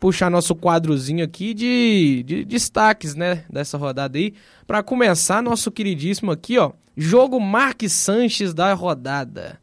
puxar 0.00 0.30
nosso 0.30 0.56
quadrozinho 0.56 1.22
aqui 1.22 1.52
de, 1.52 2.22
de 2.26 2.44
destaques, 2.46 3.14
né, 3.14 3.44
dessa 3.50 3.76
rodada 3.76 4.16
aí. 4.16 4.32
Para 4.66 4.82
começar, 4.82 5.42
nosso 5.42 5.70
queridíssimo 5.70 6.32
aqui, 6.32 6.56
ó, 6.56 6.72
jogo 6.96 7.38
Marques 7.38 7.92
Sanches 7.92 8.54
da 8.54 8.72
rodada. 8.72 9.60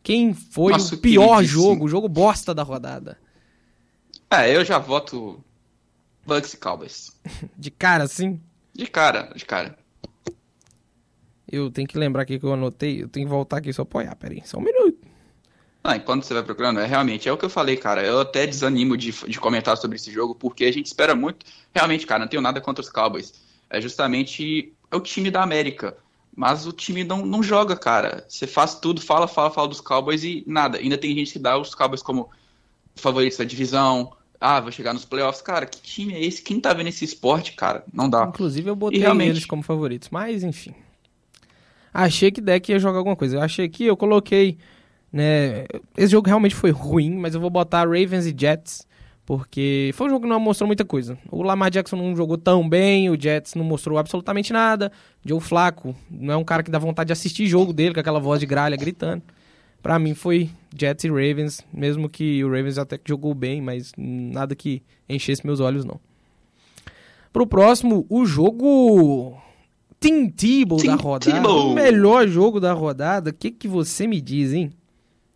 Quem 0.00 0.32
foi 0.32 0.72
o 0.72 0.98
pior 0.98 1.42
jogo, 1.42 1.86
o 1.86 1.88
jogo 1.88 2.08
bosta 2.08 2.54
da 2.54 2.62
rodada? 2.62 3.18
É, 4.30 4.54
eu 4.54 4.64
já 4.64 4.78
voto 4.78 5.42
Bucks 6.24 6.54
e 6.54 6.56
Cowboys. 6.56 7.10
de 7.58 7.72
cara, 7.72 8.06
sim? 8.06 8.40
De 8.72 8.86
cara, 8.86 9.32
de 9.34 9.44
cara. 9.44 9.76
Eu 11.50 11.70
tenho 11.70 11.86
que 11.86 11.98
lembrar 11.98 12.22
aqui 12.22 12.38
que 12.38 12.44
eu 12.44 12.52
anotei, 12.52 13.02
eu 13.02 13.08
tenho 13.08 13.26
que 13.26 13.30
voltar 13.30 13.58
aqui 13.58 13.72
só 13.72 13.82
apoiar, 13.82 14.14
peraí, 14.16 14.42
só 14.44 14.58
um 14.58 14.62
minuto. 14.62 14.98
Ah, 15.82 15.96
enquanto 15.96 16.24
você 16.24 16.34
vai 16.34 16.42
procurando, 16.42 16.80
é 16.80 16.86
realmente, 16.86 17.28
é 17.28 17.32
o 17.32 17.36
que 17.36 17.44
eu 17.44 17.50
falei, 17.50 17.76
cara. 17.76 18.02
Eu 18.04 18.20
até 18.20 18.44
desanimo 18.44 18.96
de, 18.96 19.12
de 19.12 19.38
comentar 19.38 19.76
sobre 19.76 19.96
esse 19.96 20.10
jogo, 20.10 20.34
porque 20.34 20.64
a 20.64 20.72
gente 20.72 20.86
espera 20.86 21.14
muito. 21.14 21.46
Realmente, 21.72 22.04
cara, 22.04 22.20
não 22.20 22.28
tenho 22.28 22.42
nada 22.42 22.60
contra 22.60 22.82
os 22.82 22.90
Cowboys. 22.90 23.32
É 23.70 23.80
justamente 23.80 24.72
é 24.90 24.96
o 24.96 25.00
time 25.00 25.30
da 25.30 25.42
América. 25.42 25.96
Mas 26.34 26.66
o 26.66 26.72
time 26.72 27.04
não, 27.04 27.24
não 27.24 27.42
joga, 27.42 27.76
cara. 27.76 28.24
Você 28.28 28.46
faz 28.46 28.74
tudo, 28.74 29.00
fala, 29.00 29.28
fala, 29.28 29.50
fala 29.50 29.68
dos 29.68 29.80
Cowboys 29.80 30.24
e 30.24 30.44
nada. 30.46 30.78
Ainda 30.78 30.98
tem 30.98 31.14
gente 31.14 31.32
que 31.32 31.38
dá 31.38 31.56
os 31.56 31.74
Cowboys 31.74 32.02
como 32.02 32.28
favoritos 32.96 33.38
da 33.38 33.44
divisão. 33.44 34.12
Ah, 34.40 34.60
vai 34.60 34.72
chegar 34.72 34.92
nos 34.92 35.04
playoffs. 35.04 35.40
Cara, 35.40 35.64
que 35.66 35.80
time 35.80 36.14
é 36.14 36.22
esse? 36.22 36.42
Quem 36.42 36.60
tá 36.60 36.74
vendo 36.74 36.88
esse 36.88 37.04
esporte, 37.04 37.52
cara? 37.52 37.84
Não 37.92 38.10
dá. 38.10 38.24
Inclusive, 38.24 38.68
eu 38.68 38.76
botei 38.76 39.00
realmente... 39.00 39.30
eles 39.30 39.46
como 39.46 39.62
favoritos. 39.62 40.10
Mas, 40.10 40.42
enfim. 40.42 40.74
Achei 42.04 42.30
que 42.30 42.40
Deck 42.40 42.70
ia 42.70 42.78
jogar 42.78 42.98
alguma 42.98 43.16
coisa. 43.16 43.36
Eu 43.36 43.42
achei 43.42 43.68
que 43.68 43.84
eu 43.84 43.96
coloquei 43.96 44.58
né? 45.12 45.64
Esse 45.96 46.12
jogo 46.12 46.28
realmente 46.28 46.54
foi 46.54 46.70
ruim, 46.70 47.16
mas 47.16 47.34
eu 47.34 47.40
vou 47.40 47.48
botar 47.48 47.84
Ravens 47.84 48.26
e 48.26 48.34
Jets, 48.36 48.86
porque 49.24 49.90
foi 49.94 50.08
um 50.08 50.10
jogo 50.10 50.22
que 50.24 50.28
não 50.28 50.38
mostrou 50.38 50.66
muita 50.66 50.84
coisa. 50.84 51.16
O 51.30 51.42
Lamar 51.42 51.70
Jackson 51.70 51.96
não 51.96 52.14
jogou 52.14 52.36
tão 52.36 52.68
bem, 52.68 53.08
o 53.08 53.18
Jets 53.18 53.54
não 53.54 53.64
mostrou 53.64 53.96
absolutamente 53.96 54.52
nada. 54.52 54.92
Joe 55.24 55.40
Flaco 55.40 55.96
não 56.10 56.34
é 56.34 56.36
um 56.36 56.44
cara 56.44 56.62
que 56.62 56.70
dá 56.70 56.78
vontade 56.78 57.08
de 57.08 57.12
assistir 57.14 57.46
jogo 57.46 57.72
dele 57.72 57.94
com 57.94 58.00
aquela 58.00 58.20
voz 58.20 58.40
de 58.40 58.46
gralha 58.46 58.76
gritando. 58.76 59.22
Para 59.82 59.98
mim 59.98 60.14
foi 60.14 60.50
Jets 60.76 61.04
e 61.04 61.08
Ravens, 61.08 61.64
mesmo 61.72 62.10
que 62.10 62.44
o 62.44 62.48
Ravens 62.48 62.76
até 62.76 62.98
que 62.98 63.08
jogou 63.08 63.32
bem, 63.32 63.62
mas 63.62 63.92
nada 63.96 64.54
que 64.54 64.82
enchesse 65.08 65.46
meus 65.46 65.60
olhos 65.60 65.84
não. 65.84 65.98
Pro 67.32 67.46
próximo, 67.46 68.04
o 68.10 68.26
jogo 68.26 69.38
Tim 70.00 70.28
Tebow 70.28 70.82
da 70.82 70.94
rodada, 70.94 71.48
o 71.48 71.74
melhor 71.74 72.28
jogo 72.28 72.60
da 72.60 72.72
rodada. 72.72 73.30
O 73.30 73.32
que 73.32 73.50
que 73.50 73.66
você 73.66 74.06
me 74.06 74.20
diz, 74.20 74.52
hein? 74.52 74.72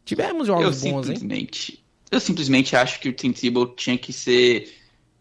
Tivemos 0.05 0.47
jogos 0.47 0.85
eu 0.85 0.93
bons, 0.93 1.07
simplesmente, 1.07 1.73
hein? 1.73 1.79
Eu 2.11 2.21
simplesmente 2.21 2.77
acho 2.77 3.01
que 3.01 3.09
o 3.09 3.13
Tim 3.13 3.33
Tebow 3.33 3.67
tinha 3.69 3.97
que 3.97 4.13
ser 4.13 4.73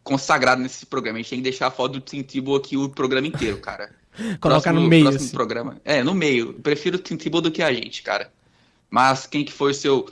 consagrado 0.04 0.62
nesse 0.62 0.86
programa. 0.86 1.20
A 1.20 1.22
gente 1.22 1.30
tem 1.30 1.40
que 1.40 1.44
deixar 1.44 1.68
a 1.68 1.72
foto 1.72 1.94
do 1.94 2.02
Tim 2.02 2.24
Tebow 2.24 2.56
aqui 2.56 2.76
o 2.76 2.90
programa 2.90 3.28
inteiro, 3.28 3.58
cara. 3.58 3.92
Colocar 4.42 4.74
no 4.74 4.82
meio, 4.82 5.04
próximo 5.04 5.26
assim. 5.26 5.36
programa. 5.36 5.82
É, 5.86 6.04
no 6.04 6.14
meio. 6.14 6.48
Eu 6.48 6.54
prefiro 6.56 6.98
o 6.98 7.00
Tim 7.00 7.16
Tebow 7.16 7.42
do 7.42 7.52
que 7.52 7.62
a 7.62 7.72
gente, 7.72 8.02
cara. 8.02 8.32
Mas 8.90 9.28
quem 9.28 9.46
que 9.46 9.52
foi 9.52 9.72
o 9.72 9.76
seu 9.76 10.10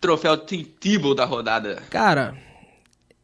troféu 0.00 0.36
Tim 0.38 0.64
Tebow 0.64 1.14
da 1.14 1.24
rodada? 1.24 1.82
Cara, 1.90 2.34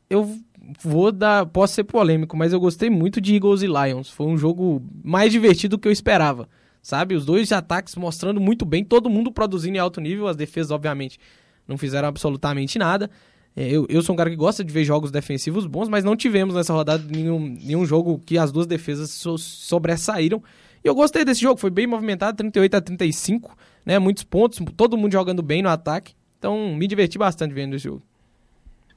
eu 0.08 0.38
vou 0.82 1.10
dar... 1.12 1.46
Posso 1.46 1.74
ser 1.74 1.84
polêmico, 1.84 2.36
mas 2.36 2.52
eu 2.52 2.60
gostei 2.60 2.90
muito 2.90 3.20
de 3.20 3.34
Eagles 3.34 3.62
e 3.62 3.66
Lions. 3.66 4.10
Foi 4.10 4.26
um 4.26 4.36
jogo 4.36 4.82
mais 5.02 5.32
divertido 5.32 5.76
do 5.76 5.80
que 5.80 5.88
eu 5.88 5.92
esperava 5.92 6.48
sabe? 6.82 7.14
Os 7.14 7.24
dois 7.24 7.52
ataques 7.52 7.94
mostrando 7.94 8.40
muito 8.40 8.64
bem, 8.64 8.84
todo 8.84 9.10
mundo 9.10 9.30
produzindo 9.30 9.76
em 9.76 9.80
alto 9.80 10.00
nível, 10.00 10.26
as 10.26 10.36
defesas, 10.36 10.70
obviamente, 10.70 11.18
não 11.66 11.76
fizeram 11.76 12.08
absolutamente 12.08 12.78
nada. 12.78 13.10
É, 13.56 13.68
eu, 13.68 13.86
eu 13.88 14.02
sou 14.02 14.14
um 14.14 14.16
cara 14.16 14.30
que 14.30 14.36
gosta 14.36 14.64
de 14.64 14.72
ver 14.72 14.84
jogos 14.84 15.10
defensivos 15.10 15.66
bons, 15.66 15.88
mas 15.88 16.04
não 16.04 16.16
tivemos 16.16 16.54
nessa 16.54 16.72
rodada 16.72 17.04
nenhum, 17.08 17.56
nenhum 17.62 17.84
jogo 17.84 18.18
que 18.24 18.38
as 18.38 18.52
duas 18.52 18.66
defesas 18.66 19.10
so, 19.10 19.36
sobressaíram. 19.36 20.42
E 20.82 20.88
eu 20.88 20.94
gostei 20.94 21.24
desse 21.24 21.40
jogo, 21.40 21.60
foi 21.60 21.70
bem 21.70 21.86
movimentado, 21.86 22.36
38 22.38 22.74
a 22.76 22.80
35, 22.80 23.56
né? 23.84 23.98
Muitos 23.98 24.24
pontos, 24.24 24.60
todo 24.76 24.96
mundo 24.96 25.12
jogando 25.12 25.42
bem 25.42 25.62
no 25.62 25.68
ataque. 25.68 26.14
Então, 26.38 26.74
me 26.74 26.86
diverti 26.86 27.18
bastante 27.18 27.52
vendo 27.52 27.76
esse 27.76 27.84
jogo. 27.84 28.02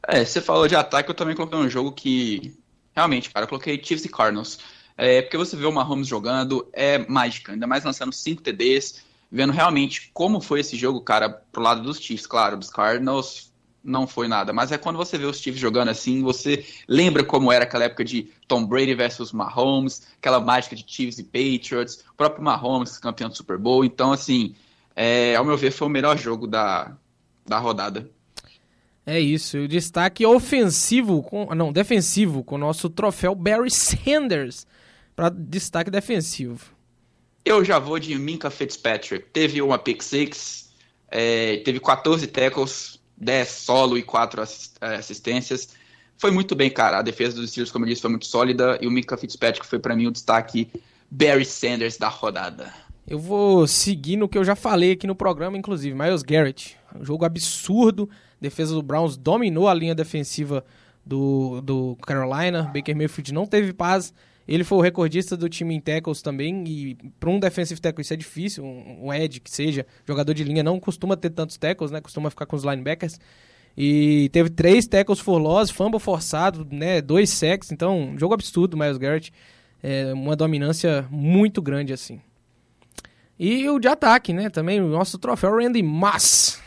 É, 0.08 0.26
você 0.26 0.42
falou 0.42 0.68
de 0.68 0.76
ataque, 0.76 1.10
eu 1.10 1.16
também 1.16 1.36
coloquei 1.36 1.58
um 1.58 1.70
jogo 1.70 1.92
que. 1.92 2.56
Realmente, 2.96 3.30
cara, 3.32 3.46
eu 3.46 3.50
coloquei 3.50 3.82
Chiefs 3.84 4.06
e 4.06 4.10
Cardinals. 4.10 4.60
É, 4.98 5.22
porque 5.22 5.38
você 5.38 5.56
vê 5.56 5.66
o 5.66 5.72
Mahomes 5.72 6.08
jogando, 6.08 6.68
é 6.72 7.00
mágica, 7.08 7.54
ainda 7.54 7.66
mais 7.66 7.84
lançando 7.84 8.14
5 8.14 8.42
TDs, 8.44 9.04
vendo 9.32 9.52
realmente 9.52 10.12
como 10.14 10.40
foi 10.40 10.60
esse 10.60 10.78
jogo, 10.78 11.02
cara, 11.02 11.30
pro 11.30 11.64
lado 11.64 11.82
dos 11.82 11.98
Chiefs, 11.98 12.28
claro, 12.28 12.58
dos 12.58 12.70
Cardinals 12.70 13.52
não 13.84 14.08
foi 14.08 14.28
nada, 14.28 14.54
mas 14.54 14.72
é 14.72 14.78
quando 14.78 14.96
você 14.96 15.18
vê 15.18 15.26
os 15.26 15.40
Chiefs 15.40 15.60
jogando 15.60 15.90
assim, 15.90 16.22
você 16.22 16.66
lembra 16.88 17.24
como 17.24 17.52
era 17.52 17.66
aquela 17.66 17.84
época 17.84 18.06
de 18.06 18.32
Tom 18.48 18.66
Brady 18.66 18.94
versus 18.94 19.34
Mahomes, 19.34 20.08
aquela 20.18 20.40
mágica 20.40 20.76
de 20.76 20.86
Chiefs 20.88 21.20
e 21.20 21.24
Patriots, 21.24 22.06
o 22.12 22.16
próprio 22.16 22.44
Mahomes 22.44 22.98
campeão 22.98 23.30
do 23.30 23.36
Super 23.36 23.58
Bowl, 23.58 23.84
então 23.84 24.14
assim, 24.14 24.56
é, 24.96 25.36
ao 25.36 25.44
meu 25.44 25.58
ver 25.58 25.72
foi 25.72 25.88
o 25.88 25.92
melhor 25.92 26.18
jogo 26.18 26.48
da, 26.48 26.96
da 27.46 27.58
rodada. 27.58 28.10
É 29.06 29.20
isso, 29.20 29.58
o 29.58 29.68
destaque 29.68 30.26
ofensivo, 30.26 31.22
com, 31.24 31.54
não, 31.54 31.74
defensivo, 31.74 32.44
com 32.44 32.56
o 32.56 32.58
nosso 32.58 32.90
troféu 32.90 33.36
Barry 33.36 33.70
Sanders, 33.70 34.66
para 35.16 35.30
destaque 35.30 35.92
defensivo. 35.92 36.74
Eu 37.44 37.66
já 37.66 37.78
vou 37.80 38.00
de 38.00 38.16
Minka 38.16 38.50
Fitzpatrick. 38.50 39.26
Teve 39.34 39.62
uma 39.62 39.78
pick 39.78 40.02
six, 40.02 40.70
é, 41.12 41.58
teve 41.58 41.80
14 41.80 42.26
tackles, 42.28 43.00
10 43.18 43.50
solo 43.50 43.98
e 43.98 44.04
4 44.04 44.42
é, 44.82 44.96
assistências. 44.96 45.70
Foi 46.18 46.32
muito 46.32 46.56
bem, 46.56 46.70
cara. 46.70 47.00
A 47.00 47.02
defesa 47.02 47.36
dos 47.36 47.50
Steelers, 47.50 47.72
como 47.72 47.84
eu 47.84 47.90
disse, 47.90 48.02
foi 48.02 48.10
muito 48.10 48.26
sólida. 48.26 48.78
E 48.82 48.88
o 48.88 48.92
Minka 48.92 49.18
Fitzpatrick 49.18 49.68
foi 49.68 49.80
para 49.80 49.96
mim 49.96 50.08
o 50.08 50.12
destaque 50.12 50.70
Barry 51.12 51.44
Sanders 51.44 51.98
da 51.98 52.08
rodada. 52.08 52.74
Eu 53.06 53.20
vou 53.20 53.68
seguir 53.68 54.16
no 54.16 54.30
que 54.30 54.38
eu 54.38 54.44
já 54.46 54.56
falei 54.56 54.94
aqui 54.94 55.06
no 55.06 55.16
programa, 55.16 55.58
inclusive. 55.58 55.94
Miles 55.94 56.24
Garrett. 56.24 56.78
Um 56.96 57.04
jogo 57.04 57.26
absurdo. 57.26 58.10
Defesa 58.44 58.76
do 58.76 58.82
Browns 58.82 59.16
dominou 59.16 59.70
a 59.70 59.74
linha 59.74 59.96
defensiva 59.96 60.66
do, 61.06 61.62
do 61.62 61.98
Carolina. 62.06 62.64
Baker 62.64 62.94
Mayfield 62.94 63.34
não 63.34 63.46
teve 63.46 63.72
paz. 63.72 64.14
Ele 64.46 64.66
foi 64.66 64.80
o 64.80 64.82
recordista 64.82 65.38
do 65.38 65.48
time 65.48 65.74
em 65.74 65.80
tackles 65.80 66.22
também, 66.22 66.66
e 66.68 66.96
para 67.18 67.30
um 67.30 67.40
defensive 67.40 67.80
tackle 67.80 68.02
isso 68.02 68.14
é 68.14 68.18
difícil, 68.18 68.66
um, 68.66 69.06
um 69.06 69.14
edge 69.14 69.40
que 69.40 69.50
seja, 69.50 69.86
jogador 70.06 70.34
de 70.34 70.44
linha 70.44 70.62
não 70.62 70.78
costuma 70.78 71.16
ter 71.16 71.30
tantos 71.30 71.56
tackles, 71.56 71.90
né? 71.90 72.02
Costuma 72.02 72.30
ficar 72.30 72.46
com 72.46 72.58
os 72.58 72.66
linebackers. 72.66 73.18
E 73.78 74.28
teve 74.34 74.50
três 74.50 74.86
tackles 74.86 75.22
for 75.22 75.38
loss, 75.38 75.70
fumble 75.70 76.02
forçado, 76.02 76.68
né? 76.70 77.02
Dois 77.02 77.30
sacks, 77.30 77.72
então, 77.72 78.16
jogo 78.18 78.34
absurdo, 78.34 78.76
Miles 78.76 78.98
Garrett. 78.98 79.32
É 79.82 80.12
uma 80.14 80.36
dominância 80.36 81.08
muito 81.10 81.62
grande, 81.62 81.94
assim. 81.94 82.20
E 83.40 83.70
o 83.70 83.80
de 83.80 83.88
ataque, 83.88 84.34
né? 84.34 84.50
Também 84.50 84.82
o 84.82 84.90
nosso 84.90 85.18
troféu 85.18 85.56
Randy 85.56 85.82
Moss. 85.82 86.62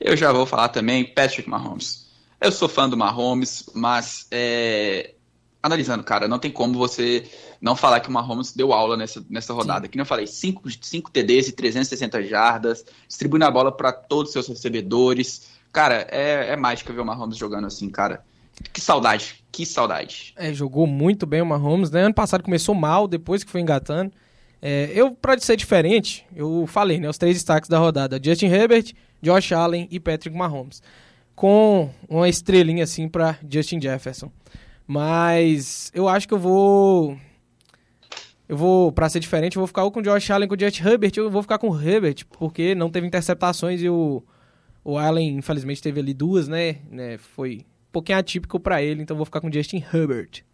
Eu 0.00 0.16
já 0.16 0.32
vou 0.32 0.46
falar 0.46 0.68
também 0.68 1.04
Patrick 1.04 1.48
Mahomes. 1.48 2.08
Eu 2.40 2.52
sou 2.52 2.68
fã 2.68 2.88
do 2.88 2.96
Mahomes, 2.96 3.68
mas 3.74 4.26
é, 4.30 5.14
analisando, 5.62 6.04
cara, 6.04 6.28
não 6.28 6.38
tem 6.38 6.50
como 6.50 6.78
você 6.78 7.28
não 7.60 7.74
falar 7.74 8.00
que 8.00 8.08
o 8.08 8.12
Mahomes 8.12 8.52
deu 8.52 8.72
aula 8.72 8.96
nessa, 8.96 9.24
nessa 9.28 9.52
rodada. 9.52 9.86
Sim. 9.86 9.90
Que 9.90 10.00
eu 10.00 10.06
falei, 10.06 10.26
5 10.26 10.62
TDs 11.10 11.48
e 11.48 11.52
360 11.52 12.22
jardas, 12.22 12.84
distribuindo 13.08 13.44
a 13.44 13.50
bola 13.50 13.72
para 13.72 13.92
todos 13.92 14.28
os 14.28 14.32
seus 14.32 14.46
recebedores. 14.46 15.48
Cara, 15.72 16.06
é, 16.10 16.52
é 16.52 16.56
mágica 16.56 16.92
ver 16.92 17.00
o 17.00 17.04
Mahomes 17.04 17.36
jogando 17.36 17.66
assim, 17.66 17.90
cara. 17.90 18.24
Que 18.72 18.80
saudade, 18.80 19.44
que 19.52 19.66
saudade. 19.66 20.32
É, 20.36 20.52
jogou 20.52 20.86
muito 20.86 21.26
bem 21.26 21.42
o 21.42 21.46
Mahomes, 21.46 21.90
né? 21.90 22.02
Ano 22.02 22.14
passado 22.14 22.42
começou 22.42 22.74
mal, 22.74 23.06
depois 23.06 23.44
que 23.44 23.50
foi 23.50 23.60
engatando. 23.60 24.12
É, 24.60 24.90
eu, 24.92 25.12
pra 25.12 25.38
ser 25.38 25.56
diferente, 25.56 26.26
eu 26.34 26.66
falei, 26.66 26.98
né? 26.98 27.08
Os 27.08 27.18
três 27.18 27.36
destaques 27.36 27.68
da 27.68 27.78
rodada: 27.78 28.20
Justin 28.22 28.46
Herbert, 28.46 28.92
Josh 29.22 29.52
Allen 29.52 29.88
e 29.90 30.00
Patrick 30.00 30.36
Mahomes. 30.36 30.82
Com 31.34 31.90
uma 32.08 32.28
estrelinha 32.28 32.84
assim 32.84 33.08
para 33.08 33.38
Justin 33.48 33.80
Jefferson. 33.80 34.30
Mas 34.86 35.92
eu 35.94 36.08
acho 36.08 36.26
que 36.26 36.34
eu 36.34 36.38
vou. 36.38 37.16
Eu 38.48 38.56
vou, 38.56 38.90
pra 38.90 39.10
ser 39.10 39.20
diferente, 39.20 39.56
eu 39.56 39.60
vou 39.60 39.66
ficar 39.66 39.84
ou 39.84 39.92
com 39.92 40.00
o 40.00 40.02
Josh 40.02 40.30
Allen 40.30 40.48
com 40.48 40.54
o 40.54 40.58
Jet 40.58 40.82
Herbert, 40.82 41.12
eu 41.16 41.30
vou 41.30 41.42
ficar 41.42 41.58
com 41.58 41.68
o 41.68 41.78
Herbert, 41.78 42.24
porque 42.30 42.74
não 42.74 42.88
teve 42.88 43.06
interceptações 43.06 43.82
e 43.82 43.90
o, 43.90 44.22
o 44.82 44.96
Allen, 44.96 45.36
infelizmente, 45.36 45.82
teve 45.82 46.00
ali 46.00 46.14
duas, 46.14 46.48
né? 46.48 46.76
né 46.90 47.18
foi 47.18 47.58
um 47.58 47.92
pouquinho 47.92 48.16
atípico 48.16 48.58
para 48.58 48.82
ele, 48.82 49.02
então 49.02 49.14
eu 49.14 49.18
vou 49.18 49.26
ficar 49.26 49.42
com 49.42 49.48
o 49.48 49.52
Justin 49.52 49.84
Herbert. 49.92 50.47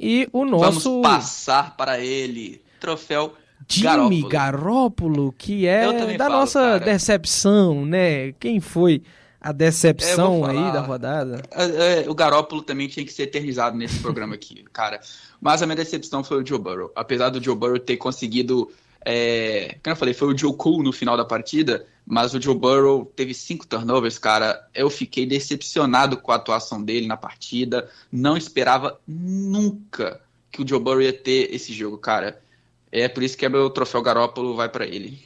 E 0.00 0.26
o 0.32 0.46
nosso. 0.46 1.02
Vamos 1.02 1.08
passar 1.08 1.76
para 1.76 2.00
ele. 2.00 2.62
Troféu 2.80 3.34
Jimmy 3.68 4.26
Garoppolo, 4.26 5.32
que 5.36 5.66
é 5.66 6.16
da 6.16 6.24
falo, 6.24 6.40
nossa 6.40 6.60
cara. 6.60 6.78
decepção, 6.78 7.84
né? 7.84 8.32
Quem 8.32 8.58
foi 8.58 9.02
a 9.40 9.52
decepção 9.52 10.48
é, 10.48 10.50
aí 10.50 10.72
da 10.72 10.80
rodada? 10.80 11.42
É, 11.50 12.04
é, 12.04 12.10
o 12.10 12.14
Garoppolo 12.14 12.62
também 12.62 12.88
tinha 12.88 13.04
que 13.04 13.12
ser 13.12 13.24
eternizado 13.24 13.76
nesse 13.76 13.98
programa 14.00 14.34
aqui, 14.34 14.64
cara. 14.72 15.00
Mas 15.40 15.62
a 15.62 15.66
minha 15.66 15.76
decepção 15.76 16.24
foi 16.24 16.42
o 16.42 16.46
Joe 16.46 16.58
Burrow. 16.58 16.90
Apesar 16.96 17.28
do 17.28 17.42
Joe 17.42 17.54
Burrow 17.54 17.78
ter 17.78 17.96
conseguido. 17.96 18.70
É, 19.04 19.78
como 19.82 19.92
eu 19.92 19.96
falei, 19.96 20.14
foi 20.14 20.32
o 20.32 20.36
Joe 20.36 20.54
Cool 20.54 20.82
no 20.82 20.92
final 20.92 21.16
da 21.16 21.24
partida, 21.24 21.86
mas 22.06 22.34
o 22.34 22.40
Joe 22.40 22.54
Burrow 22.54 23.04
teve 23.16 23.32
cinco 23.32 23.66
turnovers, 23.66 24.18
cara. 24.18 24.68
Eu 24.74 24.90
fiquei 24.90 25.24
decepcionado 25.24 26.16
com 26.16 26.32
a 26.32 26.36
atuação 26.36 26.82
dele 26.82 27.06
na 27.06 27.16
partida. 27.16 27.88
Não 28.12 28.36
esperava 28.36 29.00
nunca 29.06 30.20
que 30.50 30.62
o 30.62 30.68
Joe 30.68 30.80
Burrow 30.80 31.02
ia 31.02 31.12
ter 31.12 31.54
esse 31.54 31.72
jogo, 31.72 31.98
cara. 31.98 32.42
É 32.92 33.08
por 33.08 33.22
isso 33.22 33.36
que 33.36 33.46
é 33.46 33.48
meu 33.48 33.70
troféu 33.70 34.02
Garópolo 34.02 34.56
vai 34.56 34.68
para 34.68 34.86
ele. 34.86 35.18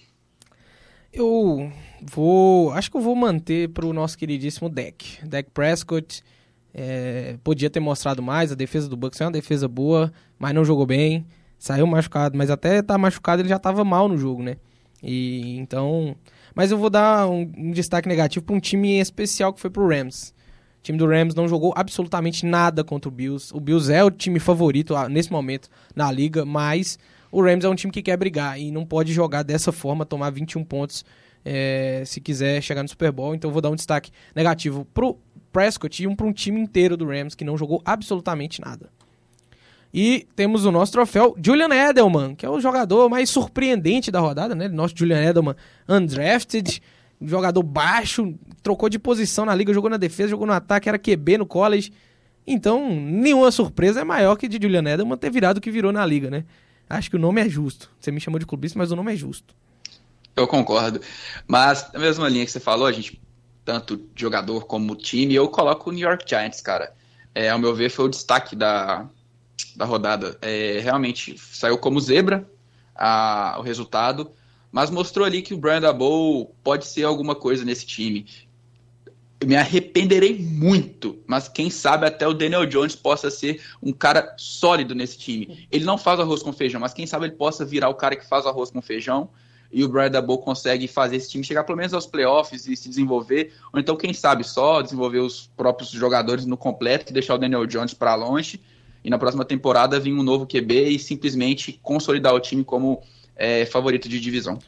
Eu 1.12 1.72
vou. 2.02 2.72
Acho 2.72 2.90
que 2.90 2.96
eu 2.96 3.00
vou 3.00 3.14
manter 3.14 3.70
pro 3.70 3.92
nosso 3.92 4.18
queridíssimo 4.18 4.68
Deck. 4.68 5.24
Deck 5.26 5.50
Prescott. 5.50 6.22
É, 6.76 7.36
podia 7.42 7.70
ter 7.70 7.80
mostrado 7.80 8.20
mais. 8.20 8.50
A 8.50 8.56
defesa 8.56 8.88
do 8.88 8.96
Bucks 8.96 9.20
é 9.20 9.24
uma 9.24 9.30
defesa 9.30 9.68
boa, 9.68 10.12
mas 10.38 10.52
não 10.52 10.64
jogou 10.64 10.84
bem. 10.84 11.24
Saiu 11.64 11.86
machucado, 11.86 12.36
mas 12.36 12.50
até 12.50 12.82
tá 12.82 12.98
machucado 12.98 13.40
ele 13.40 13.48
já 13.48 13.58
tava 13.58 13.82
mal 13.86 14.06
no 14.06 14.18
jogo, 14.18 14.42
né? 14.42 14.58
E 15.02 15.56
então. 15.56 16.14
Mas 16.54 16.70
eu 16.70 16.76
vou 16.76 16.90
dar 16.90 17.26
um, 17.26 17.50
um 17.56 17.70
destaque 17.70 18.06
negativo 18.06 18.44
para 18.44 18.54
um 18.54 18.60
time 18.60 19.00
especial 19.00 19.50
que 19.50 19.58
foi 19.58 19.70
pro 19.70 19.88
Rams. 19.88 20.34
O 20.80 20.82
time 20.82 20.98
do 20.98 21.06
Rams 21.06 21.34
não 21.34 21.48
jogou 21.48 21.72
absolutamente 21.74 22.44
nada 22.44 22.84
contra 22.84 23.08
o 23.08 23.10
Bills. 23.10 23.50
O 23.56 23.60
Bills 23.60 23.90
é 23.90 24.04
o 24.04 24.10
time 24.10 24.38
favorito 24.38 24.94
ah, 24.94 25.08
nesse 25.08 25.32
momento 25.32 25.70
na 25.96 26.12
liga, 26.12 26.44
mas 26.44 26.98
o 27.32 27.42
Rams 27.42 27.64
é 27.64 27.68
um 27.70 27.74
time 27.74 27.90
que 27.90 28.02
quer 28.02 28.18
brigar 28.18 28.60
e 28.60 28.70
não 28.70 28.84
pode 28.84 29.14
jogar 29.14 29.42
dessa 29.42 29.72
forma, 29.72 30.04
tomar 30.04 30.28
21 30.28 30.62
pontos 30.64 31.02
é, 31.42 32.02
se 32.04 32.20
quiser 32.20 32.60
chegar 32.60 32.82
no 32.82 32.90
Super 32.90 33.10
Bowl. 33.10 33.34
Então 33.34 33.50
vou 33.50 33.62
dar 33.62 33.70
um 33.70 33.74
destaque 33.74 34.10
negativo 34.36 34.84
pro 34.92 35.16
Prescott 35.50 36.02
e 36.02 36.06
um 36.06 36.14
para 36.14 36.26
um 36.26 36.32
time 36.34 36.60
inteiro 36.60 36.94
do 36.94 37.06
Rams 37.06 37.34
que 37.34 37.42
não 37.42 37.56
jogou 37.56 37.80
absolutamente 37.86 38.60
nada. 38.60 38.90
E 39.96 40.26
temos 40.34 40.64
o 40.64 40.72
nosso 40.72 40.90
troféu 40.90 41.36
Julian 41.40 41.72
Edelman, 41.72 42.34
que 42.34 42.44
é 42.44 42.50
o 42.50 42.60
jogador 42.60 43.08
mais 43.08 43.30
surpreendente 43.30 44.10
da 44.10 44.18
rodada, 44.18 44.52
né? 44.52 44.66
Nosso 44.66 44.92
Julian 44.96 45.22
Edelman, 45.22 45.54
undrafted, 45.88 46.82
jogador 47.22 47.62
baixo, 47.62 48.34
trocou 48.60 48.88
de 48.88 48.98
posição 48.98 49.44
na 49.44 49.54
liga, 49.54 49.72
jogou 49.72 49.88
na 49.88 49.96
defesa, 49.96 50.30
jogou 50.30 50.48
no 50.48 50.52
ataque, 50.52 50.88
era 50.88 50.98
QB 50.98 51.38
no 51.38 51.46
college. 51.46 51.92
Então, 52.44 52.90
nenhuma 52.90 53.52
surpresa 53.52 54.00
é 54.00 54.04
maior 54.04 54.34
que 54.34 54.48
de 54.48 54.58
Julian 54.60 54.82
Edelman 54.82 55.16
ter 55.16 55.30
virado 55.30 55.58
o 55.58 55.60
que 55.60 55.70
virou 55.70 55.92
na 55.92 56.04
liga, 56.04 56.28
né? 56.28 56.44
Acho 56.90 57.08
que 57.08 57.14
o 57.14 57.20
nome 57.20 57.40
é 57.40 57.48
justo. 57.48 57.88
Você 58.00 58.10
me 58.10 58.20
chamou 58.20 58.40
de 58.40 58.46
clubista, 58.46 58.76
mas 58.76 58.90
o 58.90 58.96
nome 58.96 59.12
é 59.12 59.16
justo. 59.16 59.54
Eu 60.34 60.48
concordo. 60.48 61.00
Mas, 61.46 61.88
na 61.92 62.00
mesma 62.00 62.28
linha 62.28 62.44
que 62.44 62.50
você 62.50 62.58
falou, 62.58 62.88
a 62.88 62.92
gente, 62.92 63.22
tanto 63.64 64.04
jogador 64.16 64.66
como 64.66 64.96
time, 64.96 65.36
eu 65.36 65.48
coloco 65.48 65.88
o 65.88 65.92
New 65.92 66.06
York 66.06 66.24
Giants, 66.28 66.60
cara. 66.60 66.92
É, 67.32 67.48
ao 67.48 67.60
meu 67.60 67.72
ver, 67.76 67.90
foi 67.90 68.06
o 68.06 68.08
destaque 68.08 68.56
da, 68.56 69.08
da 69.76 69.84
rodada. 69.84 70.38
É, 70.40 70.80
realmente 70.80 71.36
saiu 71.38 71.78
como 71.78 72.00
zebra 72.00 72.48
a, 72.94 73.56
o 73.58 73.62
resultado, 73.62 74.30
mas 74.70 74.90
mostrou 74.90 75.26
ali 75.26 75.42
que 75.42 75.54
o 75.54 75.56
Brian 75.56 75.80
Dabow 75.80 76.54
pode 76.62 76.86
ser 76.86 77.04
alguma 77.04 77.34
coisa 77.34 77.64
nesse 77.64 77.86
time. 77.86 78.26
Eu 79.40 79.48
me 79.48 79.56
arrependerei 79.56 80.38
muito, 80.38 81.18
mas 81.26 81.48
quem 81.48 81.68
sabe 81.68 82.06
até 82.06 82.26
o 82.26 82.32
Daniel 82.32 82.64
Jones 82.66 82.94
possa 82.94 83.30
ser 83.30 83.60
um 83.82 83.92
cara 83.92 84.34
sólido 84.38 84.94
nesse 84.94 85.18
time. 85.18 85.66
Ele 85.70 85.84
não 85.84 85.98
faz 85.98 86.18
arroz 86.18 86.42
com 86.42 86.52
feijão, 86.52 86.80
mas 86.80 86.94
quem 86.94 87.06
sabe 87.06 87.26
ele 87.26 87.34
possa 87.34 87.64
virar 87.64 87.88
o 87.88 87.94
cara 87.94 88.16
que 88.16 88.26
faz 88.26 88.46
arroz 88.46 88.70
com 88.70 88.80
feijão 88.80 89.28
e 89.72 89.82
o 89.82 89.88
Brian 89.88 90.10
Dabow 90.10 90.38
consegue 90.38 90.86
fazer 90.86 91.16
esse 91.16 91.30
time 91.30 91.42
chegar 91.42 91.64
pelo 91.64 91.76
menos 91.76 91.92
aos 91.92 92.06
playoffs 92.06 92.66
e 92.68 92.76
se 92.76 92.88
desenvolver, 92.88 93.52
ou 93.72 93.80
então 93.80 93.96
quem 93.96 94.14
sabe 94.14 94.44
só 94.44 94.80
desenvolver 94.80 95.18
os 95.18 95.50
próprios 95.56 95.90
jogadores 95.90 96.46
no 96.46 96.56
completo 96.56 97.10
e 97.10 97.12
deixar 97.12 97.34
o 97.34 97.38
Daniel 97.38 97.66
Jones 97.66 97.92
para 97.92 98.14
longe 98.14 98.62
e 99.04 99.10
na 99.10 99.18
próxima 99.18 99.44
temporada 99.44 100.00
vir 100.00 100.12
um 100.12 100.22
novo 100.22 100.46
QB 100.46 100.88
e 100.88 100.98
simplesmente 100.98 101.78
consolidar 101.82 102.34
o 102.34 102.40
time 102.40 102.64
como 102.64 103.02
é, 103.36 103.66
favorito 103.66 104.08
de 104.08 104.18
divisão. 104.18 104.58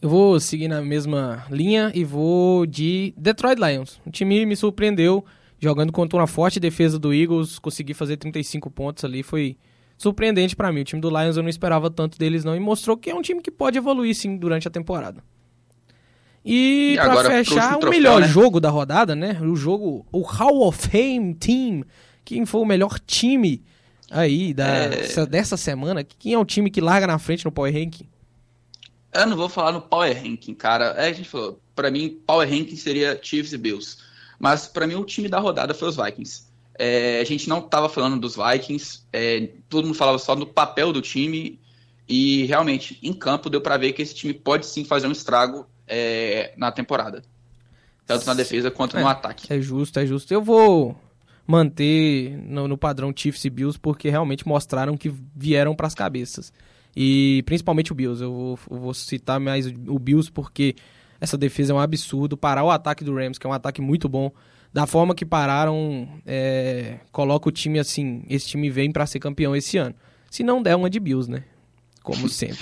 Eu 0.00 0.08
vou 0.08 0.38
seguir 0.38 0.68
na 0.68 0.80
mesma 0.80 1.44
linha 1.50 1.90
e 1.94 2.04
vou 2.04 2.66
de 2.66 3.12
Detroit 3.16 3.58
Lions. 3.58 4.00
O 4.06 4.10
time 4.10 4.46
me 4.46 4.54
surpreendeu 4.54 5.24
jogando 5.58 5.92
contra 5.92 6.18
uma 6.18 6.26
forte 6.26 6.60
defesa 6.60 6.98
do 6.98 7.12
Eagles, 7.12 7.58
conseguir 7.58 7.94
fazer 7.94 8.18
35 8.18 8.70
pontos 8.70 9.04
ali 9.04 9.22
foi 9.22 9.56
surpreendente 9.96 10.54
para 10.54 10.70
mim. 10.70 10.82
O 10.82 10.84
time 10.84 11.00
do 11.00 11.08
Lions 11.08 11.36
eu 11.36 11.42
não 11.42 11.48
esperava 11.48 11.90
tanto 11.90 12.18
deles 12.18 12.44
não 12.44 12.54
e 12.54 12.60
mostrou 12.60 12.96
que 12.96 13.10
é 13.10 13.14
um 13.14 13.22
time 13.22 13.40
que 13.40 13.50
pode 13.50 13.78
evoluir 13.78 14.14
sim 14.14 14.36
durante 14.36 14.68
a 14.68 14.70
temporada. 14.70 15.22
E, 16.44 16.92
e 16.92 16.96
para 16.96 17.24
fechar, 17.24 17.76
o 17.76 17.80
troféu, 17.80 17.90
melhor 17.90 18.20
né? 18.20 18.28
jogo 18.28 18.60
da 18.60 18.68
rodada, 18.68 19.14
né? 19.16 19.40
O 19.40 19.56
jogo, 19.56 20.04
o 20.12 20.20
Hall 20.20 20.68
of 20.68 20.90
Fame 20.90 21.34
Team 21.34 21.82
quem 22.24 22.46
foi 22.46 22.60
o 22.60 22.64
melhor 22.64 22.98
time 22.98 23.62
aí 24.10 24.54
da, 24.54 24.66
é... 24.66 25.26
dessa 25.26 25.56
semana? 25.56 26.04
Quem 26.04 26.34
é 26.34 26.38
o 26.38 26.44
time 26.44 26.70
que 26.70 26.80
larga 26.80 27.06
na 27.06 27.18
frente 27.18 27.44
no 27.44 27.52
Power 27.52 27.72
Ranking? 27.72 28.06
Eu 29.12 29.26
não 29.26 29.36
vou 29.36 29.48
falar 29.48 29.72
no 29.72 29.80
Power 29.80 30.14
Ranking, 30.14 30.54
cara. 30.54 30.86
É, 30.96 31.08
a 31.08 31.12
gente 31.12 31.28
falou, 31.28 31.60
pra 31.74 31.90
mim, 31.90 32.18
Power 32.26 32.48
Ranking 32.48 32.76
seria 32.76 33.18
Chiefs 33.22 33.52
e 33.52 33.58
Bills. 33.58 33.98
Mas 34.38 34.66
para 34.66 34.86
mim, 34.86 34.94
o 34.94 35.04
time 35.04 35.28
da 35.28 35.38
rodada 35.38 35.72
foi 35.72 35.88
os 35.88 35.96
Vikings. 35.96 36.44
É, 36.76 37.20
a 37.20 37.24
gente 37.24 37.48
não 37.48 37.60
estava 37.60 37.88
falando 37.88 38.18
dos 38.18 38.36
Vikings, 38.36 39.02
é, 39.12 39.48
todo 39.68 39.86
mundo 39.86 39.96
falava 39.96 40.18
só 40.18 40.34
do 40.34 40.46
papel 40.46 40.92
do 40.92 41.00
time. 41.00 41.60
E 42.08 42.44
realmente, 42.46 42.98
em 43.02 43.12
campo, 43.12 43.48
deu 43.48 43.60
para 43.60 43.76
ver 43.76 43.92
que 43.92 44.02
esse 44.02 44.14
time 44.14 44.34
pode 44.34 44.66
sim 44.66 44.84
fazer 44.84 45.06
um 45.06 45.12
estrago 45.12 45.66
é, 45.86 46.52
na 46.56 46.70
temporada. 46.70 47.22
Tanto 48.06 48.26
na 48.26 48.34
defesa 48.34 48.70
quanto 48.70 48.96
no 48.98 49.08
é, 49.08 49.10
ataque. 49.10 49.50
É 49.50 49.60
justo, 49.60 49.98
é 49.98 50.04
justo. 50.04 50.34
Eu 50.34 50.42
vou 50.42 50.94
manter 51.46 52.38
no, 52.38 52.66
no 52.66 52.78
padrão 52.78 53.12
Chiefs 53.14 53.44
e 53.44 53.50
Bills, 53.50 53.78
porque 53.78 54.08
realmente 54.08 54.46
mostraram 54.46 54.96
que 54.96 55.12
vieram 55.34 55.74
para 55.74 55.86
as 55.86 55.94
cabeças. 55.94 56.52
E 56.96 57.42
principalmente 57.44 57.92
o 57.92 57.94
Bills. 57.94 58.22
Eu 58.22 58.32
vou, 58.32 58.58
eu 58.70 58.78
vou, 58.78 58.94
citar 58.94 59.40
mais 59.40 59.66
o 59.66 59.98
Bills 59.98 60.30
porque 60.30 60.74
essa 61.20 61.36
defesa 61.36 61.72
é 61.72 61.76
um 61.76 61.80
absurdo. 61.80 62.36
Parar 62.36 62.64
o 62.64 62.70
ataque 62.70 63.04
do 63.04 63.14
Rams, 63.14 63.38
que 63.38 63.46
é 63.46 63.50
um 63.50 63.52
ataque 63.52 63.80
muito 63.80 64.08
bom. 64.08 64.30
Da 64.72 64.86
forma 64.86 65.14
que 65.14 65.24
pararam, 65.24 66.08
é, 66.26 66.98
coloca 67.12 67.48
o 67.48 67.52
time 67.52 67.78
assim. 67.78 68.24
Esse 68.28 68.48
time 68.48 68.70
vem 68.70 68.90
para 68.90 69.06
ser 69.06 69.18
campeão 69.18 69.54
esse 69.54 69.76
ano. 69.76 69.94
Se 70.30 70.42
não 70.42 70.62
der, 70.62 70.74
uma 70.74 70.90
de 70.90 70.98
Bills, 70.98 71.30
né? 71.30 71.44
Como 72.02 72.26
sempre. 72.28 72.58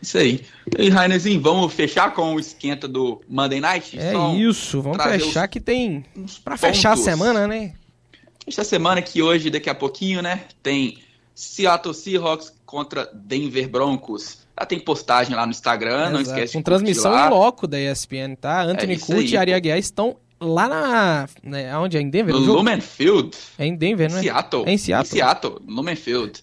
Isso 0.00 0.18
aí. 0.18 0.44
E 0.78 0.88
Rainerzinho, 0.88 1.40
vamos 1.40 1.72
fechar 1.72 2.12
com 2.12 2.34
o 2.34 2.40
esquenta 2.40 2.86
do 2.86 3.20
Monday 3.28 3.60
Night? 3.60 3.98
É 3.98 4.12
Só 4.12 4.34
isso, 4.34 4.82
vamos 4.82 5.02
fechar 5.02 5.44
os... 5.44 5.50
que 5.50 5.60
tem. 5.60 6.04
Para 6.44 6.56
fechar 6.56 6.92
a 6.92 6.96
semana, 6.96 7.46
né? 7.46 7.74
Esta 8.46 8.62
semana 8.62 9.02
que 9.02 9.20
hoje, 9.22 9.50
daqui 9.50 9.68
a 9.68 9.74
pouquinho, 9.74 10.22
né, 10.22 10.44
tem 10.62 10.98
Seattle 11.34 11.94
Seahawks 11.94 12.54
contra 12.64 13.10
Denver 13.12 13.68
Broncos. 13.68 14.46
Já 14.58 14.64
tem 14.64 14.78
postagem 14.78 15.34
lá 15.34 15.44
no 15.44 15.50
Instagram, 15.50 15.96
Exato. 15.96 16.12
não 16.12 16.20
esquece 16.20 16.52
Com 16.54 16.62
transmissão 16.62 17.14
em 17.14 17.28
loco 17.28 17.66
da 17.66 17.78
ESPN, 17.78 18.36
tá? 18.40 18.62
Anthony 18.62 18.94
é 18.94 18.98
Curti 18.98 19.34
e 19.34 19.36
Ari 19.36 19.52
Aguiar 19.52 19.78
estão 19.78 20.16
lá 20.40 20.68
na... 20.68 21.28
Né, 21.42 21.76
onde? 21.76 21.96
É 21.96 22.00
em 22.00 22.08
Denver? 22.08 22.34
No 22.34 22.40
Lumen 22.40 22.80
Field. 22.80 23.36
É 23.58 23.66
em 23.66 23.76
Denver, 23.76 24.10
né? 24.10 24.20
Seattle. 24.20 24.64
É 24.66 24.72
em 24.72 24.78
Seattle. 24.78 25.12
Em 25.12 25.22
Seattle, 25.22 25.56
Lumen 25.66 25.96
Field. 25.96 26.42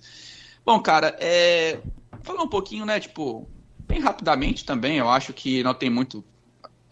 Bom, 0.65 0.79
cara, 0.79 1.15
é... 1.19 1.79
Falar 2.21 2.43
um 2.43 2.47
pouquinho, 2.47 2.85
né, 2.85 2.99
tipo, 2.99 3.49
bem 3.87 3.99
rapidamente 3.99 4.63
também, 4.63 4.97
eu 4.97 5.09
acho 5.09 5.33
que 5.33 5.63
não 5.63 5.73
tem 5.73 5.89
muito 5.89 6.23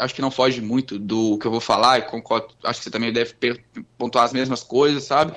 acho 0.01 0.15
que 0.15 0.21
não 0.21 0.31
foge 0.31 0.61
muito 0.61 0.97
do 0.97 1.37
que 1.37 1.45
eu 1.45 1.51
vou 1.51 1.61
falar, 1.61 1.99
e 1.99 2.01
concordo, 2.01 2.53
acho 2.63 2.79
que 2.79 2.85
você 2.85 2.91
também 2.91 3.13
deve 3.13 3.35
pontuar 3.97 4.25
as 4.25 4.33
mesmas 4.33 4.63
coisas, 4.63 5.03
sabe? 5.03 5.33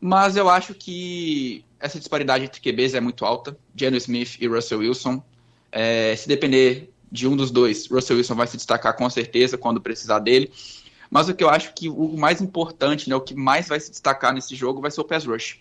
Mas 0.00 0.36
eu 0.36 0.48
acho 0.50 0.74
que 0.74 1.64
essa 1.80 1.98
disparidade 1.98 2.44
entre 2.44 2.60
QBs 2.60 2.94
é 2.94 3.00
muito 3.00 3.24
alta. 3.24 3.56
Geno 3.74 3.96
Smith 3.96 4.36
e 4.38 4.46
Russell 4.46 4.80
Wilson. 4.80 5.22
É, 5.72 6.14
se 6.14 6.28
depender 6.28 6.92
de 7.10 7.26
um 7.26 7.34
dos 7.34 7.50
dois, 7.50 7.86
Russell 7.86 8.18
Wilson 8.18 8.34
vai 8.34 8.46
se 8.46 8.56
destacar 8.56 8.94
com 8.96 9.08
certeza 9.08 9.56
quando 9.56 9.80
precisar 9.80 10.18
dele. 10.18 10.52
Mas 11.10 11.28
o 11.28 11.34
que 11.34 11.42
eu 11.42 11.48
acho 11.48 11.72
que 11.72 11.88
o 11.88 12.16
mais 12.18 12.42
importante, 12.42 13.08
né, 13.08 13.16
o 13.16 13.20
que 13.20 13.34
mais 13.34 13.68
vai 13.68 13.80
se 13.80 13.90
destacar 13.90 14.34
nesse 14.34 14.54
jogo 14.54 14.80
vai 14.80 14.90
ser 14.90 15.00
o 15.00 15.04
pass 15.04 15.24
rush. 15.24 15.60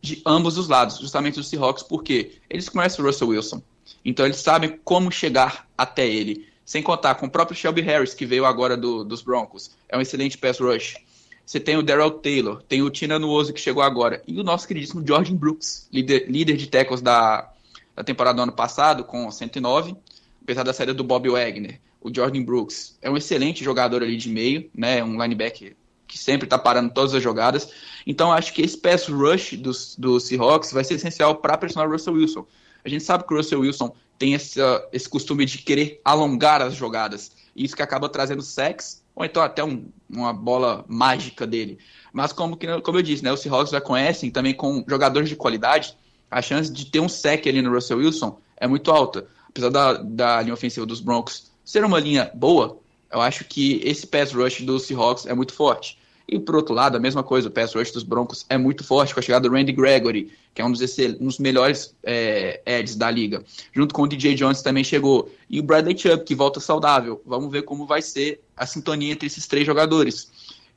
De 0.00 0.22
ambos 0.24 0.56
os 0.56 0.68
lados, 0.68 0.98
justamente 0.98 1.34
dos 1.34 1.48
Seahawks, 1.48 1.82
porque 1.82 2.32
eles 2.48 2.68
conhecem 2.68 3.04
o 3.04 3.06
Russell 3.06 3.28
Wilson. 3.28 3.62
Então 4.04 4.24
eles 4.24 4.38
sabem 4.38 4.78
como 4.84 5.10
chegar 5.10 5.68
até 5.76 6.06
ele. 6.06 6.46
Sem 6.64 6.82
contar 6.82 7.16
com 7.16 7.26
o 7.26 7.30
próprio 7.30 7.56
Shelby 7.56 7.82
Harris, 7.82 8.14
que 8.14 8.24
veio 8.24 8.44
agora 8.44 8.76
do, 8.76 9.04
dos 9.04 9.22
Broncos. 9.22 9.70
É 9.88 9.96
um 9.96 10.00
excelente 10.00 10.38
pass 10.38 10.58
rush. 10.58 10.96
Você 11.44 11.60
tem 11.60 11.76
o 11.76 11.82
Daryl 11.82 12.10
Taylor, 12.10 12.62
tem 12.62 12.82
o 12.82 12.88
Tina 12.88 13.18
Nuoso, 13.18 13.52
que 13.52 13.60
chegou 13.60 13.82
agora. 13.82 14.22
E 14.26 14.38
o 14.40 14.42
nosso 14.42 14.66
queridíssimo 14.66 15.06
Jordan 15.06 15.34
Brooks, 15.34 15.88
líder, 15.92 16.26
líder 16.30 16.56
de 16.56 16.66
tackles 16.66 17.02
da, 17.02 17.50
da 17.94 18.02
temporada 18.02 18.36
do 18.36 18.42
ano 18.42 18.52
passado, 18.52 19.04
com 19.04 19.30
109. 19.30 19.94
Apesar 20.42 20.62
da 20.62 20.72
saída 20.72 20.94
do 20.94 21.04
Bob 21.04 21.28
Wagner. 21.28 21.80
O 22.00 22.14
Jordan 22.14 22.42
Brooks 22.42 22.98
é 23.00 23.10
um 23.10 23.16
excelente 23.16 23.64
jogador 23.64 24.02
ali 24.02 24.16
de 24.16 24.28
meio, 24.28 24.68
né? 24.74 25.02
Um 25.02 25.22
linebacker 25.22 25.74
que 26.06 26.18
sempre 26.18 26.46
está 26.46 26.58
parando 26.58 26.92
todas 26.92 27.14
as 27.14 27.22
jogadas. 27.22 27.70
Então 28.06 28.30
acho 28.30 28.52
que 28.52 28.62
esse 28.62 28.76
pass 28.76 29.08
rush 29.08 29.54
dos, 29.54 29.96
do 29.96 30.20
Seahawks 30.20 30.70
vai 30.70 30.84
ser 30.84 30.94
essencial 30.94 31.36
para 31.36 31.56
pressionar 31.56 31.88
o 31.88 31.92
Russell 31.92 32.14
Wilson. 32.14 32.46
A 32.84 32.88
gente 32.88 33.02
sabe 33.02 33.26
que 33.26 33.32
o 33.32 33.36
Russell 33.36 33.60
Wilson 33.60 33.94
tem 34.18 34.34
esse, 34.34 34.60
esse 34.92 35.08
costume 35.08 35.44
de 35.44 35.58
querer 35.58 36.00
alongar 36.04 36.62
as 36.62 36.74
jogadas. 36.74 37.32
Isso 37.54 37.76
que 37.76 37.82
acaba 37.82 38.08
trazendo 38.08 38.42
sacks, 38.42 39.02
ou 39.14 39.24
então 39.24 39.42
até 39.42 39.62
um, 39.62 39.86
uma 40.08 40.32
bola 40.32 40.84
mágica 40.88 41.46
dele. 41.46 41.78
Mas 42.12 42.32
como, 42.32 42.56
que, 42.56 42.66
como 42.80 42.98
eu 42.98 43.02
disse, 43.02 43.22
né, 43.22 43.32
os 43.32 43.40
Seahawks 43.40 43.70
já 43.70 43.80
conhecem 43.80 44.30
também 44.30 44.54
com 44.54 44.84
jogadores 44.88 45.28
de 45.28 45.36
qualidade, 45.36 45.96
a 46.30 46.42
chance 46.42 46.72
de 46.72 46.86
ter 46.86 47.00
um 47.00 47.08
sec 47.08 47.46
ali 47.46 47.62
no 47.62 47.72
Russell 47.72 47.98
Wilson 47.98 48.38
é 48.56 48.66
muito 48.66 48.90
alta. 48.90 49.26
Apesar 49.48 49.68
da, 49.68 49.92
da 49.94 50.42
linha 50.42 50.54
ofensiva 50.54 50.84
dos 50.84 51.00
Broncos 51.00 51.52
ser 51.64 51.84
uma 51.84 52.00
linha 52.00 52.30
boa, 52.34 52.78
eu 53.10 53.20
acho 53.20 53.44
que 53.44 53.80
esse 53.84 54.06
pass 54.06 54.32
rush 54.32 54.62
dos 54.62 54.82
Seahawks 54.84 55.26
é 55.26 55.34
muito 55.34 55.52
forte. 55.52 55.98
E 56.26 56.38
por 56.38 56.56
outro 56.56 56.74
lado, 56.74 56.96
a 56.96 57.00
mesma 57.00 57.22
coisa, 57.22 57.48
o 57.48 57.50
pass 57.50 57.74
rush 57.74 57.92
dos 57.92 58.02
Broncos 58.02 58.46
é 58.48 58.56
muito 58.56 58.82
forte 58.82 59.12
com 59.12 59.20
a 59.20 59.22
chegada 59.22 59.48
do 59.48 59.54
Randy 59.54 59.72
Gregory, 59.72 60.32
que 60.54 60.62
é 60.62 60.64
um 60.64 60.72
dos, 60.72 60.80
um 61.20 61.26
dos 61.26 61.38
melhores 61.38 61.94
é, 62.02 62.62
Eds 62.64 62.96
da 62.96 63.10
liga. 63.10 63.44
Junto 63.72 63.94
com 63.94 64.02
o 64.02 64.08
DJ 64.08 64.34
Jones 64.34 64.62
também 64.62 64.82
chegou. 64.82 65.30
E 65.50 65.60
o 65.60 65.62
Bradley 65.62 65.96
Chubb, 65.96 66.24
que 66.24 66.34
volta 66.34 66.60
saudável. 66.60 67.20
Vamos 67.26 67.52
ver 67.52 67.62
como 67.62 67.86
vai 67.86 68.00
ser 68.00 68.40
a 68.56 68.66
sintonia 68.66 69.12
entre 69.12 69.26
esses 69.26 69.46
três 69.46 69.66
jogadores. 69.66 70.30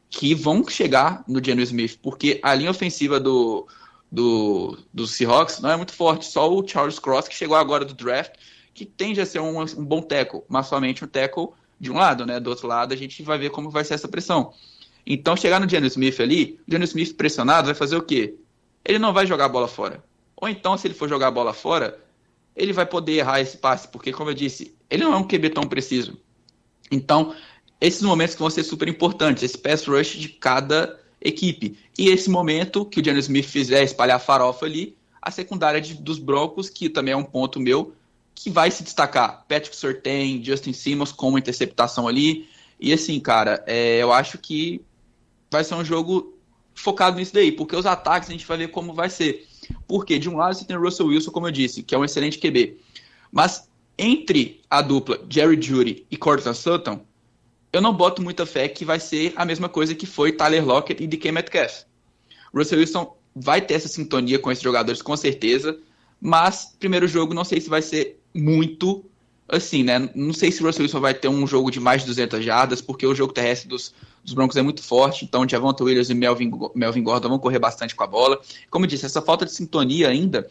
Que 0.09 0.33
vão 0.35 0.67
chegar 0.67 1.23
no 1.27 1.43
Geno 1.43 1.61
Smith, 1.61 1.99
porque 2.01 2.39
a 2.41 2.53
linha 2.53 2.71
ofensiva 2.71 3.19
do, 3.19 3.67
do, 4.11 4.77
do 4.93 5.05
Seahawks 5.07 5.59
não 5.59 5.69
é 5.69 5.77
muito 5.77 5.93
forte. 5.93 6.25
Só 6.25 6.51
o 6.51 6.65
Charles 6.67 6.99
Cross, 6.99 7.27
que 7.27 7.35
chegou 7.35 7.55
agora 7.55 7.85
do 7.85 7.93
draft, 7.93 8.33
que 8.73 8.85
tende 8.85 9.21
a 9.21 9.25
ser 9.25 9.39
um, 9.39 9.61
um 9.61 9.85
bom 9.85 10.01
tackle, 10.01 10.43
mas 10.47 10.67
somente 10.67 11.03
um 11.03 11.07
tackle 11.07 11.49
de 11.79 11.91
um 11.91 11.95
lado, 11.95 12.25
né? 12.25 12.39
Do 12.39 12.49
outro 12.49 12.67
lado, 12.67 12.93
a 12.93 12.97
gente 12.97 13.21
vai 13.23 13.37
ver 13.37 13.49
como 13.49 13.69
vai 13.69 13.83
ser 13.83 13.93
essa 13.93 14.07
pressão. 14.07 14.53
Então, 15.09 15.37
chegar 15.37 15.61
no 15.61 15.69
Geno 15.69 15.87
Smith 15.87 16.19
ali, 16.19 16.59
o 16.67 16.71
Geno 16.71 16.83
Smith 16.83 17.15
pressionado 17.15 17.67
vai 17.67 17.75
fazer 17.75 17.95
o 17.95 18.01
quê? 18.01 18.35
Ele 18.83 18.99
não 18.99 19.13
vai 19.13 19.25
jogar 19.25 19.45
a 19.45 19.49
bola 19.49 19.67
fora. 19.67 20.03
Ou 20.35 20.49
então, 20.49 20.77
se 20.77 20.85
ele 20.85 20.93
for 20.93 21.07
jogar 21.07 21.27
a 21.27 21.31
bola 21.31 21.53
fora, 21.53 21.97
ele 22.53 22.73
vai 22.73 22.85
poder 22.85 23.13
errar 23.13 23.39
esse 23.39 23.57
passe, 23.57 23.87
porque, 23.87 24.11
como 24.11 24.29
eu 24.29 24.33
disse, 24.33 24.75
ele 24.89 25.05
não 25.05 25.13
é 25.13 25.17
um 25.17 25.27
QB 25.27 25.51
tão 25.51 25.63
preciso. 25.63 26.17
Então, 26.91 27.33
esses 27.79 28.01
momentos 28.01 28.35
vão 28.35 28.49
ser 28.49 28.63
super 28.63 28.89
importantes, 28.89 29.43
esse 29.43 29.57
pass 29.57 29.85
rush 29.85 30.17
de 30.17 30.27
cada 30.27 30.99
equipe. 31.21 31.79
E 31.97 32.09
esse 32.09 32.29
momento 32.29 32.85
que 32.85 32.99
o 32.99 33.03
Geno 33.03 33.19
Smith 33.19 33.45
fizer 33.45 33.83
espalhar 33.83 34.19
farofa 34.19 34.65
ali, 34.65 34.95
a 35.21 35.31
secundária 35.31 35.79
de, 35.79 35.93
dos 35.93 36.19
Broncos, 36.19 36.69
que 36.69 36.89
também 36.89 37.13
é 37.13 37.17
um 37.17 37.23
ponto 37.23 37.61
meu, 37.61 37.93
que 38.35 38.49
vai 38.49 38.69
se 38.71 38.83
destacar. 38.83 39.45
Patrick 39.47 39.75
Surtain, 39.75 40.43
Justin 40.43 40.73
Simmons 40.73 41.13
com 41.13 41.29
uma 41.29 41.39
interceptação 41.39 42.07
ali. 42.07 42.47
E 42.79 42.93
assim, 42.93 43.19
cara, 43.19 43.63
é, 43.65 43.97
eu 44.01 44.11
acho 44.11 44.37
que 44.37 44.81
vai 45.49 45.63
ser 45.63 45.75
um 45.75 45.85
jogo 45.85 46.37
focado 46.73 47.17
nisso 47.17 47.33
daí, 47.33 47.51
porque 47.51 47.75
os 47.75 47.85
ataques 47.85 48.29
a 48.29 48.31
gente 48.31 48.45
vai 48.45 48.57
ver 48.57 48.67
como 48.69 48.93
vai 48.93 49.09
ser. 49.09 49.47
Porque 49.87 50.19
de 50.19 50.29
um 50.29 50.37
lado 50.37 50.55
você 50.55 50.65
tem 50.65 50.77
o 50.77 50.81
Russell 50.81 51.07
Wilson, 51.07 51.31
como 51.31 51.47
eu 51.47 51.51
disse, 51.51 51.83
que 51.83 51.95
é 51.95 51.97
um 51.97 52.05
excelente 52.05 52.39
QB. 52.39 52.77
Mas 53.31 53.67
entre 53.97 54.61
a 54.69 54.81
dupla 54.81 55.19
Jerry 55.29 55.61
Judy 55.61 56.05
e 56.09 56.15
Cortland 56.15 56.57
Sutton, 56.57 57.01
eu 57.73 57.81
não 57.81 57.93
boto 57.93 58.21
muita 58.21 58.45
fé 58.45 58.67
que 58.67 58.85
vai 58.85 58.99
ser 58.99 59.33
a 59.35 59.43
mesma 59.43 59.67
coisa 59.67 59.95
que 59.95 60.05
foi 60.05 60.31
Tyler 60.31 60.65
Lockett 60.65 61.03
e 61.03 61.07
DK 61.07 61.31
Metcalf. 61.31 61.83
Russell 62.53 62.79
Wilson 62.79 63.17
vai 63.35 63.61
ter 63.61 63.75
essa 63.75 63.87
sintonia 63.87 64.39
com 64.39 64.51
esses 64.51 64.63
jogadores 64.63 65.01
com 65.01 65.15
certeza, 65.17 65.77
mas 66.21 66.75
primeiro 66.79 67.07
jogo 67.07 67.33
não 67.33 67.43
sei 67.43 67.59
se 67.59 67.69
vai 67.69 67.81
ser 67.81 68.19
muito 68.33 69.05
assim, 69.47 69.83
né? 69.83 70.09
Não 70.13 70.33
sei 70.33 70.51
se 70.51 70.61
o 70.61 70.65
Russell 70.65 70.83
Wilson 70.83 70.99
vai 70.99 71.13
ter 71.13 71.27
um 71.27 71.47
jogo 71.47 71.71
de 71.71 71.79
mais 71.79 72.01
de 72.01 72.07
200 72.07 72.43
jardas, 72.43 72.81
porque 72.81 73.07
o 73.07 73.15
jogo 73.15 73.31
terrestre 73.31 73.67
dos, 73.67 73.93
dos 74.23 74.33
Broncos 74.33 74.57
é 74.57 74.61
muito 74.61 74.83
forte, 74.83 75.23
então 75.23 75.47
Javonta 75.47 75.83
Williams 75.83 76.09
e 76.09 76.13
Melvin, 76.13 76.51
Melvin 76.75 77.03
Gordon 77.03 77.29
vão 77.29 77.39
correr 77.39 77.59
bastante 77.59 77.95
com 77.95 78.03
a 78.03 78.07
bola. 78.07 78.39
Como 78.69 78.85
eu 78.85 78.89
disse, 78.89 79.05
essa 79.05 79.21
falta 79.21 79.45
de 79.45 79.53
sintonia 79.53 80.09
ainda 80.09 80.49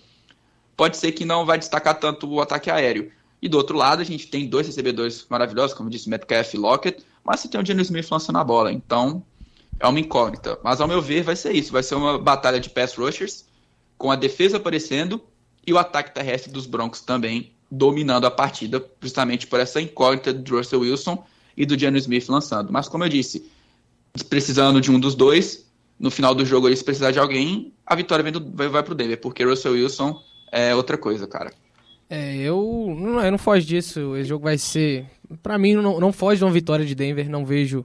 pode 0.77 0.97
ser 0.97 1.13
que 1.13 1.25
não 1.25 1.45
vai 1.45 1.59
destacar 1.59 1.99
tanto 1.99 2.29
o 2.29 2.41
ataque 2.41 2.71
aéreo. 2.71 3.11
E 3.41 3.49
do 3.49 3.59
outro 3.59 3.77
lado, 3.77 4.01
a 4.01 4.05
gente 4.05 4.29
tem 4.29 4.49
dois 4.49 4.67
recebedores 4.67 5.27
maravilhosos, 5.29 5.77
como 5.77 5.89
eu 5.89 5.93
disse, 5.93 6.09
Metcalf 6.09 6.55
e 6.55 6.57
Lockett, 6.57 7.05
mas 7.23 7.41
você 7.41 7.49
tem 7.49 7.61
o 7.61 7.65
Geno 7.65 7.83
Smith 7.83 8.11
lançando 8.11 8.39
a 8.39 8.45
bola, 8.45 8.73
então 8.73 9.23
é 9.79 9.87
uma 9.87 10.01
incógnita. 10.01 10.59
Mas 10.65 10.81
ao 10.81 10.89
meu 10.89 11.03
ver, 11.03 11.23
vai 11.23 11.37
ser 11.37 11.53
isso, 11.53 11.73
vai 11.73 11.83
ser 11.83 11.97
uma 11.97 12.19
batalha 12.19 12.59
de 12.59 12.71
pass 12.71 12.95
rushers, 12.95 13.45
com 13.99 14.11
a 14.11 14.17
defesa 14.17 14.57
aparecendo 14.57 15.21
e 15.67 15.73
o 15.73 15.79
ataque 15.79 16.15
terrestre 16.15 16.51
dos 16.51 16.67
Broncos 16.67 17.01
também 17.01 17.56
dominando 17.71 18.27
a 18.27 18.31
partida, 18.31 18.85
justamente 19.01 19.47
por 19.47 19.61
essa 19.61 19.81
incógnita 19.81 20.33
do 20.33 20.57
Russell 20.57 20.81
Wilson 20.81 21.25
e 21.57 21.67
do 21.67 21.79
Geno 21.79 21.97
Smith 21.97 22.29
lançando. 22.29 22.73
Mas 22.73 22.89
como 22.89 23.05
eu 23.05 23.09
disse, 23.09 23.51
precisando 24.29 24.81
de 24.81 24.91
um 24.91 25.01
dos 25.01 25.15
dois, 25.15 25.67
no 25.99 26.11
final 26.11 26.35
do 26.35 26.45
jogo, 26.45 26.75
se 26.75 26.85
precisar 26.85 27.11
de 27.11 27.19
alguém, 27.19 27.73
a 27.87 27.95
vitória 27.95 28.23
vem 28.23 28.33
do, 28.33 28.45
vai, 28.53 28.69
vai 28.69 28.83
pro 28.83 28.95
Denver, 28.95 29.21
porque 29.21 29.45
Russell 29.45 29.73
Wilson 29.73 30.21
é 30.53 30.75
outra 30.75 30.97
coisa, 30.97 31.27
cara. 31.27 31.53
É, 32.09 32.37
eu 32.37 32.95
não, 32.97 33.21
eu 33.21 33.31
não 33.31 33.39
foge 33.39 33.67
disso. 33.67 34.17
Esse 34.17 34.29
jogo 34.29 34.45
vai 34.45 34.59
ser. 34.59 35.07
para 35.43 35.59
mim, 35.59 35.75
não, 35.75 35.99
não 35.99 36.13
foge 36.13 36.39
de 36.39 36.45
uma 36.45 36.53
vitória 36.53 36.85
de 36.85 36.95
Denver. 36.95 37.29
Não 37.29 37.45
vejo 37.45 37.85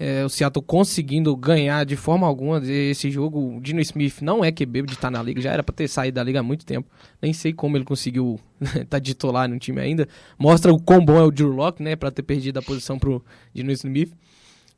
é, 0.00 0.24
o 0.24 0.28
Seattle 0.28 0.64
conseguindo 0.64 1.36
ganhar 1.36 1.84
de 1.84 1.96
forma 1.96 2.24
alguma 2.24 2.62
esse 2.64 3.10
jogo. 3.10 3.56
O 3.56 3.60
Dino 3.60 3.80
Smith 3.80 4.22
não 4.22 4.44
é 4.44 4.52
QB 4.52 4.82
de 4.82 4.92
estar 4.92 5.08
tá 5.08 5.10
na 5.10 5.20
liga, 5.20 5.40
já 5.40 5.50
era 5.50 5.62
para 5.62 5.74
ter 5.74 5.88
saído 5.88 6.14
da 6.14 6.22
liga 6.22 6.38
há 6.38 6.42
muito 6.42 6.64
tempo. 6.64 6.88
Nem 7.20 7.32
sei 7.32 7.52
como 7.52 7.76
ele 7.76 7.84
conseguiu 7.84 8.38
estar 8.60 8.84
tá 8.86 9.00
titular 9.00 9.48
no 9.48 9.58
time 9.58 9.80
ainda. 9.80 10.08
Mostra 10.38 10.72
o 10.72 10.80
quão 10.80 11.04
bom 11.04 11.18
é 11.18 11.24
o 11.24 11.32
Drew 11.32 11.50
Locke, 11.50 11.82
né, 11.82 11.96
para 11.96 12.12
ter 12.12 12.22
perdido 12.22 12.58
a 12.60 12.62
posição 12.62 12.96
pro 12.96 13.24
Dino 13.52 13.72
Smith. 13.72 14.12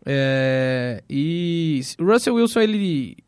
É, 0.06 1.02
e 1.10 1.82
o 1.98 2.04
Russell 2.04 2.36
Wilson, 2.36 2.60
ele, 2.60 3.18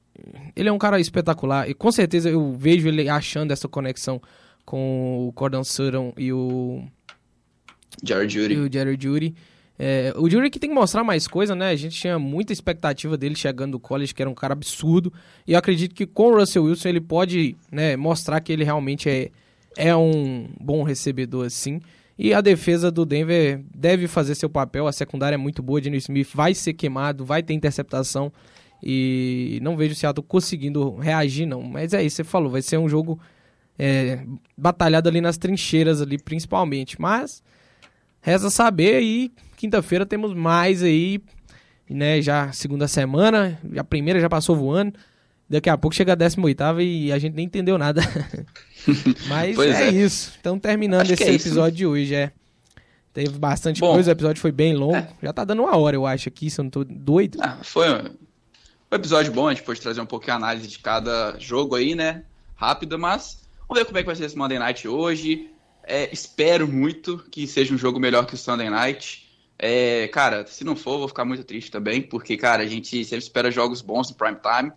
ele 0.56 0.70
é 0.70 0.72
um 0.72 0.78
cara 0.78 0.98
espetacular 0.98 1.68
e 1.68 1.74
com 1.74 1.92
certeza 1.92 2.30
eu 2.30 2.54
vejo 2.54 2.88
ele 2.88 3.06
achando 3.10 3.50
essa 3.50 3.68
conexão 3.68 4.18
com 4.64 5.28
o 5.28 5.32
Cordon 5.32 5.62
Sutton 5.62 6.14
e 6.16 6.32
o 6.32 6.82
Jared 8.02 8.32
Judy. 8.32 8.54
E 8.54 8.58
o 8.58 8.72
Jared 8.72 9.02
Judy. 9.02 9.34
É, 9.84 10.14
o 10.16 10.28
que 10.48 10.60
tem 10.60 10.70
que 10.70 10.76
mostrar 10.76 11.02
mais 11.02 11.26
coisa, 11.26 11.56
né? 11.56 11.70
A 11.70 11.74
gente 11.74 11.98
tinha 11.98 12.16
muita 12.16 12.52
expectativa 12.52 13.16
dele 13.16 13.34
chegando 13.34 13.72
do 13.72 13.80
college, 13.80 14.14
que 14.14 14.22
era 14.22 14.30
um 14.30 14.34
cara 14.34 14.52
absurdo. 14.52 15.12
E 15.44 15.54
eu 15.54 15.58
acredito 15.58 15.92
que 15.92 16.06
com 16.06 16.28
o 16.28 16.38
Russell 16.38 16.62
Wilson 16.62 16.88
ele 16.88 17.00
pode 17.00 17.56
né, 17.68 17.96
mostrar 17.96 18.40
que 18.40 18.52
ele 18.52 18.62
realmente 18.62 19.10
é, 19.10 19.32
é 19.76 19.96
um 19.96 20.48
bom 20.60 20.84
recebedor, 20.84 21.46
assim. 21.46 21.80
E 22.16 22.32
a 22.32 22.40
defesa 22.40 22.92
do 22.92 23.04
Denver 23.04 23.60
deve 23.74 24.06
fazer 24.06 24.36
seu 24.36 24.48
papel. 24.48 24.86
A 24.86 24.92
secundária 24.92 25.34
é 25.34 25.36
muito 25.36 25.64
boa. 25.64 25.80
Dino 25.80 25.96
Smith 25.96 26.30
vai 26.32 26.54
ser 26.54 26.74
queimado, 26.74 27.24
vai 27.24 27.42
ter 27.42 27.52
interceptação. 27.52 28.32
E 28.80 29.58
não 29.62 29.76
vejo 29.76 29.94
o 29.94 29.96
Seattle 29.96 30.24
conseguindo 30.24 30.94
reagir, 30.94 31.44
não. 31.44 31.60
Mas 31.60 31.92
é 31.92 32.04
isso, 32.04 32.14
você 32.14 32.24
falou. 32.24 32.52
Vai 32.52 32.62
ser 32.62 32.78
um 32.78 32.88
jogo 32.88 33.18
é, 33.76 34.24
batalhado 34.56 35.08
ali 35.08 35.20
nas 35.20 35.36
trincheiras, 35.36 36.00
ali 36.00 36.18
principalmente. 36.18 37.00
Mas 37.00 37.42
resta 38.20 38.48
saber 38.48 39.02
e 39.02 39.32
quinta-feira 39.62 40.04
temos 40.04 40.34
mais 40.34 40.82
aí, 40.82 41.22
né? 41.88 42.20
Já 42.20 42.50
segunda 42.50 42.88
semana, 42.88 43.60
a 43.76 43.84
primeira 43.84 44.20
já 44.20 44.28
passou 44.28 44.56
voando. 44.56 44.94
Daqui 45.48 45.70
a 45.70 45.78
pouco 45.78 45.94
chega 45.94 46.12
a 46.12 46.16
18 46.16 46.80
e 46.80 47.12
a 47.12 47.18
gente 47.18 47.34
nem 47.34 47.46
entendeu 47.46 47.78
nada. 47.78 48.00
Mas 49.28 49.56
é, 49.58 49.88
é, 49.88 49.90
isso. 49.90 50.32
Então, 50.40 50.58
terminando 50.58 51.02
Acho 51.02 51.12
esse 51.12 51.22
é 51.24 51.34
episódio 51.34 51.68
isso. 51.68 51.76
de 51.76 51.86
hoje, 51.86 52.14
é. 52.14 52.32
Teve 53.12 53.38
bastante 53.38 53.80
Bom, 53.80 53.92
coisa, 53.92 54.10
o 54.10 54.12
episódio 54.12 54.40
foi 54.40 54.50
bem 54.50 54.74
longo. 54.74 54.96
É. 54.96 55.08
Já 55.22 55.32
tá 55.32 55.44
dando 55.44 55.62
uma 55.62 55.76
hora, 55.76 55.94
eu 55.94 56.06
acho, 56.06 56.28
aqui, 56.28 56.50
se 56.50 56.58
eu 56.58 56.64
não 56.64 56.70
tô 56.70 56.82
doido. 56.82 57.38
Ah, 57.40 57.58
foi 57.62 57.88
um, 57.88 58.06
um 58.90 58.94
episódio 58.96 59.30
bom, 59.32 59.46
a 59.46 59.54
gente 59.54 59.62
pôde 59.62 59.80
trazer 59.80 60.00
um 60.00 60.06
pouquinho 60.06 60.32
a 60.32 60.36
análise 60.36 60.66
de 60.66 60.78
cada 60.78 61.36
jogo 61.38 61.76
aí, 61.76 61.94
né? 61.94 62.22
Rápida, 62.56 62.96
mas 62.96 63.42
vamos 63.68 63.80
ver 63.80 63.84
como 63.84 63.98
é 63.98 64.00
que 64.00 64.06
vai 64.06 64.16
ser 64.16 64.24
esse 64.24 64.36
Monday 64.36 64.58
Night 64.58 64.88
hoje. 64.88 65.50
É, 65.84 66.08
espero 66.12 66.66
muito 66.66 67.18
que 67.30 67.46
seja 67.46 67.74
um 67.74 67.78
jogo 67.78 68.00
melhor 68.00 68.24
que 68.24 68.34
o 68.34 68.38
Sunday 68.38 68.70
Night. 68.70 69.21
É, 69.64 70.08
cara, 70.08 70.44
se 70.44 70.64
não 70.64 70.74
for, 70.74 70.98
vou 70.98 71.06
ficar 71.06 71.24
muito 71.24 71.44
triste 71.44 71.70
também, 71.70 72.02
porque, 72.02 72.36
cara, 72.36 72.64
a 72.64 72.66
gente 72.66 73.04
sempre 73.04 73.24
espera 73.24 73.48
jogos 73.48 73.80
bons 73.80 74.10
no 74.10 74.16
prime 74.16 74.36
time. 74.36 74.72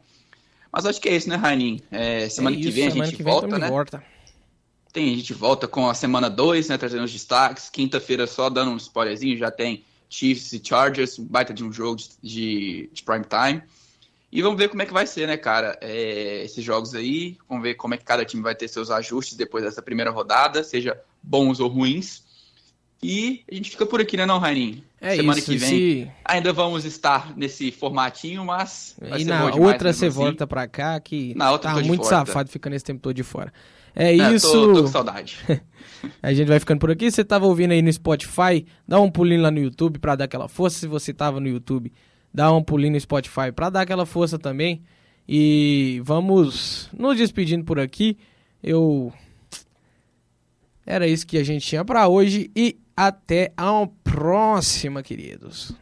Mas 0.72 0.86
acho 0.86 1.02
que 1.02 1.10
é 1.10 1.16
isso, 1.16 1.28
né, 1.28 1.36
Rainin? 1.38 1.82
É, 1.90 2.30
semana 2.30 2.56
é 2.56 2.60
isso, 2.60 2.70
que 2.70 2.76
vem 2.76 2.86
a 2.86 2.92
gente 2.92 3.24
volta, 3.24 3.58
né? 3.58 3.68
Volta. 3.68 4.04
Tem, 4.94 5.12
a 5.12 5.18
gente 5.18 5.34
volta 5.34 5.68
com 5.68 5.90
a 5.90 5.96
semana 5.96 6.30
2, 6.30 6.70
né, 6.70 6.78
trazendo 6.78 7.04
os 7.04 7.12
destaques. 7.12 7.68
Quinta-feira, 7.68 8.28
só 8.28 8.48
dando 8.48 8.70
um 8.70 8.78
spoilerzinho, 8.78 9.36
já 9.36 9.50
tem 9.50 9.84
Chiefs 10.08 10.54
e 10.54 10.62
Chargers, 10.64 11.18
baita 11.18 11.52
de 11.52 11.64
um 11.64 11.74
jogo 11.74 11.96
de, 11.96 12.10
de, 12.22 12.90
de 12.94 13.02
prime 13.02 13.26
time. 13.26 13.64
E 14.32 14.40
vamos 14.44 14.60
ver 14.60 14.70
como 14.70 14.84
é 14.84 14.86
que 14.86 14.94
vai 14.94 15.08
ser, 15.08 15.26
né, 15.26 15.36
cara? 15.36 15.80
É, 15.82 16.44
esses 16.44 16.64
jogos 16.64 16.94
aí, 16.94 17.40
vamos 17.50 17.64
ver 17.64 17.74
como 17.74 17.96
é 17.96 17.98
que 17.98 18.06
cada 18.06 18.24
time 18.24 18.44
vai 18.44 18.54
ter 18.54 18.68
seus 18.68 18.92
ajustes 18.92 19.36
depois 19.36 19.64
dessa 19.64 19.82
primeira 19.82 20.12
rodada, 20.12 20.64
seja 20.64 20.96
bons 21.24 21.60
ou 21.60 21.70
ruins. 21.70 22.25
E 23.08 23.44
a 23.52 23.54
gente 23.54 23.70
fica 23.70 23.86
por 23.86 24.02
aqui, 24.02 24.18
né, 24.18 24.26
não, 24.26 24.40
Raininho? 24.40 24.82
É 25.00 25.16
Semana 25.16 25.38
isso, 25.38 25.52
que 25.52 25.58
vem 25.58 25.70
se... 25.70 26.12
ainda 26.26 26.52
vamos 26.52 26.86
estar 26.86 27.38
nesse 27.38 27.72
formatinho, 27.72 28.44
mas. 28.44 28.98
e 29.16 29.24
na 29.24 29.46
outra 29.46 29.94
você 29.94 30.08
assim. 30.08 30.16
volta 30.18 30.48
pra 30.48 30.68
cá, 30.68 31.00
que 31.00 31.36
na 31.36 31.52
outra 31.52 31.72
tá 31.72 31.82
muito 31.82 32.02
volta. 32.02 32.26
safado 32.26 32.50
ficando 32.50 32.76
esse 32.76 32.84
tempo 32.84 33.00
todo 33.00 33.14
de 33.14 33.22
fora. 33.22 33.54
É, 33.96 34.08
é 34.10 34.34
isso. 34.34 34.52
Tô, 34.52 34.74
tô 34.74 34.82
com 34.82 34.88
saudade. 34.88 35.38
a 36.20 36.34
gente 36.34 36.48
vai 36.48 36.60
ficando 36.60 36.80
por 36.80 36.90
aqui. 36.90 37.12
Você 37.12 37.24
tava 37.24 37.46
ouvindo 37.46 37.74
aí 37.74 37.82
no 37.84 37.94
Spotify, 37.94 38.66
dá 38.88 39.00
um 39.00 39.12
pulinho 39.12 39.44
lá 39.44 39.52
no 39.52 39.60
YouTube 39.60 40.00
pra 40.00 40.16
dar 40.16 40.26
aquela 40.26 40.48
força. 40.48 40.80
Se 40.80 40.88
você 40.88 41.14
tava 41.14 41.40
no 41.40 41.48
YouTube, 41.48 41.94
dá 42.34 42.52
um 42.52 42.64
pulinho 42.64 42.94
no 42.94 43.00
Spotify 43.00 43.52
para 43.56 43.70
dar 43.70 43.82
aquela 43.82 44.08
força 44.08 44.40
também. 44.40 44.82
E 45.30 46.02
vamos 46.04 46.90
nos 46.92 47.18
despedindo 47.18 47.64
por 47.64 47.80
aqui. 47.80 48.18
Eu 48.64 49.14
era 50.84 51.08
isso 51.08 51.28
que 51.28 51.38
a 51.38 51.44
gente 51.44 51.68
tinha 51.68 51.86
para 51.86 52.08
hoje 52.08 52.50
e 52.56 52.80
até 52.96 53.52
a 53.58 53.88
próxima, 54.04 55.04
queridos. 55.04 55.74